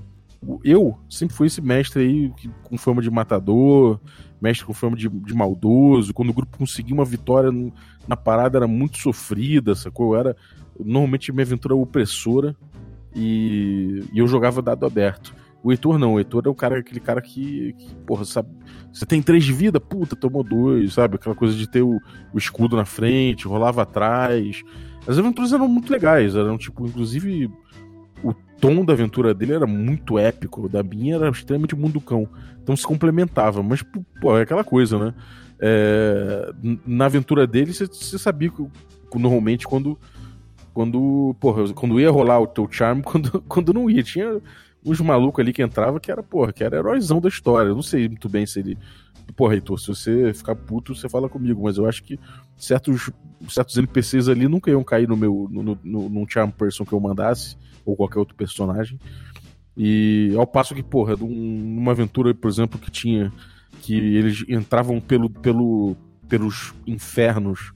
Eu 0.65 0.99
sempre 1.09 1.37
fui 1.37 1.49
esse 1.49 1.61
mestre 1.61 2.03
aí 2.03 2.33
com 2.65 2.79
fama 2.79 3.03
de 3.03 3.11
matador, 3.11 4.01
mestre 4.41 4.67
com 4.67 4.73
fama 4.73 4.97
de, 4.97 5.09
de 5.09 5.35
maldoso, 5.35 6.15
quando 6.15 6.31
o 6.31 6.35
grupo 6.35 6.57
conseguia 6.57 6.95
uma 6.95 7.05
vitória 7.05 7.51
na 8.09 8.17
parada 8.17 8.59
era 8.59 8.67
muito 8.67 8.99
sofrida, 8.99 9.75
sacou? 9.75 10.15
Eu 10.15 10.21
era, 10.21 10.37
normalmente 10.79 11.31
minha 11.31 11.45
aventura 11.45 11.75
opressora 11.75 12.57
e, 13.15 14.03
e 14.13 14.19
eu 14.19 14.27
jogava 14.27 14.63
dado 14.63 14.87
aberto. 14.87 15.35
O 15.63 15.71
Heitor 15.71 15.99
não, 15.99 16.15
o 16.15 16.19
Heitor 16.19 16.45
é 16.47 16.49
o 16.49 16.55
cara, 16.55 16.79
aquele 16.79 17.01
cara 17.01 17.21
que, 17.21 17.75
que, 17.75 17.95
porra, 18.07 18.25
sabe, 18.25 18.49
você 18.91 19.05
tem 19.05 19.21
três 19.21 19.45
de 19.45 19.53
vida, 19.53 19.79
puta, 19.79 20.17
tomou 20.17 20.43
dois, 20.43 20.95
sabe? 20.95 21.17
Aquela 21.17 21.35
coisa 21.35 21.55
de 21.55 21.71
ter 21.71 21.83
o, 21.83 22.01
o 22.33 22.39
escudo 22.39 22.77
na 22.77 22.87
frente, 22.87 23.47
rolava 23.47 23.83
atrás. 23.83 24.63
As 25.07 25.19
aventuras 25.19 25.53
eram 25.53 25.69
muito 25.69 25.93
legais, 25.93 26.35
eram 26.35 26.57
tipo, 26.57 26.87
inclusive 26.87 27.51
o 28.23 28.35
tom 28.61 28.85
da 28.85 28.93
aventura 28.93 29.35
dele 29.35 29.55
era 29.55 29.67
muito 29.67 30.19
épico, 30.19 30.69
da 30.69 30.83
minha 30.83 31.17
era 31.17 31.31
extremamente 31.31 31.75
munducão. 31.75 32.29
Então 32.63 32.77
se 32.77 32.87
complementava, 32.87 33.63
mas, 33.63 33.83
pô, 34.21 34.37
é 34.37 34.43
aquela 34.43 34.63
coisa, 34.63 34.99
né? 34.99 35.15
É, 35.59 36.53
na 36.87 37.07
aventura 37.07 37.47
dele, 37.47 37.73
você 37.73 38.19
sabia 38.19 38.51
que 38.51 38.65
normalmente 39.19 39.67
quando. 39.67 39.99
Quando, 40.73 41.35
porra, 41.41 41.73
quando 41.75 41.99
ia 41.99 42.11
rolar 42.11 42.39
o 42.39 42.47
teu 42.47 42.69
charm, 42.71 43.01
quando, 43.03 43.43
quando 43.43 43.73
não 43.73 43.91
ia. 43.91 44.03
Tinha 44.03 44.41
uns 44.85 45.01
malucos 45.01 45.43
ali 45.43 45.53
que 45.53 45.63
entrava 45.63 45.99
que 45.99 46.11
era, 46.11 46.23
porra, 46.23 46.53
que 46.53 46.63
era 46.63 46.77
heróizão 46.77 47.21
da 47.21 47.29
história. 47.29 47.69
Eu 47.69 47.75
não 47.75 47.83
sei 47.83 48.09
muito 48.09 48.29
bem 48.29 48.47
se 48.47 48.61
ele. 48.61 48.79
Porra, 49.37 49.55
Heitor, 49.55 49.79
se 49.79 49.89
você 49.89 50.33
ficar 50.33 50.57
puto, 50.57 50.95
você 50.95 51.09
fala 51.09 51.29
comigo, 51.29 51.63
mas 51.63 51.77
eu 51.77 51.87
acho 51.87 52.03
que 52.03 52.19
certos, 52.57 53.11
certos 53.49 53.77
NPCs 53.77 54.29
ali 54.29 54.49
nunca 54.49 54.71
iam 54.71 54.83
cair 54.83 55.09
no 55.09 55.17
meu. 55.17 55.49
no, 55.51 55.79
no, 55.83 56.09
no 56.09 56.27
charm 56.29 56.51
person 56.51 56.85
que 56.85 56.93
eu 56.93 57.01
mandasse 57.01 57.57
ou 57.91 57.97
qualquer 57.97 58.19
outro 58.19 58.35
personagem. 58.35 58.99
E 59.77 60.33
ao 60.37 60.47
passo 60.47 60.75
que, 60.75 60.83
porra, 60.83 61.17
numa 61.17 61.93
aventura, 61.93 62.35
por 62.35 62.49
exemplo, 62.49 62.79
que 62.79 62.91
tinha. 62.91 63.33
que 63.83 63.95
eles 63.95 64.45
entravam 64.49 65.01
pelo, 65.01 65.31
pelo, 65.31 65.97
pelos 66.29 66.75
infernos, 66.87 67.73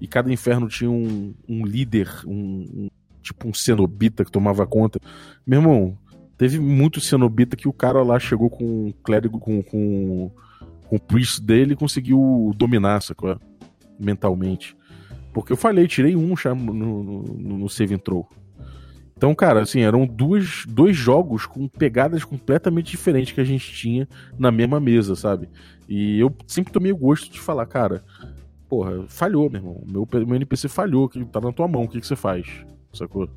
e 0.00 0.06
cada 0.06 0.32
inferno 0.32 0.68
tinha 0.68 0.90
um, 0.90 1.34
um 1.48 1.64
líder, 1.66 2.08
um, 2.26 2.32
um, 2.32 2.88
tipo 3.22 3.48
um 3.48 3.54
cenobita 3.54 4.24
que 4.24 4.30
tomava 4.30 4.66
conta. 4.66 5.00
Meu 5.46 5.60
irmão, 5.60 5.98
teve 6.36 6.60
muito 6.60 7.00
cenobita 7.00 7.56
que 7.56 7.68
o 7.68 7.72
cara 7.72 8.02
lá 8.02 8.18
chegou 8.18 8.48
com 8.48 8.88
o 8.88 8.92
clérigo, 9.02 9.38
com, 9.40 9.62
com, 9.62 10.30
com 10.86 10.96
o 10.96 11.00
priest 11.00 11.42
dele 11.42 11.72
e 11.72 11.76
conseguiu 11.76 12.52
dominar, 12.56 13.02
sacou? 13.02 13.38
Mentalmente. 13.98 14.76
Porque 15.32 15.52
eu 15.52 15.56
falei, 15.56 15.86
tirei 15.86 16.16
um 16.16 16.34
no, 16.56 17.02
no, 17.02 17.58
no 17.58 17.68
save 17.68 17.94
intro. 17.94 18.26
Então, 19.18 19.34
cara, 19.34 19.62
assim, 19.62 19.80
eram 19.80 20.06
duas, 20.06 20.64
dois 20.68 20.96
jogos 20.96 21.44
com 21.44 21.66
pegadas 21.66 22.22
completamente 22.22 22.92
diferentes 22.92 23.32
que 23.32 23.40
a 23.40 23.44
gente 23.44 23.72
tinha 23.72 24.08
na 24.38 24.52
mesma 24.52 24.78
mesa, 24.78 25.16
sabe? 25.16 25.48
E 25.88 26.20
eu 26.20 26.32
sempre 26.46 26.72
tomei 26.72 26.92
o 26.92 26.96
gosto 26.96 27.28
de 27.28 27.40
falar, 27.40 27.66
cara, 27.66 28.04
porra, 28.68 29.02
falhou, 29.08 29.50
meu 29.50 29.60
irmão. 29.60 29.82
Meu, 29.84 30.08
meu 30.24 30.36
NPC 30.36 30.68
falhou, 30.68 31.08
que 31.08 31.24
tá 31.24 31.40
na 31.40 31.50
tua 31.50 31.66
mão, 31.66 31.82
o 31.82 31.88
que, 31.88 32.00
que 32.00 32.06
você 32.06 32.14
faz? 32.14 32.46
Sacou? 32.92 33.28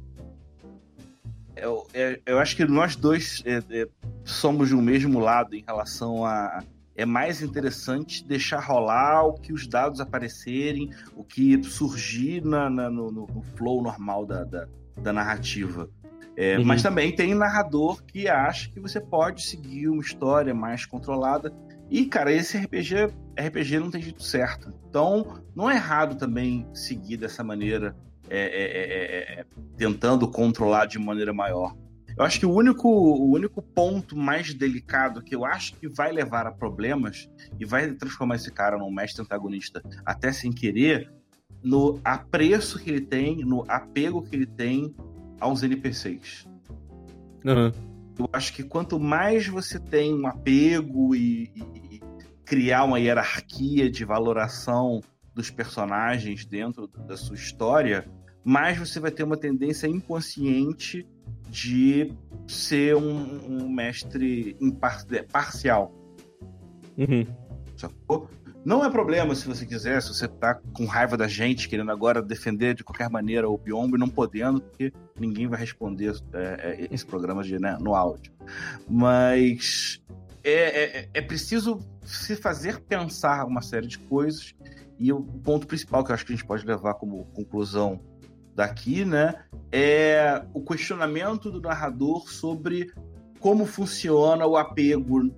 Eu, 1.56 1.88
eu, 1.96 2.20
eu 2.28 2.38
acho 2.38 2.56
que 2.56 2.64
nós 2.64 2.96
dois 2.96 3.42
é, 3.44 3.64
é, 3.72 3.88
somos 4.24 4.70
do 4.70 4.80
mesmo 4.80 5.20
lado 5.20 5.56
em 5.56 5.64
relação 5.66 6.24
a. 6.24 6.64
É 6.96 7.06
mais 7.08 7.42
interessante 7.42 8.24
deixar 8.24 8.60
rolar 8.60 9.24
o 9.24 9.34
que 9.34 9.52
os 9.52 9.66
dados 9.66 10.00
aparecerem, 10.00 10.92
o 11.16 11.24
que 11.24 11.64
surgir 11.64 12.46
na, 12.46 12.70
na 12.70 12.88
no, 12.88 13.10
no, 13.12 13.28
flow 13.56 13.82
normal 13.82 14.28
da, 14.28 14.44
da, 14.44 14.68
da 14.98 15.14
narrativa. 15.14 15.90
É, 16.36 16.58
uhum. 16.58 16.66
Mas 16.66 16.82
também 16.82 17.14
tem 17.14 17.36
narrador 17.36 18.04
que 18.04 18.28
acha 18.28 18.70
que 18.70 18.80
você 18.80 19.00
pode 19.00 19.44
seguir 19.44 19.90
uma 19.90 20.02
história 20.02 20.54
mais 20.54 20.86
controlada. 20.86 21.54
E, 21.90 22.06
cara, 22.06 22.32
esse 22.32 22.58
RPG, 22.58 23.14
RPG 23.38 23.80
não 23.80 23.92
tem 23.92 24.02
jeito 24.02 24.24
certo. 24.24 24.74
Então, 24.90 25.44
não 25.56 25.70
é 25.70 25.76
errado 25.76 26.16
também 26.16 26.66
seguir 26.74 27.18
dessa 27.18 27.44
maneira, 27.44 27.96
é 28.30 28.40
é, 28.40 28.44
é, 28.44 29.38
é, 29.38 29.40
é, 29.42 29.46
tentando 29.78 30.28
controlar 30.28 30.86
de 30.86 30.98
maneira 30.98 31.34
maior. 31.34 31.76
Eu 32.18 32.26
acho 32.26 32.40
que 32.40 32.46
o 32.46 32.54
único, 32.54 32.88
o 32.88 33.34
único 33.34 33.62
ponto 33.62 34.18
mais 34.18 34.54
delicado 34.54 35.22
que 35.22 35.36
eu 35.36 35.46
acho 35.46 35.76
que 35.76 35.88
vai 35.88 36.12
levar 36.12 36.46
a 36.46 36.52
problemas 36.52 37.30
e 37.60 37.66
vai 37.66 37.92
transformar 37.94 38.36
esse 38.36 38.52
cara 38.52 38.78
num 38.78 38.92
mestre 38.92 39.22
antagonista 39.22 39.82
até 40.06 40.32
sem 40.32 40.52
querer, 40.52 41.12
no 41.64 42.00
apreço 42.04 42.80
que 42.80 42.90
ele 42.90 43.02
tem, 43.02 43.38
no 43.46 43.64
apego 43.68 44.22
que 44.22 44.36
ele 44.36 44.46
tem 44.46 44.96
aos 45.40 45.64
NPCs. 45.64 46.48
Uhum. 47.46 47.72
Eu 48.20 48.30
acho 48.34 48.54
que 48.54 48.64
quanto 48.64 49.00
mais 49.00 49.48
você 49.48 49.80
tem 49.80 50.14
um 50.14 50.28
apego 50.28 51.16
e, 51.16 51.52
e, 51.56 51.96
e 51.96 52.02
criar 52.46 52.84
uma 52.84 53.00
hierarquia 53.00 53.90
de 53.90 54.06
valoração 54.06 55.02
dos 55.34 55.50
personagens 55.50 56.46
dentro 56.46 56.88
da 56.88 57.16
sua 57.16 57.36
história, 57.36 58.06
mais 58.44 58.78
você 58.78 59.00
vai 59.00 59.12
ter 59.12 59.24
uma 59.24 59.38
tendência 59.38 59.88
inconsciente 59.88 61.08
de 61.50 62.14
ser 62.48 62.96
um, 62.96 63.46
um 63.48 63.70
mestre 63.70 64.56
impar 64.60 65.06
parcial. 65.32 65.94
Uhum. 66.98 67.26
Sacou? 67.76 68.30
Não 68.64 68.86
é 68.86 68.90
problema 68.92 69.34
se 69.34 69.48
você 69.48 69.66
quiser, 69.66 70.02
se 70.04 70.10
você 70.10 70.28
tá 70.28 70.54
com 70.74 70.86
raiva 70.86 71.18
da 71.18 71.28
gente, 71.28 71.68
querendo 71.68 71.92
agora 71.92 72.22
defender 72.22 72.76
de 72.76 72.84
qualquer 72.84 73.10
maneira 73.10 73.50
o 73.50 73.58
Biombo 73.58 73.96
e 73.96 74.00
não 74.00 74.08
podendo, 74.08 74.62
porque 74.62 74.94
ninguém 75.20 75.48
vai 75.48 75.60
responder 75.60 76.16
é, 76.34 76.38
é, 76.40 76.88
esse 76.92 77.04
programa 77.04 77.44
de, 77.44 77.58
né, 77.58 77.76
no 77.82 77.96
áudio. 77.96 78.32
Mas 78.88 80.00
é, 80.44 81.00
é, 81.00 81.10
é, 81.12 81.22
preciso 81.22 81.80
se 82.04 82.36
fazer 82.36 82.80
pensar 82.82 83.46
uma 83.46 83.64
série 83.64 83.88
de 83.88 83.98
coisas. 83.98 84.54
E 85.00 85.12
o 85.12 85.24
ponto 85.24 85.66
principal 85.66 86.04
que 86.04 86.12
eu 86.12 86.14
acho 86.14 86.24
que 86.24 86.34
a 86.34 86.36
gente 86.36 86.46
pode 86.46 86.64
levar 86.64 86.94
como 86.94 87.26
conclusão 87.34 88.00
daqui, 88.54 89.04
né, 89.04 89.44
é 89.72 90.46
o 90.54 90.62
questionamento 90.62 91.50
do 91.50 91.60
narrador 91.60 92.30
sobre 92.30 92.94
como 93.40 93.66
funciona 93.66 94.46
o 94.46 94.56
apego 94.56 95.32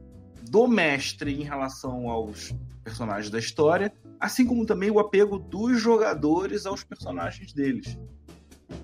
do 0.49 0.67
mestre 0.67 1.33
em 1.33 1.43
relação 1.43 2.09
aos 2.09 2.53
personagens 2.83 3.29
da 3.29 3.39
história, 3.39 3.91
assim 4.19 4.45
como 4.45 4.65
também 4.65 4.91
o 4.91 4.99
apego 4.99 5.39
dos 5.39 5.81
jogadores 5.81 6.65
aos 6.65 6.83
personagens 6.83 7.53
deles. 7.53 7.97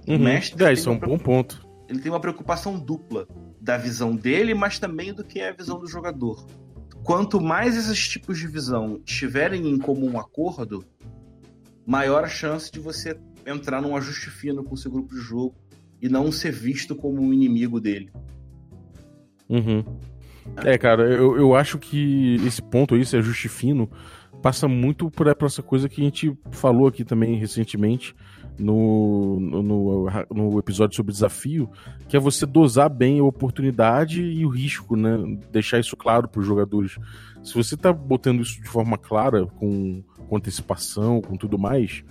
Uhum. 0.08 0.16
O 0.16 0.20
mestre 0.20 0.64
é, 0.64 0.74
isso 0.74 0.90
é 0.90 0.92
um 0.92 1.00
bom 1.00 1.18
ponto. 1.18 1.68
Ele 1.88 2.00
tem 2.00 2.12
uma 2.12 2.20
preocupação 2.20 2.80
dupla 2.80 3.28
da 3.60 3.78
visão 3.78 4.16
dele, 4.16 4.54
mas 4.54 4.80
também 4.80 5.14
do 5.14 5.24
que 5.24 5.40
é 5.40 5.50
a 5.50 5.54
visão 5.54 5.80
do 5.80 5.88
jogador. 5.88 6.46
Quanto 7.04 7.42
mais 7.42 7.76
esses 7.76 8.08
tipos 8.08 8.38
de 8.38 8.48
visão 8.48 9.02
estiverem 9.06 9.68
em 9.68 9.78
comum 9.78 10.20
acordo, 10.20 10.86
maior 11.86 12.24
a 12.24 12.28
chance 12.28 12.72
de 12.72 12.80
você 12.80 13.20
entrar 13.46 13.82
num 13.82 13.96
ajuste 13.96 14.30
fino 14.30 14.64
com 14.64 14.76
o 14.76 14.78
seu 14.78 14.92
grupo 14.92 15.16
de 15.16 15.22
jogo 15.22 15.56
e 16.02 16.08
não 16.08 16.32
ser 16.32 16.52
visto 16.52 16.96
como 16.96 17.22
um 17.22 17.34
inimigo 17.34 17.80
dele. 17.80 18.12
Uhum. 19.50 19.84
É, 20.64 20.78
cara, 20.78 21.04
eu, 21.04 21.38
eu 21.38 21.56
acho 21.56 21.78
que 21.78 22.36
esse 22.46 22.62
ponto 22.62 22.96
aí, 22.96 23.02
esse 23.02 23.16
ajuste 23.16 23.48
fino, 23.48 23.90
passa 24.42 24.68
muito 24.68 25.10
por 25.10 25.28
essa 25.28 25.62
coisa 25.62 25.90
que 25.90 26.02
a 26.02 26.04
gente 26.04 26.38
falou 26.52 26.88
aqui 26.88 27.04
também 27.04 27.36
recentemente 27.36 28.16
no, 28.58 29.40
no, 29.40 30.10
no, 30.30 30.60
episódio 30.60 30.96
sobre 30.96 31.14
desafio, 31.14 31.70
que 32.08 32.18
é 32.18 32.20
você 32.20 32.46
dosar 32.46 32.90
bem 32.90 33.20
a 33.20 33.24
oportunidade 33.24 34.22
e 34.22 34.46
o 34.46 34.50
risco, 34.50 34.96
né? 34.96 35.18
Deixar 35.52 35.80
isso 35.80 35.96
claro 35.96 36.28
para 36.28 36.42
os 36.42 36.46
jogadores. 36.46 36.98
Se 37.42 37.54
você 37.54 37.78
tá 37.78 37.94
botando 37.94 38.42
isso 38.42 38.62
de 38.62 38.68
forma 38.68 38.98
clara, 38.98 39.46
com, 39.46 40.04
com 40.28 40.38
antecipação, 40.38 41.22
com 41.22 41.38
tudo 41.38 41.58
mais, 41.58 42.04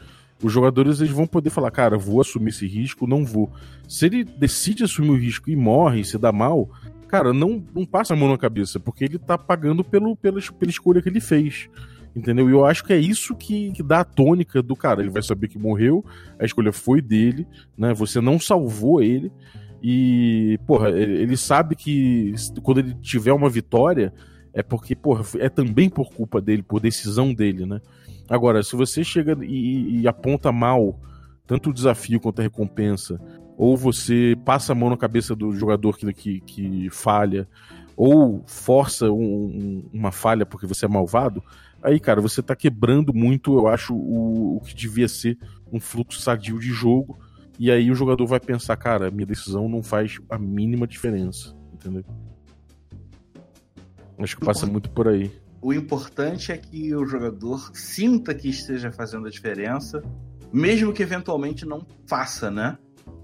os 0.43 0.53
jogadores 0.53 1.01
eles 1.01 1.13
vão 1.13 1.27
poder 1.27 1.51
falar, 1.51 1.71
cara, 1.71 1.99
vou 1.99 2.21
assumir 2.21 2.51
esse 2.51 2.67
risco, 2.67 3.07
não 3.07 3.25
vou. 3.25 3.51
Se 3.89 4.07
ele 4.07 4.25
decide 4.25 4.85
assumir 4.85 5.11
o 5.11 5.19
risco 5.19 5.51
e 5.51 5.57
morre, 5.57 6.05
se 6.05 6.17
dá 6.17 6.33
mal, 6.33 6.71
cara, 7.09 7.33
não, 7.33 7.65
não 7.75 7.85
passa 7.85 8.15
a 8.15 8.17
mão 8.17 8.29
na 8.29 8.39
cabeça, 8.39 8.79
porque 8.79 9.05
ele 9.05 9.19
tá 9.19 9.37
pagando 9.37 9.83
pelo, 9.83 10.15
pela, 10.15 10.41
pela 10.41 10.71
escolha 10.71 11.03
que 11.03 11.09
ele 11.09 11.21
fez. 11.21 11.69
Entendeu? 12.15 12.49
E 12.49 12.53
eu 12.53 12.65
acho 12.65 12.85
que 12.85 12.93
é 12.93 12.99
isso 12.99 13.35
que, 13.35 13.71
que, 13.73 13.83
dá 13.83 14.01
a 14.01 14.05
tônica 14.05 14.63
do 14.63 14.75
cara. 14.75 15.01
Ele 15.01 15.11
vai 15.11 15.23
saber 15.23 15.49
que 15.49 15.59
morreu, 15.59 16.05
a 16.39 16.45
escolha 16.45 16.73
foi 16.73 17.01
dele, 17.01 17.47
né? 17.77 17.93
Você 17.95 18.21
não 18.21 18.41
salvou 18.41 19.03
ele. 19.03 19.31
E, 19.83 20.59
porra, 20.67 20.91
ele 20.91 21.37
sabe 21.37 21.77
que 21.77 22.35
quando 22.63 22.79
ele 22.79 22.95
tiver 22.95 23.33
uma 23.33 23.49
vitória, 23.49 24.13
é 24.53 24.63
porque, 24.63 24.97
porra, 24.97 25.25
é 25.39 25.49
também 25.49 25.89
por 25.89 26.11
culpa 26.11 26.41
dele, 26.41 26.63
por 26.63 26.81
decisão 26.81 27.33
dele, 27.33 27.65
né? 27.65 27.81
Agora, 28.29 28.63
se 28.63 28.75
você 28.75 29.05
chega 29.05 29.37
e, 29.45 30.01
e 30.01 30.09
aponta 30.09 30.51
mal 30.51 30.99
tanto 31.47 31.71
o 31.71 31.73
desafio 31.73 32.21
quanto 32.21 32.41
a 32.41 32.43
recompensa, 32.43 33.19
ou 33.59 33.77
você 33.77 34.37
passa 34.45 34.71
a 34.71 34.75
mão 34.75 34.89
na 34.89 34.97
cabeça 34.97 35.35
do 35.35 35.53
jogador 35.53 35.99
que, 35.99 36.13
que, 36.13 36.41
que 36.43 36.89
falha, 36.91 37.49
ou 37.97 38.45
força 38.47 39.11
um, 39.11 39.85
uma 39.93 40.13
falha 40.13 40.47
porque 40.47 40.65
você 40.65 40.85
é 40.85 40.89
malvado, 40.89 41.43
aí, 41.83 41.99
cara, 41.99 42.21
você 42.21 42.41
tá 42.41 42.55
quebrando 42.55 43.13
muito, 43.13 43.59
eu 43.59 43.67
acho, 43.67 43.93
o, 43.95 44.59
o 44.59 44.61
que 44.61 44.77
devia 44.77 45.09
ser 45.09 45.37
um 45.73 45.81
fluxo 45.81 46.21
sadio 46.21 46.61
de 46.61 46.69
jogo. 46.69 47.19
E 47.59 47.73
aí 47.73 47.91
o 47.91 47.95
jogador 47.97 48.25
vai 48.25 48.39
pensar, 48.39 48.77
cara, 48.77 49.11
minha 49.11 49.27
decisão 49.27 49.69
não 49.69 49.83
faz 49.83 50.21
a 50.31 50.39
mínima 50.39 50.87
diferença, 50.87 51.53
entendeu? 51.75 52.05
Acho 54.17 54.37
que 54.37 54.47
passa 54.47 54.65
muito 54.67 54.89
por 54.91 55.09
aí. 55.09 55.33
O 55.61 55.73
importante 55.73 56.53
é 56.53 56.57
que 56.57 56.95
o 56.95 57.05
jogador 57.05 57.73
sinta 57.75 58.33
que 58.33 58.49
esteja 58.49 58.93
fazendo 58.93 59.27
a 59.27 59.31
diferença, 59.31 60.01
mesmo 60.53 60.93
que 60.93 61.03
eventualmente 61.03 61.67
não 61.67 61.85
faça, 62.07 62.49
né? 62.49 62.79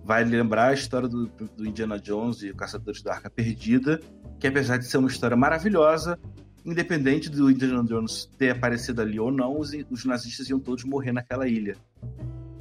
Vai 0.05 0.23
lembrar 0.23 0.69
a 0.69 0.75
história 0.75 1.09
do, 1.09 1.27
do 1.57 1.67
Indiana 1.67 1.99
Jones 1.99 2.43
e 2.43 2.51
o 2.51 2.55
Caçadores 2.55 3.03
da 3.03 3.15
Arca 3.15 3.31
Perdida, 3.31 4.01
que 4.39 4.47
apesar 4.47 4.77
de 4.77 4.85
ser 4.85 4.99
uma 4.99 5.09
história 5.09 5.37
maravilhosa, 5.37 6.19
independente 6.65 7.31
do 7.31 7.51
Indiana 7.51 7.83
Jones 7.85 8.29
ter 8.39 8.51
aparecido 8.51 9.01
ali 9.01 9.19
ou 9.19 9.33
não, 9.33 9.59
os, 9.59 9.71
os 9.91 10.05
nazistas 10.05 10.49
iam 10.51 10.61
todos 10.61 10.85
morrer 10.85 11.13
naquela 11.13 11.49
ilha. 11.49 11.77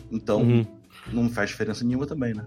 Então, 0.10 0.42
uhum. 0.42 0.66
não 1.12 1.30
faz 1.30 1.50
diferença 1.50 1.84
nenhuma 1.84 2.06
também, 2.06 2.34
né? 2.34 2.46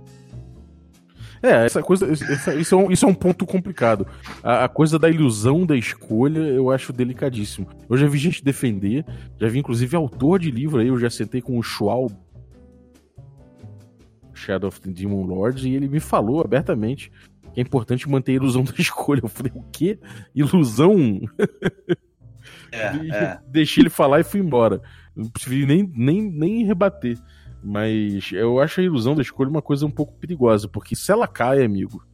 É, 1.42 1.66
essa 1.66 1.82
coisa. 1.82 2.10
Essa, 2.10 2.54
isso, 2.54 2.74
é 2.74 2.78
um, 2.78 2.90
isso 2.90 3.04
é 3.04 3.08
um 3.08 3.14
ponto 3.14 3.44
complicado. 3.44 4.06
A, 4.42 4.64
a, 4.64 4.68
coisa 4.68 4.98
da 4.98 5.10
ilusão 5.10 5.66
da 5.66 5.76
escolha 5.76 6.40
eu 6.40 6.70
acho 6.70 6.92
delicadíssimo. 6.92 7.68
Eu 7.88 7.96
já 7.96 8.06
vi 8.06 8.18
gente 8.18 8.42
defender, 8.42 9.04
já 9.38 9.46
vi 9.46 9.58
inclusive 9.58 9.94
autor 9.94 10.38
de 10.38 10.50
livro 10.50 10.80
aí, 10.80 10.88
eu 10.88 10.98
já 10.98 11.10
sentei 11.10 11.42
com 11.42 11.58
o 11.58 11.62
Schwab 11.62 12.14
Shadow 14.36 14.68
of 14.68 14.80
the 14.80 14.90
Demon 14.90 15.24
Lord, 15.24 15.66
e 15.66 15.74
ele 15.74 15.88
me 15.88 16.00
falou 16.00 16.40
abertamente 16.40 17.10
que 17.52 17.60
é 17.60 17.62
importante 17.62 18.08
manter 18.08 18.32
a 18.32 18.36
ilusão 18.36 18.62
da 18.64 18.74
escolha. 18.78 19.20
Eu 19.22 19.28
falei, 19.28 19.52
o 19.54 19.62
quê? 19.72 19.98
Ilusão? 20.34 21.20
É, 22.70 22.86
é. 23.12 23.40
Deixei 23.48 23.82
ele 23.82 23.90
falar 23.90 24.20
e 24.20 24.24
fui 24.24 24.40
embora. 24.40 24.80
Não 25.14 25.28
preciso 25.28 25.66
nem, 25.66 25.90
nem, 25.94 26.22
nem 26.22 26.64
rebater. 26.64 27.18
Mas 27.62 28.30
eu 28.32 28.60
acho 28.60 28.80
a 28.80 28.84
ilusão 28.84 29.14
da 29.14 29.22
escolha 29.22 29.50
uma 29.50 29.62
coisa 29.62 29.86
um 29.86 29.90
pouco 29.90 30.14
perigosa, 30.14 30.68
porque 30.68 30.94
se 30.94 31.10
ela 31.10 31.26
cai, 31.26 31.64
amigo, 31.64 32.04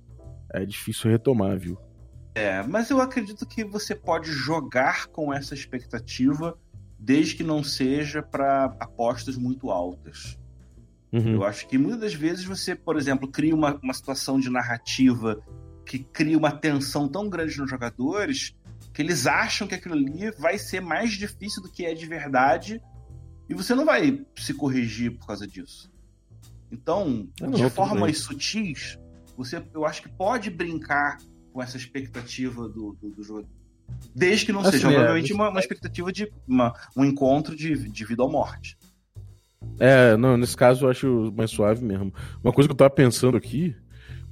é 0.52 0.64
difícil 0.64 1.10
retomar, 1.10 1.58
viu? 1.58 1.78
É, 2.34 2.62
mas 2.62 2.88
eu 2.88 3.00
acredito 3.00 3.44
que 3.44 3.64
você 3.64 3.94
pode 3.94 4.30
jogar 4.30 5.08
com 5.08 5.32
essa 5.32 5.52
expectativa 5.52 6.56
desde 6.98 7.34
que 7.34 7.42
não 7.42 7.62
seja 7.62 8.22
para 8.22 8.74
apostas 8.80 9.36
muito 9.36 9.70
altas. 9.70 10.38
Uhum. 11.12 11.34
Eu 11.34 11.44
acho 11.44 11.68
que 11.68 11.76
muitas 11.76 12.00
das 12.00 12.14
vezes 12.14 12.44
você, 12.44 12.74
por 12.74 12.96
exemplo, 12.96 13.28
cria 13.28 13.54
uma, 13.54 13.78
uma 13.82 13.92
situação 13.92 14.40
de 14.40 14.48
narrativa 14.48 15.42
que 15.84 15.98
cria 15.98 16.38
uma 16.38 16.50
tensão 16.52 17.06
tão 17.06 17.28
grande 17.28 17.58
nos 17.58 17.68
jogadores 17.68 18.56
que 18.94 19.02
eles 19.02 19.26
acham 19.26 19.66
que 19.66 19.74
aquilo 19.74 19.94
ali 19.94 20.30
vai 20.38 20.58
ser 20.58 20.80
mais 20.80 21.12
difícil 21.12 21.62
do 21.62 21.70
que 21.70 21.84
é 21.84 21.94
de 21.94 22.06
verdade 22.06 22.80
e 23.48 23.54
você 23.54 23.74
não 23.74 23.84
vai 23.84 24.24
se 24.36 24.54
corrigir 24.54 25.12
por 25.18 25.26
causa 25.26 25.46
disso. 25.46 25.90
Então, 26.70 27.28
Não, 27.40 27.50
de 27.50 27.68
formas 27.68 28.18
sutis, 28.18 28.98
você, 29.36 29.62
eu 29.74 29.84
acho 29.84 30.02
que 30.02 30.08
pode 30.08 30.50
brincar 30.50 31.18
com 31.52 31.62
essa 31.62 31.76
expectativa 31.76 32.68
do, 32.68 32.96
do, 33.00 33.10
do 33.10 33.22
jogo. 33.22 33.46
Desde 34.14 34.46
que 34.46 34.52
não 34.52 34.60
Assim, 34.60 34.72
seja, 34.72 34.90
é, 34.90 34.98
obviamente, 34.98 35.32
uma, 35.34 35.50
uma 35.50 35.60
expectativa 35.60 36.10
de 36.10 36.32
uma- 36.48 36.72
um 36.96 37.04
encontro 37.04 37.54
de, 37.54 37.74
de 37.90 38.04
vida 38.06 38.22
ou 38.22 38.30
morte. 38.30 38.78
É, 39.78 40.16
não, 40.16 40.36
nesse 40.36 40.56
caso 40.56 40.84
eu 40.84 40.90
acho 40.90 41.32
mais 41.36 41.50
suave 41.50 41.84
mesmo. 41.84 42.12
Uma 42.42 42.52
coisa 42.52 42.68
que 42.68 42.72
eu 42.72 42.76
tava 42.76 42.90
pensando 42.90 43.36
aqui 43.36 43.74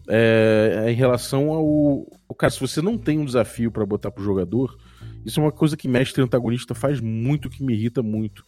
é, 0.08 0.84
é 0.86 0.90
em 0.90 0.94
relação 0.94 1.50
ao. 1.50 2.06
Cara, 2.36 2.50
se 2.50 2.60
você 2.60 2.80
não 2.80 2.96
tem 2.96 3.18
um 3.18 3.24
desafio 3.24 3.70
pra 3.70 3.84
botar 3.84 4.10
pro 4.10 4.24
jogador, 4.24 4.76
isso 5.24 5.40
é 5.40 5.42
uma 5.42 5.52
coisa 5.52 5.76
que 5.76 5.88
mestre 5.88 6.22
antagonista 6.22 6.74
faz 6.74 7.00
muito, 7.00 7.50
que 7.50 7.62
me 7.62 7.74
irrita 7.74 8.02
muito. 8.02 8.44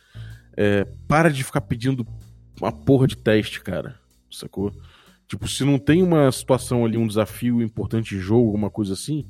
É, 0.56 0.84
para 1.08 1.30
de 1.30 1.42
ficar 1.42 1.62
pedindo 1.62 2.06
uma 2.60 2.72
porra 2.72 3.06
de 3.06 3.16
teste, 3.16 3.60
cara. 3.60 3.96
Sacou? 4.30 4.72
Tipo, 5.26 5.48
se 5.48 5.64
não 5.64 5.78
tem 5.78 6.02
uma 6.02 6.30
situação 6.30 6.84
ali, 6.84 6.98
um 6.98 7.06
desafio 7.06 7.62
importante 7.62 8.14
de 8.14 8.20
jogo, 8.20 8.48
alguma 8.48 8.70
coisa 8.70 8.92
assim, 8.92 9.26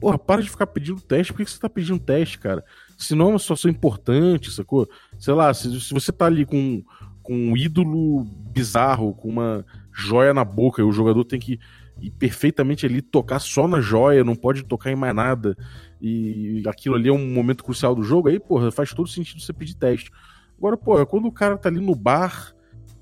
porra, 0.00 0.18
para 0.18 0.42
de 0.42 0.50
ficar 0.50 0.66
pedindo 0.66 1.00
teste. 1.00 1.32
Por 1.32 1.44
que 1.44 1.50
você 1.50 1.58
tá 1.58 1.68
pedindo 1.68 1.98
teste, 1.98 2.38
cara? 2.38 2.64
Se 3.02 3.14
não 3.14 3.26
é 3.26 3.28
uma 3.30 3.38
situação 3.38 3.70
importante, 3.70 4.50
sacou? 4.50 4.88
Sei 5.18 5.34
lá, 5.34 5.52
se, 5.52 5.80
se 5.80 5.92
você 5.92 6.12
tá 6.12 6.26
ali 6.26 6.46
com, 6.46 6.82
com 7.22 7.34
um 7.34 7.56
ídolo 7.56 8.24
bizarro, 8.52 9.14
com 9.14 9.28
uma 9.28 9.64
joia 9.92 10.32
na 10.32 10.44
boca, 10.44 10.80
e 10.80 10.84
o 10.84 10.92
jogador 10.92 11.24
tem 11.24 11.40
que 11.40 11.58
ir 12.00 12.10
perfeitamente 12.10 12.86
ali 12.86 13.02
tocar 13.02 13.38
só 13.38 13.68
na 13.68 13.80
joia, 13.80 14.24
não 14.24 14.34
pode 14.34 14.64
tocar 14.64 14.90
em 14.90 14.96
mais 14.96 15.14
nada, 15.14 15.56
e 16.00 16.62
aquilo 16.66 16.96
ali 16.96 17.08
é 17.08 17.12
um 17.12 17.32
momento 17.32 17.62
crucial 17.62 17.94
do 17.94 18.02
jogo, 18.02 18.28
aí, 18.28 18.40
porra, 18.40 18.70
faz 18.70 18.92
todo 18.92 19.08
sentido 19.08 19.40
você 19.40 19.52
pedir 19.52 19.74
teste. 19.74 20.10
Agora, 20.58 20.76
porra, 20.76 21.06
quando 21.06 21.26
o 21.26 21.32
cara 21.32 21.56
tá 21.56 21.68
ali 21.68 21.80
no 21.80 21.94
bar, 21.94 22.54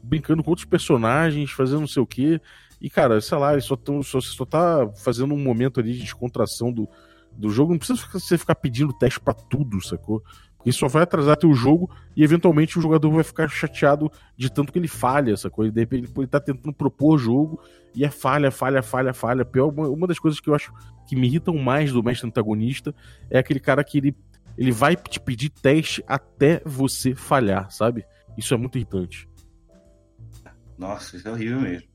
brincando 0.03 0.43
com 0.43 0.51
outros 0.51 0.67
personagens, 0.67 1.51
fazendo 1.51 1.81
não 1.81 1.87
sei 1.87 2.03
o 2.03 2.07
quê, 2.07 2.41
e, 2.81 2.89
cara, 2.89 3.21
sei 3.21 3.37
lá, 3.37 3.53
ele 3.53 3.61
só, 3.61 3.77
tão, 3.77 4.03
só, 4.03 4.21
só 4.21 4.45
tá 4.45 4.91
fazendo 4.97 5.35
um 5.35 5.39
momento 5.39 5.81
ali 5.81 5.93
de 5.93 6.01
descontração 6.01 6.73
do, 6.73 6.89
do 7.41 7.51
jogo, 7.51 7.73
não 7.73 7.79
precisa 7.79 8.01
você 8.13 8.39
ficar 8.39 8.55
pedindo 8.55 8.93
teste 8.93 9.19
pra 9.19 9.35
tudo, 9.35 9.81
sacou? 9.85 10.23
Porque 10.57 10.69
isso 10.69 10.81
só 10.81 10.89
vai 10.89 11.05
atrasar 11.05 11.39
teu 11.39 11.55
jogo 11.55 11.91
e 12.15 12.23
eventualmente 12.23 12.79
o 12.79 12.83
jogador 12.83 13.11
vai 13.11 13.25
ficar 13.25 13.49
chateado 13.49 14.13
de 14.37 14.53
tanto 14.53 14.71
que 14.71 14.79
ele 14.79 14.89
falha, 14.89 15.35
sacou? 15.35 15.65
E 15.65 15.71
de 15.71 15.81
repente 15.81 16.13
ele 16.15 16.27
tá 16.27 16.39
tentando 16.39 16.75
propor 16.75 17.17
jogo 17.17 17.59
e 17.95 18.05
é 18.05 18.11
falha, 18.11 18.51
falha, 18.51 18.83
falha, 18.83 19.15
falha. 19.15 19.43
Pior, 19.43 19.73
uma, 19.73 19.89
uma 19.89 20.07
das 20.07 20.19
coisas 20.19 20.39
que 20.39 20.51
eu 20.51 20.55
acho 20.55 20.71
que 21.09 21.17
me 21.17 21.27
irritam 21.27 21.57
mais 21.57 21.93
do 21.93 22.03
mestre 22.03 22.29
antagonista 22.29 22.95
é 23.31 23.39
aquele 23.39 23.59
cara 23.59 23.83
que 23.83 23.97
ele, 23.97 24.17
ele 24.59 24.71
vai 24.71 24.95
te 24.97 25.19
pedir 25.19 25.49
teste 25.49 26.05
até 26.07 26.61
você 26.67 27.15
falhar, 27.15 27.71
sabe? 27.71 28.05
Isso 28.37 28.53
é 28.53 28.57
muito 28.59 28.77
irritante. 28.77 29.27
Nossa, 30.77 31.17
isso 31.17 31.27
é 31.27 31.33
horrível 31.33 31.61
mesmo. 31.61 31.90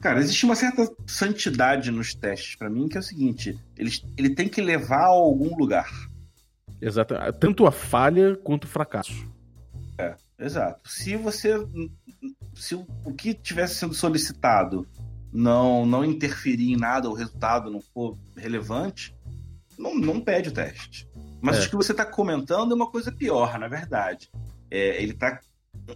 Cara, 0.00 0.20
existe 0.20 0.44
uma 0.44 0.54
certa 0.54 0.88
santidade 1.06 1.90
nos 1.90 2.14
testes 2.14 2.54
pra 2.56 2.70
mim, 2.70 2.88
que 2.88 2.96
é 2.96 3.00
o 3.00 3.02
seguinte: 3.02 3.58
ele, 3.76 3.90
ele 4.16 4.30
tem 4.34 4.48
que 4.48 4.60
levar 4.60 5.04
a 5.04 5.06
algum 5.06 5.56
lugar. 5.56 5.90
Exato. 6.80 7.14
Tanto 7.40 7.66
a 7.66 7.72
falha 7.72 8.36
quanto 8.36 8.64
o 8.64 8.68
fracasso. 8.68 9.26
Exato. 10.38 10.88
Se 10.88 11.16
você. 11.16 11.54
Se 12.54 12.74
o 12.74 12.86
o 13.04 13.12
que 13.12 13.30
estivesse 13.30 13.76
sendo 13.76 13.94
solicitado 13.94 14.86
não, 15.32 15.86
não 15.86 16.04
interferir 16.04 16.72
em 16.72 16.76
nada, 16.76 17.08
o 17.08 17.14
resultado 17.14 17.70
não 17.70 17.80
for 17.80 18.16
relevante, 18.36 19.14
não, 19.78 19.94
não 19.94 20.20
pede 20.20 20.48
o 20.48 20.52
teste. 20.52 21.08
Mas 21.40 21.58
É. 21.58 21.66
o 21.66 21.70
que 21.70 21.76
você 21.76 21.92
está 21.92 22.04
comentando 22.04 22.72
é 22.72 22.74
uma 22.74 22.90
coisa 22.90 23.12
pior, 23.12 23.58
na 23.58 23.68
verdade. 23.68 24.30
É, 24.70 25.02
ele 25.02 25.14
tá. 25.14 25.40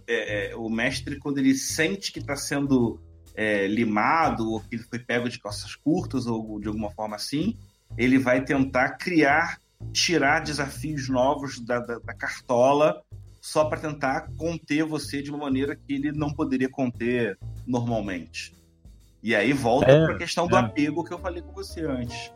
é, 0.07 0.51
é, 0.51 0.55
o 0.55 0.69
mestre, 0.69 1.19
quando 1.19 1.39
ele 1.39 1.53
sente 1.55 2.11
que 2.11 2.19
está 2.19 2.35
sendo 2.35 2.99
é, 3.35 3.67
limado, 3.67 4.51
ou 4.51 4.59
que 4.59 4.75
ele 4.75 4.83
foi 4.83 4.99
pego 4.99 5.29
de 5.29 5.39
calças 5.39 5.75
curtas, 5.75 6.27
ou 6.27 6.59
de 6.59 6.67
alguma 6.67 6.89
forma 6.91 7.15
assim, 7.15 7.57
ele 7.97 8.17
vai 8.17 8.43
tentar 8.43 8.91
criar, 8.97 9.59
tirar 9.91 10.39
desafios 10.41 11.09
novos 11.09 11.59
da, 11.59 11.79
da- 11.79 11.99
da 11.99 12.13
cartola 12.13 13.01
só 13.41 13.65
para 13.65 13.79
tentar 13.79 14.29
conter 14.37 14.83
você 14.83 15.21
de 15.21 15.29
uma 15.31 15.39
maneira 15.39 15.75
que 15.75 15.93
ele 15.93 16.11
não 16.11 16.31
poderia 16.31 16.69
conter 16.69 17.37
normalmente. 17.65 18.55
E 19.23 19.35
aí 19.35 19.51
volta 19.53 19.91
É, 19.91 20.05
para 20.05 20.15
a 20.15 20.17
questão 20.17 20.47
do 20.47 20.55
é. 20.55 20.59
apego 20.59 21.03
que 21.03 21.11
eu 21.13 21.19
falei 21.19 21.41
com 21.41 21.51
você 21.51 21.81
antes. 21.85 22.31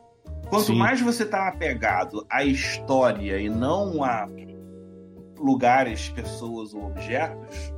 Quanto 0.49 0.67
Sim. 0.67 0.75
mais 0.75 1.01
você 1.01 1.23
está 1.23 1.47
apegado 1.47 2.25
à 2.29 2.43
história 2.43 3.39
e 3.39 3.49
não 3.49 4.03
a 4.03 4.27
lugares, 5.37 6.09
pessoas 6.09 6.73
ou 6.73 6.85
objetos, 6.87 7.73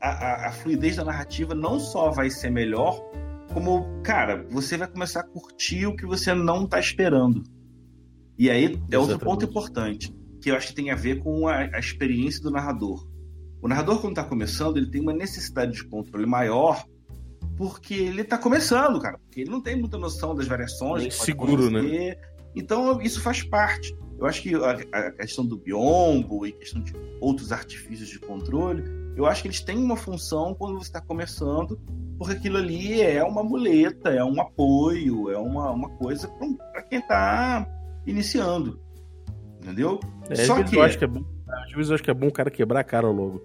a, 0.00 0.08
a- 0.08 0.48
a 0.48 0.52
fluidez 0.52 0.96
da 0.96 1.04
narrativa 1.04 1.54
não 1.54 1.78
só 1.78 2.10
vai 2.10 2.30
ser 2.30 2.50
melhor, 2.50 3.00
como, 3.52 4.00
cara, 4.02 4.46
você 4.50 4.76
vai 4.76 4.88
começar 4.88 5.20
a 5.20 5.24
curtir 5.24 5.86
o 5.86 5.94
que 5.96 6.06
você 6.06 6.32
não 6.34 6.64
está 6.64 6.78
esperando. 6.78 7.42
E 8.38 8.48
aí 8.48 8.80
é 8.90 8.98
outro 8.98 9.18
ponto 9.18 9.44
importante, 9.44 10.14
que 10.40 10.50
eu 10.50 10.56
acho 10.56 10.68
que 10.68 10.74
tem 10.74 10.90
a 10.90 10.94
ver 10.94 11.18
com 11.20 11.46
a, 11.48 11.56
a 11.74 11.78
experiência 11.78 12.40
do 12.42 12.50
narrador. 12.50 13.06
O 13.60 13.68
narrador, 13.68 14.00
quando 14.00 14.12
está 14.12 14.24
começando, 14.24 14.78
ele 14.78 14.86
tem 14.90 15.00
uma 15.02 15.12
necessidade 15.12 15.72
de 15.72 15.84
controle 15.84 16.24
maior, 16.26 16.82
porque 17.56 17.92
ele 17.92 18.22
está 18.22 18.38
começando, 18.38 18.98
cara. 19.00 19.18
Porque 19.18 19.42
ele 19.42 19.50
não 19.50 19.60
tem 19.60 19.76
muita 19.78 19.98
noção 19.98 20.34
das 20.34 20.46
variações. 20.46 21.02
É 21.04 21.06
inseguro, 21.08 21.70
né? 21.70 22.16
Então, 22.56 23.02
isso 23.02 23.20
faz 23.20 23.42
parte. 23.42 23.94
Eu 24.18 24.24
acho 24.26 24.40
que 24.42 24.54
a, 24.54 24.70
a 24.92 25.12
questão 25.12 25.44
do 25.44 25.58
biombo 25.58 26.46
e 26.46 26.52
questão 26.52 26.80
de 26.82 26.94
outros 27.20 27.52
artifícios 27.52 28.08
de 28.08 28.18
controle, 28.18 28.82
eu 29.16 29.26
acho 29.26 29.42
que 29.42 29.48
eles 29.48 29.60
têm 29.60 29.76
uma 29.78 29.96
função 29.96 30.54
quando 30.54 30.78
você 30.78 30.88
está 30.88 31.00
começando, 31.00 31.80
porque 32.18 32.34
aquilo 32.34 32.58
ali 32.58 33.00
é 33.00 33.22
uma 33.22 33.42
muleta, 33.42 34.10
é 34.10 34.24
um 34.24 34.40
apoio, 34.40 35.30
é 35.30 35.38
uma, 35.38 35.70
uma 35.70 35.90
coisa 35.90 36.28
para 36.72 36.82
quem 36.82 36.98
está 36.98 37.66
iniciando. 38.06 38.80
Entendeu? 39.62 40.00
É, 40.28 40.34
Só 40.36 40.62
que- 40.62 40.76
eu 40.76 40.82
acho 40.82 40.98
que 40.98 41.04
é 41.04 41.08
bom. 41.08 41.24
Às 41.48 41.72
vezes 41.72 41.88
eu 41.90 41.94
acho 41.94 42.02
que 42.04 42.10
é 42.10 42.14
bom 42.14 42.28
o 42.28 42.32
cara 42.32 42.50
quebrar 42.50 42.80
a 42.80 42.84
cara 42.84 43.08
logo. 43.08 43.42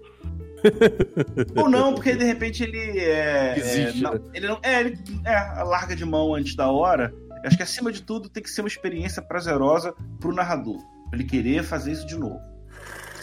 Ou 1.56 1.68
não, 1.68 1.94
porque 1.94 2.14
de 2.14 2.24
repente 2.24 2.62
ele 2.62 2.98
é. 2.98 3.54
Desiste, 3.54 3.98
é, 3.98 4.02
não, 4.02 4.14
né? 4.14 4.20
ele 4.32 4.48
não. 4.48 4.58
É, 4.62 4.80
ele 4.80 4.98
é, 5.24 5.62
larga 5.62 5.94
de 5.94 6.04
mão 6.04 6.34
antes 6.34 6.54
da 6.54 6.70
hora. 6.70 7.12
Eu 7.30 7.48
acho 7.48 7.56
que 7.56 7.62
acima 7.62 7.92
de 7.92 8.02
tudo 8.02 8.28
tem 8.28 8.42
que 8.42 8.50
ser 8.50 8.62
uma 8.62 8.68
experiência 8.68 9.20
prazerosa 9.20 9.94
pro 10.18 10.32
narrador. 10.32 10.78
Pra 11.10 11.18
ele 11.18 11.24
querer 11.24 11.62
fazer 11.62 11.92
isso 11.92 12.06
de 12.06 12.16
novo. 12.16 12.40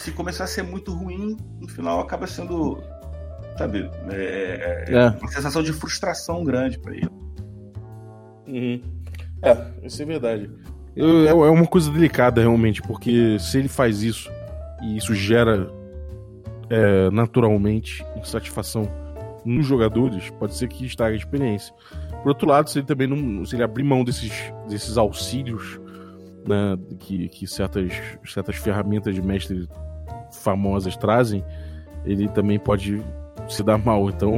Se 0.04 0.12
começar 0.12 0.44
a 0.44 0.46
ser 0.46 0.62
muito 0.62 0.92
ruim, 0.92 1.34
no 1.58 1.66
final 1.66 1.98
acaba 1.98 2.26
sendo. 2.26 2.78
Sabe? 3.56 3.90
é, 4.10 4.84
é, 4.86 4.94
É. 4.94 5.08
Uma 5.08 5.28
sensação 5.28 5.62
de 5.62 5.72
frustração 5.72 6.44
grande 6.44 6.78
pra 6.78 6.94
ele. 6.94 7.08
Uhum. 8.46 8.82
É, 9.40 9.66
isso 9.82 10.02
é 10.02 10.04
verdade. 10.04 10.50
É 10.94 11.00
é 11.00 11.32
uma 11.32 11.66
coisa 11.66 11.90
delicada, 11.90 12.42
realmente, 12.42 12.82
porque 12.82 13.38
se 13.38 13.56
ele 13.56 13.68
faz 13.68 14.02
isso 14.02 14.30
e 14.82 14.98
isso 14.98 15.14
gera 15.14 15.70
é, 16.68 17.08
naturalmente 17.10 18.04
insatisfação 18.14 18.86
nos 19.42 19.64
jogadores, 19.64 20.28
pode 20.38 20.54
ser 20.54 20.68
que 20.68 20.84
estrague 20.84 21.14
a 21.14 21.18
experiência. 21.18 21.74
Por 22.22 22.28
outro 22.28 22.46
lado, 22.46 22.68
se 22.68 22.78
ele 22.78 22.86
também 22.86 23.06
não. 23.06 23.42
Se 23.46 23.56
ele 23.56 23.62
abrir 23.62 23.84
mão 23.84 24.04
desses, 24.04 24.52
desses 24.68 24.98
auxílios 24.98 25.80
né, 26.46 26.76
que, 26.98 27.26
que 27.30 27.46
certas, 27.46 27.90
certas 28.26 28.56
ferramentas 28.56 29.14
de 29.14 29.22
mestre 29.22 29.66
famosas 30.42 30.96
trazem, 30.96 31.44
ele 32.04 32.28
também 32.28 32.58
pode 32.58 33.02
se 33.48 33.62
dar 33.62 33.78
mal. 33.78 34.08
Então 34.10 34.32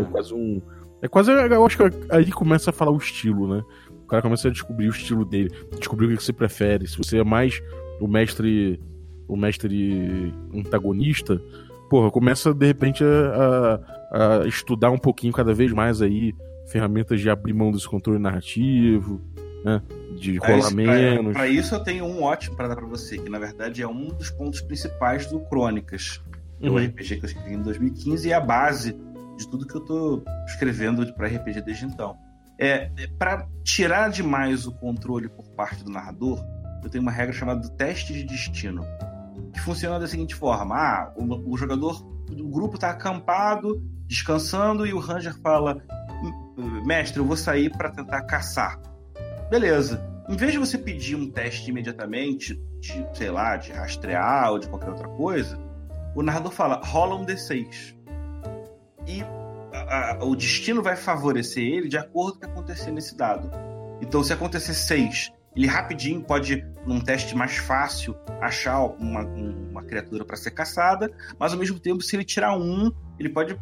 é 0.00 0.04
quase 0.10 0.34
um. 0.34 0.60
É 1.00 1.08
quase. 1.08 1.30
Eu 1.30 1.66
acho 1.66 1.76
que 1.78 1.84
aí 2.10 2.30
começa 2.30 2.70
a 2.70 2.72
falar 2.72 2.90
o 2.92 2.96
estilo, 2.96 3.48
né? 3.56 3.62
O 4.04 4.06
cara 4.06 4.22
começa 4.22 4.48
a 4.48 4.50
descobrir 4.50 4.86
o 4.88 4.90
estilo 4.90 5.24
dele, 5.24 5.50
descobrir 5.78 6.06
o 6.06 6.16
que 6.16 6.22
você 6.22 6.32
prefere. 6.32 6.86
Se 6.86 6.96
você 6.98 7.18
é 7.18 7.24
mais 7.24 7.62
o 8.00 8.06
mestre. 8.08 8.80
O 9.28 9.36
mestre 9.36 10.34
antagonista, 10.54 11.40
porra, 11.88 12.10
começa 12.10 12.52
de 12.52 12.66
repente 12.66 13.02
a, 13.02 13.80
a- 14.12 14.42
a 14.42 14.46
estudar 14.46 14.90
um 14.90 14.98
pouquinho 14.98 15.32
cada 15.32 15.54
vez 15.54 15.72
mais 15.72 16.02
aí 16.02 16.34
ferramentas 16.66 17.18
de 17.18 17.30
abrir 17.30 17.54
mão 17.54 17.70
desse 17.72 17.88
controle 17.88 18.18
narrativo, 18.18 19.22
né? 19.64 19.82
De 20.18 20.36
rolar 20.38 20.58
isso- 20.58 20.76
menos. 20.76 21.24
Pra, 21.32 21.32
pra 21.42 21.48
isso 21.48 21.74
eu 21.74 21.80
tenho 21.82 22.04
um 22.04 22.22
ótimo 22.22 22.56
pra 22.56 22.68
dar 22.68 22.76
pra 22.76 22.86
você, 22.86 23.18
que 23.18 23.28
na 23.30 23.38
verdade 23.38 23.82
é 23.82 23.88
um 23.88 24.08
dos 24.08 24.30
pontos 24.30 24.60
principais 24.60 25.26
do 25.26 25.40
Crônicas. 25.40 26.20
É 26.60 26.68
o 26.68 26.72
Uhum. 26.74 26.78
RPG 26.84 27.16
que 27.16 27.24
eu 27.24 27.28
escrevi 27.28 27.54
em 27.54 27.62
2015 27.62 28.28
e 28.28 28.32
é 28.32 28.34
a 28.34 28.40
base 28.40 28.92
de 29.36 29.48
tudo 29.48 29.66
que 29.66 29.74
eu 29.74 29.80
tô 29.80 30.22
escrevendo 30.46 31.12
para 31.14 31.26
RPG 31.26 31.60
desde 31.62 31.86
então. 31.86 32.16
É, 32.58 32.90
é 32.96 33.06
para 33.18 33.48
tirar 33.64 34.10
demais 34.10 34.66
o 34.66 34.72
controle 34.72 35.28
por 35.28 35.48
parte 35.50 35.82
do 35.82 35.90
narrador, 35.90 36.38
eu 36.84 36.90
tenho 36.90 37.02
uma 37.02 37.10
regra 37.10 37.32
chamada 37.32 37.68
teste 37.70 38.12
de 38.12 38.22
destino, 38.24 38.84
que 39.52 39.60
funciona 39.60 39.98
da 39.98 40.06
seguinte 40.06 40.34
forma: 40.34 40.76
ah, 40.76 41.12
o, 41.16 41.52
o 41.52 41.56
jogador 41.56 42.00
do 42.30 42.46
grupo 42.48 42.78
tá 42.78 42.90
acampado, 42.90 43.82
descansando 44.06 44.86
e 44.86 44.92
o 44.92 44.98
ranger 45.00 45.34
fala: 45.42 45.82
"M- 46.56 46.86
mestre, 46.86 47.18
eu 47.18 47.24
vou 47.24 47.36
sair 47.36 47.70
para 47.76 47.90
tentar 47.90 48.22
caçar. 48.22 48.78
Beleza. 49.52 50.02
Em 50.30 50.34
vez 50.34 50.52
de 50.52 50.58
você 50.58 50.78
pedir 50.78 51.14
um 51.14 51.30
teste 51.30 51.68
imediatamente, 51.68 52.54
de, 52.80 53.06
sei 53.12 53.30
lá, 53.30 53.54
de 53.58 53.70
rastrear 53.70 54.50
ou 54.50 54.58
de 54.58 54.66
qualquer 54.66 54.88
outra 54.88 55.06
coisa, 55.08 55.60
o 56.16 56.22
narrador 56.22 56.50
fala, 56.50 56.80
rola 56.82 57.16
um 57.16 57.26
D6. 57.26 57.94
E 59.06 59.22
a, 59.74 60.18
o 60.22 60.34
destino 60.34 60.82
vai 60.82 60.96
favorecer 60.96 61.62
ele 61.62 61.86
de 61.86 61.98
acordo 61.98 62.32
com 62.32 62.38
o 62.38 62.40
que 62.40 62.46
acontecer 62.46 62.92
nesse 62.92 63.14
dado. 63.14 63.50
Então, 64.00 64.24
se 64.24 64.32
acontecer 64.32 64.72
6, 64.72 65.30
ele 65.54 65.66
rapidinho 65.66 66.22
pode, 66.22 66.66
num 66.86 66.98
teste 66.98 67.36
mais 67.36 67.58
fácil, 67.58 68.16
achar 68.40 68.82
uma, 68.82 69.20
uma 69.20 69.82
criatura 69.82 70.24
para 70.24 70.36
ser 70.36 70.52
caçada, 70.52 71.12
mas 71.38 71.52
ao 71.52 71.58
mesmo 71.58 71.78
tempo, 71.78 72.00
se 72.00 72.16
ele 72.16 72.24
tirar 72.24 72.56
um, 72.56 72.90
ele 73.18 73.28
pode 73.28 73.60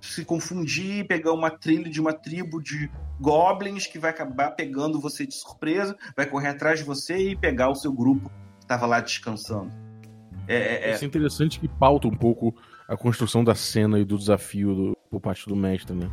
se 0.00 0.24
confundir, 0.24 1.06
pegar 1.06 1.32
uma 1.32 1.50
trilha 1.50 1.90
de 1.90 2.00
uma 2.00 2.12
tribo 2.12 2.62
de 2.62 2.90
goblins 3.20 3.86
que 3.86 3.98
vai 3.98 4.10
acabar 4.10 4.52
pegando 4.52 5.00
você 5.00 5.26
de 5.26 5.34
surpresa, 5.34 5.96
vai 6.16 6.26
correr 6.26 6.48
atrás 6.48 6.78
de 6.78 6.84
você 6.84 7.30
e 7.30 7.36
pegar 7.36 7.68
o 7.68 7.74
seu 7.74 7.92
grupo 7.92 8.30
que 8.58 8.64
estava 8.64 8.86
lá 8.86 9.00
descansando. 9.00 9.72
É, 10.46 10.56
é, 10.56 10.90
é... 10.90 10.94
Isso 10.94 11.04
é 11.04 11.06
interessante 11.06 11.60
que 11.60 11.68
pauta 11.68 12.08
um 12.08 12.16
pouco 12.16 12.54
a 12.88 12.96
construção 12.96 13.44
da 13.44 13.54
cena 13.54 13.98
e 13.98 14.04
do 14.04 14.16
desafio 14.16 14.74
do, 14.74 14.96
por 15.10 15.20
parte 15.20 15.46
do 15.46 15.54
mestre, 15.56 15.94
né? 15.94 16.10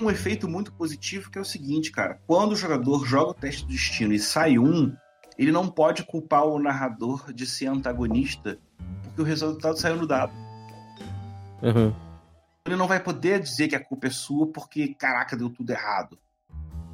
Um 0.00 0.08
efeito 0.08 0.48
muito 0.48 0.72
positivo 0.72 1.30
que 1.30 1.38
é 1.38 1.40
o 1.40 1.44
seguinte, 1.44 1.90
cara. 1.90 2.20
Quando 2.26 2.52
o 2.52 2.56
jogador 2.56 3.04
joga 3.04 3.30
o 3.32 3.34
teste 3.34 3.64
do 3.64 3.72
destino 3.72 4.14
e 4.14 4.18
sai 4.18 4.58
um, 4.58 4.94
ele 5.36 5.52
não 5.52 5.68
pode 5.68 6.04
culpar 6.04 6.46
o 6.46 6.58
narrador 6.58 7.32
de 7.32 7.46
ser 7.46 7.66
antagonista, 7.66 8.58
porque 9.02 9.20
o 9.20 9.24
resultado 9.24 9.76
saiu 9.76 9.96
no 9.96 10.06
dado. 10.06 10.32
Uhum. 11.62 11.92
Ele 12.68 12.76
não 12.76 12.86
vai 12.86 13.00
poder 13.00 13.40
dizer 13.40 13.68
que 13.68 13.74
a 13.74 13.82
culpa 13.82 14.08
é 14.08 14.10
sua 14.10 14.46
porque, 14.46 14.94
caraca, 14.94 15.36
deu 15.36 15.48
tudo 15.48 15.70
errado. 15.70 16.18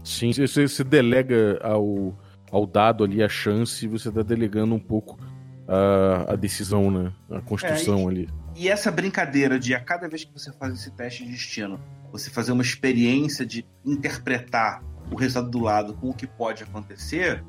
Sim, 0.05 0.33
você, 0.33 0.69
você 0.69 0.85
delega 0.85 1.59
ao, 1.63 2.17
ao 2.51 2.67
dado 2.67 3.03
ali 3.03 3.23
a 3.23 3.29
chance, 3.29 3.89
você 3.89 4.09
está 4.09 4.23
delegando 4.23 4.75
um 4.75 4.79
pouco 4.79 5.19
a, 5.67 6.35
a 6.35 6.37
decisão, 6.37 6.91
né? 6.91 7.13
A 7.31 7.41
construção 7.41 7.99
é, 7.99 8.03
e, 8.03 8.07
ali. 8.09 8.29
E 8.55 8.69
essa 8.69 8.91
brincadeira 8.93 9.59
de 9.59 9.75
a 9.75 9.81
cada 9.81 10.09
vez 10.09 10.25
que 10.25 10.33
você 10.33 10.53
faz 10.53 10.75
esse 10.75 10.91
teste 10.93 11.25
de 11.25 11.33
destino, 11.33 11.81
você 12.13 12.31
fazer 12.31 12.53
uma 12.53 12.63
experiência 12.63 13.45
de 13.45 13.67
interpretar 13.85 14.81
o 15.11 15.17
resultado 15.17 15.51
do 15.51 15.61
lado 15.61 15.95
com 15.95 16.11
o 16.11 16.15
que 16.15 16.27
pode 16.27 16.63
acontecer, 16.63 17.43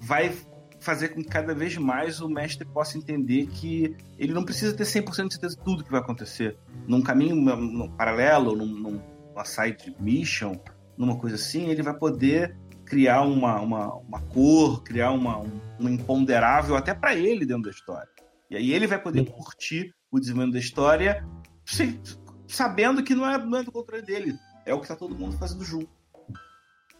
vai 0.00 0.34
fazer 0.82 1.10
com 1.10 1.22
que 1.22 1.28
cada 1.28 1.54
vez 1.54 1.76
mais 1.76 2.20
o 2.20 2.28
mestre 2.28 2.66
possa 2.66 2.98
entender 2.98 3.46
que 3.46 3.96
ele 4.18 4.32
não 4.32 4.44
precisa 4.44 4.74
ter 4.74 4.84
100% 4.84 5.28
de 5.28 5.34
certeza 5.34 5.56
de 5.56 5.62
tudo 5.62 5.84
que 5.84 5.90
vai 5.90 6.00
acontecer. 6.00 6.56
Num 6.86 7.00
caminho 7.00 7.36
num 7.36 7.88
paralelo, 7.88 8.56
num, 8.56 8.66
numa 8.66 9.44
side 9.44 9.94
mission, 10.00 10.54
numa 10.96 11.16
coisa 11.16 11.36
assim, 11.36 11.68
ele 11.68 11.82
vai 11.82 11.94
poder 11.94 12.56
criar 12.84 13.22
uma, 13.22 13.60
uma, 13.60 13.94
uma 13.94 14.20
cor, 14.22 14.82
criar 14.82 15.12
uma, 15.12 15.38
um, 15.38 15.88
imponderável 15.88 16.76
até 16.76 16.92
para 16.92 17.14
ele 17.14 17.46
dentro 17.46 17.62
da 17.62 17.70
história. 17.70 18.08
E 18.50 18.56
aí 18.56 18.72
ele 18.72 18.86
vai 18.86 19.00
poder 19.00 19.24
curtir 19.30 19.94
o 20.10 20.18
desenvolvimento 20.18 20.54
da 20.54 20.60
história 20.60 21.26
se, 21.64 21.98
sabendo 22.46 23.02
que 23.02 23.14
não 23.14 23.28
é, 23.28 23.38
não 23.38 23.58
é 23.58 23.62
do 23.62 23.72
controle 23.72 24.02
dele. 24.02 24.34
É 24.66 24.74
o 24.74 24.78
que 24.78 24.84
está 24.84 24.96
todo 24.96 25.14
mundo 25.14 25.38
fazendo 25.38 25.64
junto. 25.64 25.88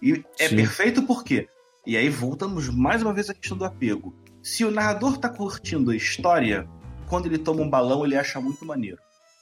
E 0.01 0.25
é 0.39 0.49
Sim. 0.49 0.57
perfeito 0.57 1.03
por 1.03 1.23
quê? 1.25 1.49
E 1.85 1.97
aí 1.97 2.09
voltamos 2.09 2.69
mais 2.69 3.03
uma 3.03 3.13
vez 3.13 3.29
à 3.29 3.35
questão 3.35 3.59
do 3.59 3.65
apego. 3.65 4.15
Se 4.41 4.65
o 4.65 4.71
narrador 4.71 5.15
está 5.15 5.29
curtindo 5.29 5.91
a 5.91 5.97
história, 5.97 6.69
quando 7.09 7.27
ele 7.27 7.39
toma 7.39 7.63
um 7.63 7.69
balão, 7.69 8.05
ele 8.05 8.17
acha 8.17 8.41
muito 8.41 8.65
maneiro. 8.65 8.99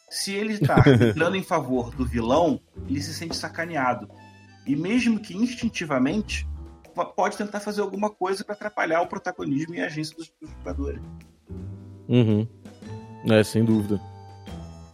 Se 0.09 0.33
ele 0.33 0.55
está 0.61 0.83
entrando 0.89 1.37
em 1.37 1.43
favor 1.43 1.95
do 1.95 2.07
vilão, 2.07 2.59
ele 2.89 3.03
se 3.03 3.13
sente 3.13 3.37
sacaneado. 3.37 4.09
E 4.67 4.75
mesmo 4.75 5.21
que 5.21 5.37
instintivamente, 5.37 6.49
pode 7.15 7.37
tentar 7.37 7.61
fazer 7.61 7.83
alguma 7.83 8.09
coisa 8.09 8.43
para 8.43 8.55
atrapalhar 8.55 9.03
o 9.03 9.07
protagonismo 9.07 9.75
e 9.75 9.81
a 9.83 9.87
agência 9.87 10.17
dos, 10.17 10.33
dos 10.41 10.51
jogadores. 10.51 11.03
Uhum. 12.09 12.49
É, 13.31 13.45
sem 13.45 13.65
dúvida. 13.65 14.01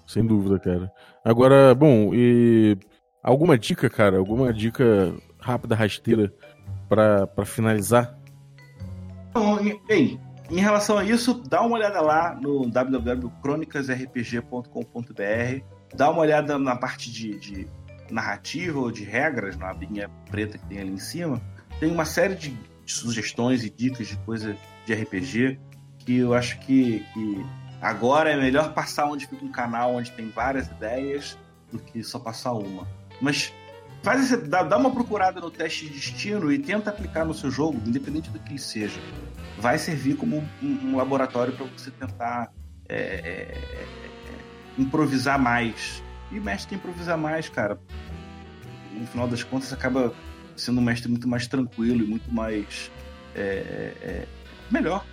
Sem 0.04 0.26
dúvida, 0.26 0.58
cara. 0.58 0.92
Agora, 1.24 1.74
bom, 1.76 2.10
e 2.12 2.76
alguma 3.22 3.56
dica, 3.56 3.88
cara? 3.88 4.18
Alguma 4.18 4.52
dica 4.52 5.14
rápida, 5.38 5.76
rasteira 5.76 6.32
para 6.88 7.44
finalizar? 7.44 8.16
bem, 9.86 10.18
em 10.50 10.60
relação 10.60 10.98
a 10.98 11.04
isso, 11.04 11.34
dá 11.48 11.60
uma 11.60 11.76
olhada 11.76 12.00
lá 12.00 12.34
no 12.34 12.68
www.cronicasrpg.com.br, 12.70 15.64
dá 15.94 16.10
uma 16.10 16.20
olhada 16.20 16.58
na 16.58 16.74
parte 16.76 17.10
de, 17.10 17.38
de 17.38 17.66
narrativa 18.10 18.78
ou 18.78 18.90
de 18.90 19.04
regras, 19.04 19.56
na 19.56 19.70
abinha 19.70 20.10
preta 20.30 20.58
que 20.58 20.66
tem 20.66 20.78
ali 20.78 20.92
em 20.92 20.98
cima, 20.98 21.40
tem 21.80 21.90
uma 21.90 22.04
série 22.04 22.34
de, 22.34 22.50
de 22.50 22.92
sugestões 22.92 23.64
e 23.64 23.70
dicas 23.70 24.06
de 24.06 24.16
coisa 24.18 24.56
de 24.86 24.94
RPG 24.94 25.58
que 25.98 26.18
eu 26.18 26.32
acho 26.32 26.60
que, 26.60 27.04
que 27.12 27.44
agora 27.82 28.30
é 28.30 28.36
melhor 28.36 28.72
passar 28.72 29.06
onde 29.06 29.26
fica 29.26 29.44
um 29.44 29.50
canal 29.50 29.96
onde 29.96 30.12
tem 30.12 30.30
várias 30.30 30.68
ideias 30.68 31.36
do 31.70 31.80
que 31.80 32.04
só 32.04 32.20
passar 32.20 32.52
uma. 32.52 32.86
Mas 33.20 33.52
faz 34.06 34.22
esse, 34.22 34.36
dá, 34.36 34.62
dá 34.62 34.76
uma 34.76 34.92
procurada 34.92 35.40
no 35.40 35.50
teste 35.50 35.86
de 35.86 35.94
destino 35.94 36.52
e 36.52 36.60
tenta 36.60 36.90
aplicar 36.90 37.24
no 37.24 37.34
seu 37.34 37.50
jogo, 37.50 37.76
independente 37.84 38.30
do 38.30 38.38
que 38.38 38.52
ele 38.52 38.58
seja. 38.60 39.00
Vai 39.58 39.78
servir 39.78 40.14
como 40.14 40.48
um, 40.62 40.68
um 40.84 40.96
laboratório 40.96 41.52
para 41.52 41.66
você 41.66 41.90
tentar 41.90 42.52
é, 42.88 42.96
é, 42.96 43.58
é, 43.58 43.86
improvisar 44.78 45.40
mais 45.40 46.04
e 46.30 46.38
mestre 46.38 46.68
que 46.68 46.74
improvisa 46.76 47.16
mais, 47.16 47.48
cara, 47.48 47.80
no 48.92 49.04
final 49.08 49.26
das 49.26 49.42
contas 49.42 49.72
acaba 49.72 50.14
sendo 50.54 50.80
um 50.80 50.84
mestre 50.84 51.10
muito 51.10 51.26
mais 51.26 51.48
tranquilo 51.48 52.04
e 52.04 52.06
muito 52.06 52.32
mais. 52.32 52.92
É, 53.34 53.40
é, 53.40 54.08
é 54.08 54.26
melhor. 54.70 55.04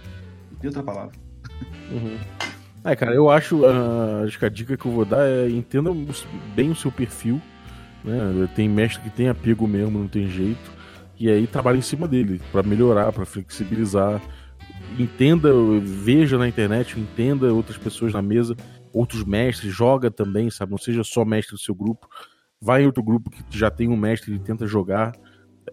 Não 0.52 0.60
tem 0.60 0.68
outra 0.68 0.84
palavra. 0.84 1.16
Uhum. 1.90 2.20
É, 2.84 2.96
cara, 2.96 3.16
eu 3.16 3.28
acho, 3.28 3.62
uh, 3.62 4.24
acho 4.24 4.38
que 4.38 4.46
a 4.46 4.50
dica 4.50 4.78
que 4.78 4.86
eu 4.86 4.92
vou 4.92 5.04
dar 5.04 5.28
é 5.28 5.50
entenda 5.50 5.90
bem 6.54 6.70
o 6.70 6.76
seu 6.76 6.92
perfil. 6.92 7.42
Né? 8.04 8.50
Tem 8.56 8.68
mestre 8.68 9.04
que 9.04 9.10
tem 9.10 9.30
apego 9.30 9.68
mesmo, 9.68 10.00
não 10.00 10.08
tem 10.08 10.30
jeito. 10.30 10.72
E 11.20 11.30
aí 11.30 11.48
trabalha 11.48 11.78
em 11.78 11.82
cima 11.82 12.08
dele 12.08 12.42
para 12.52 12.64
melhorar, 12.64 13.12
para 13.12 13.26
flexibilizar. 13.26 14.22
Entenda, 15.00 15.50
veja 15.82 16.38
na 16.38 16.48
internet, 16.48 17.00
entenda 17.00 17.54
outras 17.54 17.78
pessoas 17.78 18.14
na 18.14 18.22
mesa 18.22 18.56
outros 18.94 19.26
mestres, 19.26 19.74
joga 19.74 20.12
também, 20.12 20.50
sabe? 20.52 20.72
Não 20.72 20.78
seja 20.78 21.04
só 21.04 21.26
mestre 21.26 21.56
do 21.56 21.62
seu 21.62 21.74
grupo. 21.74 22.08
Vai 22.62 22.84
em 22.84 22.86
outro 22.86 23.04
grupo 23.04 23.30
que 23.30 23.44
já 23.58 23.72
tem 23.72 23.90
um 23.90 23.98
mestre 23.98 24.36
e 24.36 24.40
tenta 24.40 24.68
jogar. 24.68 25.12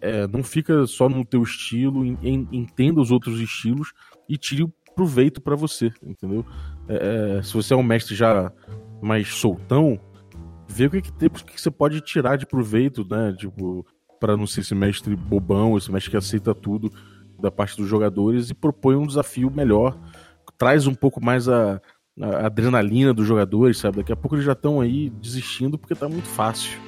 É, 0.01 0.27
não 0.27 0.43
fica 0.43 0.87
só 0.87 1.09
no 1.09 1.25
teu 1.25 1.43
estilo, 1.43 2.05
entenda 2.05 3.01
os 3.01 3.11
outros 3.11 3.39
estilos 3.39 3.93
e 4.29 4.39
tire 4.39 4.63
o 4.63 4.73
proveito 4.97 5.41
para 5.41 5.55
você, 5.55 5.93
entendeu? 6.03 6.45
É, 6.89 7.39
é, 7.39 7.43
se 7.43 7.53
você 7.53 7.75
é 7.75 7.77
um 7.77 7.83
mestre 7.83 8.15
já 8.15 8.51
mais 9.03 9.29
soltão, 9.29 10.01
vê 10.71 10.87
o 10.87 10.91
que, 10.91 11.03
que, 11.03 11.13
tem, 11.13 11.29
o 11.29 11.33
que 11.33 11.61
você 11.61 11.71
pode 11.71 12.01
tirar 12.01 12.37
de 12.37 12.47
proveito, 12.47 13.05
né? 13.09 13.35
Tipo, 13.37 13.85
para 14.21 14.37
não 14.37 14.47
ser 14.47 14.61
esse 14.61 14.75
mestre 14.75 15.17
bobão, 15.17 15.77
esse 15.77 15.91
mestre 15.91 16.13
que 16.13 16.17
aceita 16.17 16.55
tudo 16.55 16.93
da 17.41 17.51
parte 17.51 17.77
dos 17.77 17.89
jogadores 17.89 18.51
e 18.51 18.55
propõe 18.55 18.95
um 18.95 19.07
desafio 19.07 19.51
melhor, 19.51 19.99
traz 20.57 20.87
um 20.87 20.95
pouco 20.95 21.25
mais 21.25 21.49
a, 21.49 21.81
a 22.21 22.47
adrenalina 22.47 23.13
dos 23.13 23.27
jogadores, 23.27 23.79
sabe? 23.79 23.97
Daqui 23.99 24.13
a 24.13 24.17
pouco 24.17 24.37
eles 24.37 24.45
já 24.45 24.53
estão 24.53 24.81
aí 24.81 25.11
desistindo 25.11 25.79
porque 25.79 25.95
tá 25.95 26.09
muito 26.09 26.29
fácil. 26.29 26.79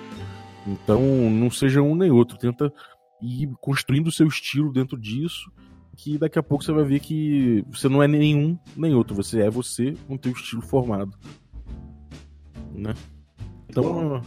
Então, 0.66 1.00
não 1.30 1.50
seja 1.50 1.82
um 1.82 1.96
nem 1.96 2.10
outro. 2.10 2.38
Tenta 2.38 2.72
ir 3.20 3.50
construindo 3.60 4.08
o 4.08 4.12
seu 4.12 4.28
estilo 4.28 4.72
dentro 4.72 4.96
disso, 4.96 5.50
que 5.96 6.18
daqui 6.18 6.38
a 6.38 6.42
pouco 6.42 6.62
você 6.62 6.72
vai 6.72 6.84
ver 6.84 7.00
que 7.00 7.64
você 7.70 7.88
não 7.88 8.02
é 8.02 8.06
nenhum 8.06 8.56
nem 8.76 8.94
outro. 8.94 9.14
Você 9.16 9.40
é 9.40 9.50
você 9.50 9.94
com 10.06 10.14
o 10.14 10.18
teu 10.18 10.32
estilo 10.32 10.62
formado. 10.62 11.16
Né? 12.72 12.94
Então, 13.72 14.22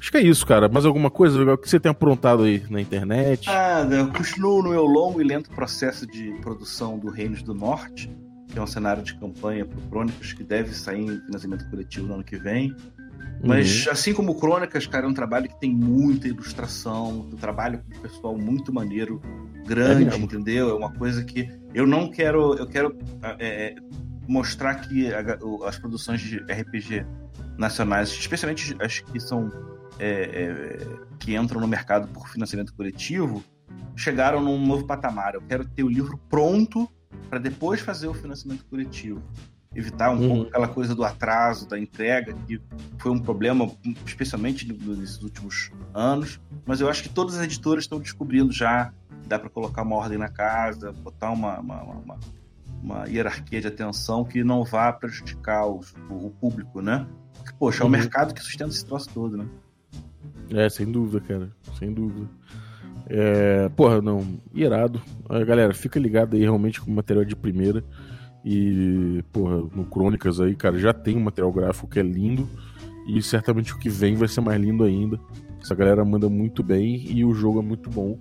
acho 0.00 0.10
que 0.10 0.16
é 0.16 0.22
isso, 0.22 0.44
cara. 0.44 0.68
Mais 0.68 0.84
alguma 0.84 1.10
coisa 1.10 1.38
legal 1.38 1.56
que 1.56 1.68
você 1.68 1.78
tem 1.78 1.90
aprontado 1.90 2.42
aí 2.42 2.62
na 2.68 2.80
internet? 2.80 3.48
Ah, 3.48 3.86
eu 3.90 4.08
continuo 4.08 4.62
no 4.62 4.70
meu 4.70 4.84
longo 4.84 5.20
e 5.20 5.24
lento 5.24 5.50
processo 5.50 6.06
de 6.06 6.32
produção 6.40 6.98
do 6.98 7.08
Reinos 7.08 7.42
do 7.42 7.54
Norte 7.54 8.10
que 8.48 8.58
é 8.58 8.62
um 8.62 8.66
cenário 8.66 9.02
de 9.02 9.14
campanha 9.14 9.64
para 9.64 9.78
Crônicas, 9.88 10.32
que 10.32 10.42
deve 10.42 10.74
sair 10.74 11.02
em 11.02 11.20
financiamento 11.20 11.68
coletivo 11.68 12.06
no 12.06 12.14
ano 12.14 12.24
que 12.24 12.36
vem. 12.36 12.74
Mas, 13.44 13.86
uhum. 13.86 13.92
assim 13.92 14.12
como 14.12 14.34
Crônicas, 14.34 14.86
cara, 14.86 15.06
é 15.06 15.08
um 15.08 15.14
trabalho 15.14 15.48
que 15.48 15.60
tem 15.60 15.72
muita 15.72 16.26
ilustração, 16.26 17.20
um 17.32 17.36
trabalho 17.36 17.80
com 17.84 18.00
pessoal 18.00 18.36
muito 18.36 18.72
maneiro, 18.72 19.22
grande, 19.64 20.12
é 20.12 20.18
entendeu? 20.18 20.70
É 20.70 20.74
uma 20.74 20.92
coisa 20.92 21.22
que 21.22 21.48
eu 21.72 21.86
não 21.86 22.10
quero. 22.10 22.54
Eu 22.54 22.66
quero 22.66 22.96
é, 23.38 23.68
é 23.68 23.74
mostrar 24.26 24.74
que 24.76 25.12
a, 25.12 25.20
as 25.66 25.78
produções 25.78 26.20
de 26.20 26.38
RPG 26.38 27.06
nacionais, 27.58 28.08
especialmente 28.10 28.74
as 28.80 29.00
que 29.00 29.20
são. 29.20 29.50
É, 30.00 30.06
é, 30.06 31.08
que 31.18 31.34
entram 31.34 31.60
no 31.60 31.66
mercado 31.66 32.06
por 32.06 32.28
financiamento 32.28 32.72
coletivo, 32.72 33.42
chegaram 33.96 34.40
num 34.40 34.64
novo 34.64 34.86
patamar. 34.86 35.34
Eu 35.34 35.42
quero 35.42 35.64
ter 35.64 35.82
o 35.82 35.88
livro 35.88 36.16
pronto 36.30 36.88
para 37.28 37.40
depois 37.40 37.80
fazer 37.80 38.06
o 38.06 38.14
financiamento 38.14 38.64
coletivo. 38.66 39.20
Evitar 39.74 40.10
um 40.10 40.20
uhum. 40.20 40.28
pouco 40.28 40.48
aquela 40.48 40.68
coisa 40.68 40.94
do 40.94 41.04
atraso, 41.04 41.68
da 41.68 41.78
entrega, 41.78 42.34
que 42.46 42.60
foi 42.98 43.12
um 43.12 43.18
problema, 43.18 43.70
especialmente 44.06 44.66
nesses 44.72 45.22
últimos 45.22 45.70
anos. 45.92 46.40
Mas 46.64 46.80
eu 46.80 46.88
acho 46.88 47.02
que 47.02 47.08
todas 47.08 47.36
as 47.36 47.44
editoras 47.44 47.84
estão 47.84 47.98
descobrindo 47.98 48.52
já. 48.52 48.92
Dá 49.26 49.38
para 49.38 49.50
colocar 49.50 49.82
uma 49.82 49.96
ordem 49.96 50.16
na 50.16 50.28
casa, 50.28 50.90
botar 50.90 51.30
uma, 51.30 51.58
uma, 51.58 51.82
uma, 51.82 52.18
uma 52.82 53.08
hierarquia 53.08 53.60
de 53.60 53.66
atenção 53.66 54.24
que 54.24 54.42
não 54.42 54.64
vá 54.64 54.90
prejudicar 54.92 55.66
o, 55.66 55.80
o 56.08 56.30
público, 56.30 56.80
né? 56.80 57.06
Poxa, 57.58 57.82
é 57.82 57.82
o 57.82 57.86
uhum. 57.86 57.92
mercado 57.92 58.34
que 58.34 58.42
sustenta 58.42 58.70
esse 58.70 58.84
troço 58.84 59.08
todo, 59.12 59.36
né? 59.36 59.46
É, 60.50 60.68
sem 60.68 60.90
dúvida, 60.90 61.20
cara. 61.20 61.50
Sem 61.78 61.92
dúvida. 61.92 62.28
É, 63.08 63.68
porra, 63.70 64.00
não, 64.00 64.26
irado. 64.54 65.00
É, 65.30 65.44
galera, 65.44 65.72
fica 65.74 65.98
ligado 65.98 66.34
aí 66.34 66.42
realmente 66.42 66.80
com 66.80 66.90
o 66.90 66.94
material 66.94 67.24
de 67.24 67.36
primeira. 67.36 67.84
E, 68.44 69.22
porra, 69.32 69.56
no 69.56 69.84
Crônicas 69.84 70.40
aí, 70.40 70.54
cara, 70.54 70.78
já 70.78 70.92
tem 70.92 71.16
um 71.16 71.20
material 71.20 71.52
gráfico 71.52 71.88
que 71.88 71.98
é 71.98 72.02
lindo. 72.02 72.48
E 73.06 73.22
certamente 73.22 73.74
o 73.74 73.78
que 73.78 73.88
vem 73.88 74.14
vai 74.14 74.28
ser 74.28 74.40
mais 74.40 74.60
lindo 74.60 74.84
ainda. 74.84 75.18
Essa 75.60 75.74
galera 75.74 76.04
manda 76.04 76.28
muito 76.28 76.62
bem 76.62 77.10
e 77.10 77.24
o 77.24 77.34
jogo 77.34 77.58
é 77.58 77.62
muito 77.62 77.90
bom. 77.90 78.18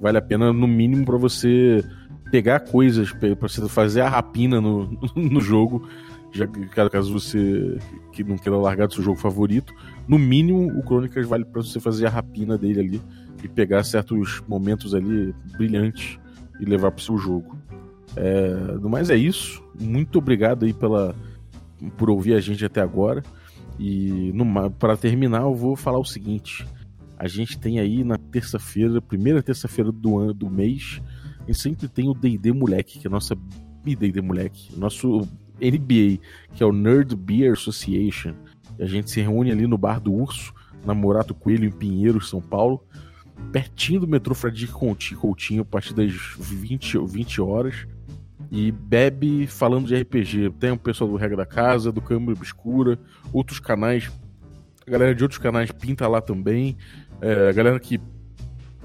Vale 0.00 0.18
a 0.18 0.22
pena, 0.22 0.52
no 0.52 0.66
mínimo, 0.66 1.04
para 1.04 1.16
você 1.16 1.84
pegar 2.30 2.60
coisas, 2.60 3.12
para 3.12 3.34
você 3.34 3.68
fazer 3.68 4.00
a 4.00 4.08
rapina 4.08 4.60
no, 4.60 4.98
no 5.14 5.40
jogo. 5.40 5.88
Já 6.30 6.46
caso 6.90 7.12
você 7.12 7.78
que 8.12 8.22
não 8.22 8.36
queira 8.36 8.58
largar 8.58 8.86
do 8.86 8.94
seu 8.94 9.02
jogo 9.02 9.18
favorito, 9.18 9.74
no 10.06 10.18
mínimo 10.18 10.78
o 10.78 10.82
Crônicas 10.82 11.26
vale 11.26 11.44
para 11.44 11.62
você 11.62 11.80
fazer 11.80 12.06
a 12.06 12.10
rapina 12.10 12.58
dele 12.58 12.80
ali 12.80 13.02
e 13.42 13.48
pegar 13.48 13.82
certos 13.84 14.42
momentos 14.46 14.94
ali 14.94 15.34
brilhantes 15.56 16.18
e 16.60 16.64
levar 16.64 16.90
para 16.90 17.00
o 17.00 17.02
seu 17.02 17.16
jogo. 17.16 17.56
É, 18.16 18.54
no 18.80 18.88
mais 18.88 19.10
é 19.10 19.16
isso. 19.16 19.62
Muito 19.80 20.18
obrigado 20.18 20.64
aí 20.64 20.72
pela, 20.72 21.14
por 21.96 22.10
ouvir 22.10 22.34
a 22.34 22.40
gente 22.40 22.64
até 22.64 22.80
agora. 22.80 23.22
E 23.78 24.32
para 24.78 24.96
terminar, 24.96 25.42
eu 25.42 25.54
vou 25.54 25.76
falar 25.76 25.98
o 25.98 26.04
seguinte: 26.04 26.66
a 27.16 27.28
gente 27.28 27.58
tem 27.58 27.78
aí 27.78 28.02
na 28.02 28.18
terça-feira, 28.18 29.00
primeira 29.00 29.42
terça-feira 29.42 29.92
do 29.92 30.18
ano 30.18 30.34
do 30.34 30.50
mês, 30.50 31.00
a 31.40 31.46
gente 31.46 31.58
sempre 31.58 31.88
tem 31.88 32.08
o 32.08 32.14
D&D 32.14 32.52
Moleque, 32.52 32.98
que 32.98 33.06
é 33.06 33.10
a 33.10 33.12
nossa 33.12 33.36
D&D 33.84 34.20
Moleque, 34.20 34.76
nosso 34.76 35.26
NBA, 35.60 36.20
que 36.54 36.62
é 36.62 36.66
o 36.66 36.72
Nerd 36.72 37.14
Beer 37.16 37.52
Association. 37.52 38.34
A 38.78 38.86
gente 38.86 39.10
se 39.10 39.20
reúne 39.20 39.50
ali 39.50 39.66
no 39.66 39.78
bar 39.78 40.00
do 40.00 40.12
Urso, 40.12 40.54
na 40.84 40.94
Morato 40.94 41.34
Coelho, 41.34 41.66
em 41.66 41.70
Pinheiros, 41.70 42.28
São 42.28 42.40
Paulo, 42.40 42.84
pertinho 43.52 44.00
do 44.00 44.08
metrô 44.08 44.34
Fradique 44.34 44.72
Coutinho, 44.72 45.62
a 45.62 45.64
partir 45.64 45.94
das 45.94 46.12
20, 46.38 46.98
20 46.98 47.40
horas 47.40 47.86
e 48.50 48.72
bebe 48.72 49.46
falando 49.46 49.86
de 49.86 50.00
RPG. 50.00 50.50
Tem 50.58 50.70
o 50.70 50.78
pessoal 50.78 51.10
do 51.10 51.16
Regra 51.16 51.36
da 51.36 51.46
Casa, 51.46 51.92
do 51.92 52.00
Câmara 52.00 52.32
Obscura, 52.32 52.98
outros 53.32 53.60
canais. 53.60 54.10
A 54.86 54.90
galera 54.90 55.14
de 55.14 55.22
outros 55.22 55.38
canais 55.38 55.70
pinta 55.70 56.08
lá 56.08 56.20
também. 56.20 56.76
É, 57.20 57.48
a 57.48 57.52
galera 57.52 57.78
que 57.78 58.00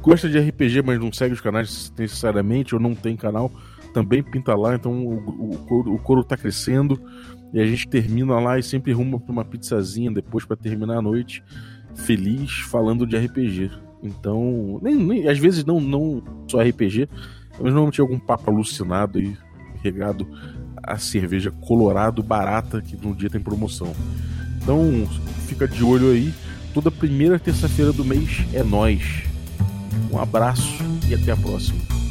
gosta 0.02 0.28
de 0.28 0.38
RPG, 0.38 0.82
mas 0.82 1.00
não 1.00 1.12
segue 1.14 1.34
os 1.34 1.42
canais 1.42 1.94
necessariamente, 1.98 2.76
ou 2.76 2.82
não 2.82 2.94
tem 2.94 3.16
canal, 3.16 3.52
também 3.94 4.24
pinta 4.24 4.56
lá. 4.56 4.76
Então 4.76 4.92
o, 4.92 5.54
o, 5.54 5.58
coro, 5.60 5.94
o 5.94 6.00
coro 6.00 6.24
tá 6.24 6.36
crescendo. 6.36 7.00
E 7.54 7.60
a 7.60 7.66
gente 7.66 7.88
termina 7.88 8.40
lá 8.40 8.58
e 8.58 8.64
sempre 8.64 8.92
ruma 8.92 9.20
pra 9.20 9.32
uma 9.32 9.46
pizzazinha 9.46 10.12
depois 10.12 10.44
para 10.44 10.58
terminar 10.58 10.98
a 10.98 11.02
noite 11.02 11.44
feliz 11.96 12.52
falando 12.62 13.06
de 13.06 13.16
RPG. 13.16 13.72
Então, 14.02 14.80
nem, 14.82 14.96
nem, 14.96 15.28
às 15.30 15.38
vezes 15.38 15.64
não, 15.64 15.80
não 15.80 16.22
só 16.48 16.62
RPG, 16.62 17.08
mas 17.52 17.72
normalmente 17.72 18.02
algum 18.02 18.20
papo 18.20 18.52
alucinado 18.52 19.20
aí 19.20 19.38
regado 19.82 20.28
a 20.82 20.98
cerveja 20.98 21.52
colorado 21.52 22.22
barata 22.24 22.82
que 22.82 22.98
no 22.98 23.16
dia 23.16 23.30
tem 23.30 23.40
promoção. 23.40 23.94
Então 24.62 25.08
fica 25.48 25.68
de 25.68 25.84
olho 25.84 26.12
aí. 26.12 26.34
Toda 26.74 26.90
primeira 26.90 27.38
terça-feira 27.38 27.94
do 27.94 28.04
mês 28.04 28.46
é 28.54 28.64
nós. 28.64 29.24
Um 30.12 30.20
abraço 30.20 30.84
e 31.08 31.14
até 31.14 31.32
a 31.32 31.38
próxima. 31.38 32.03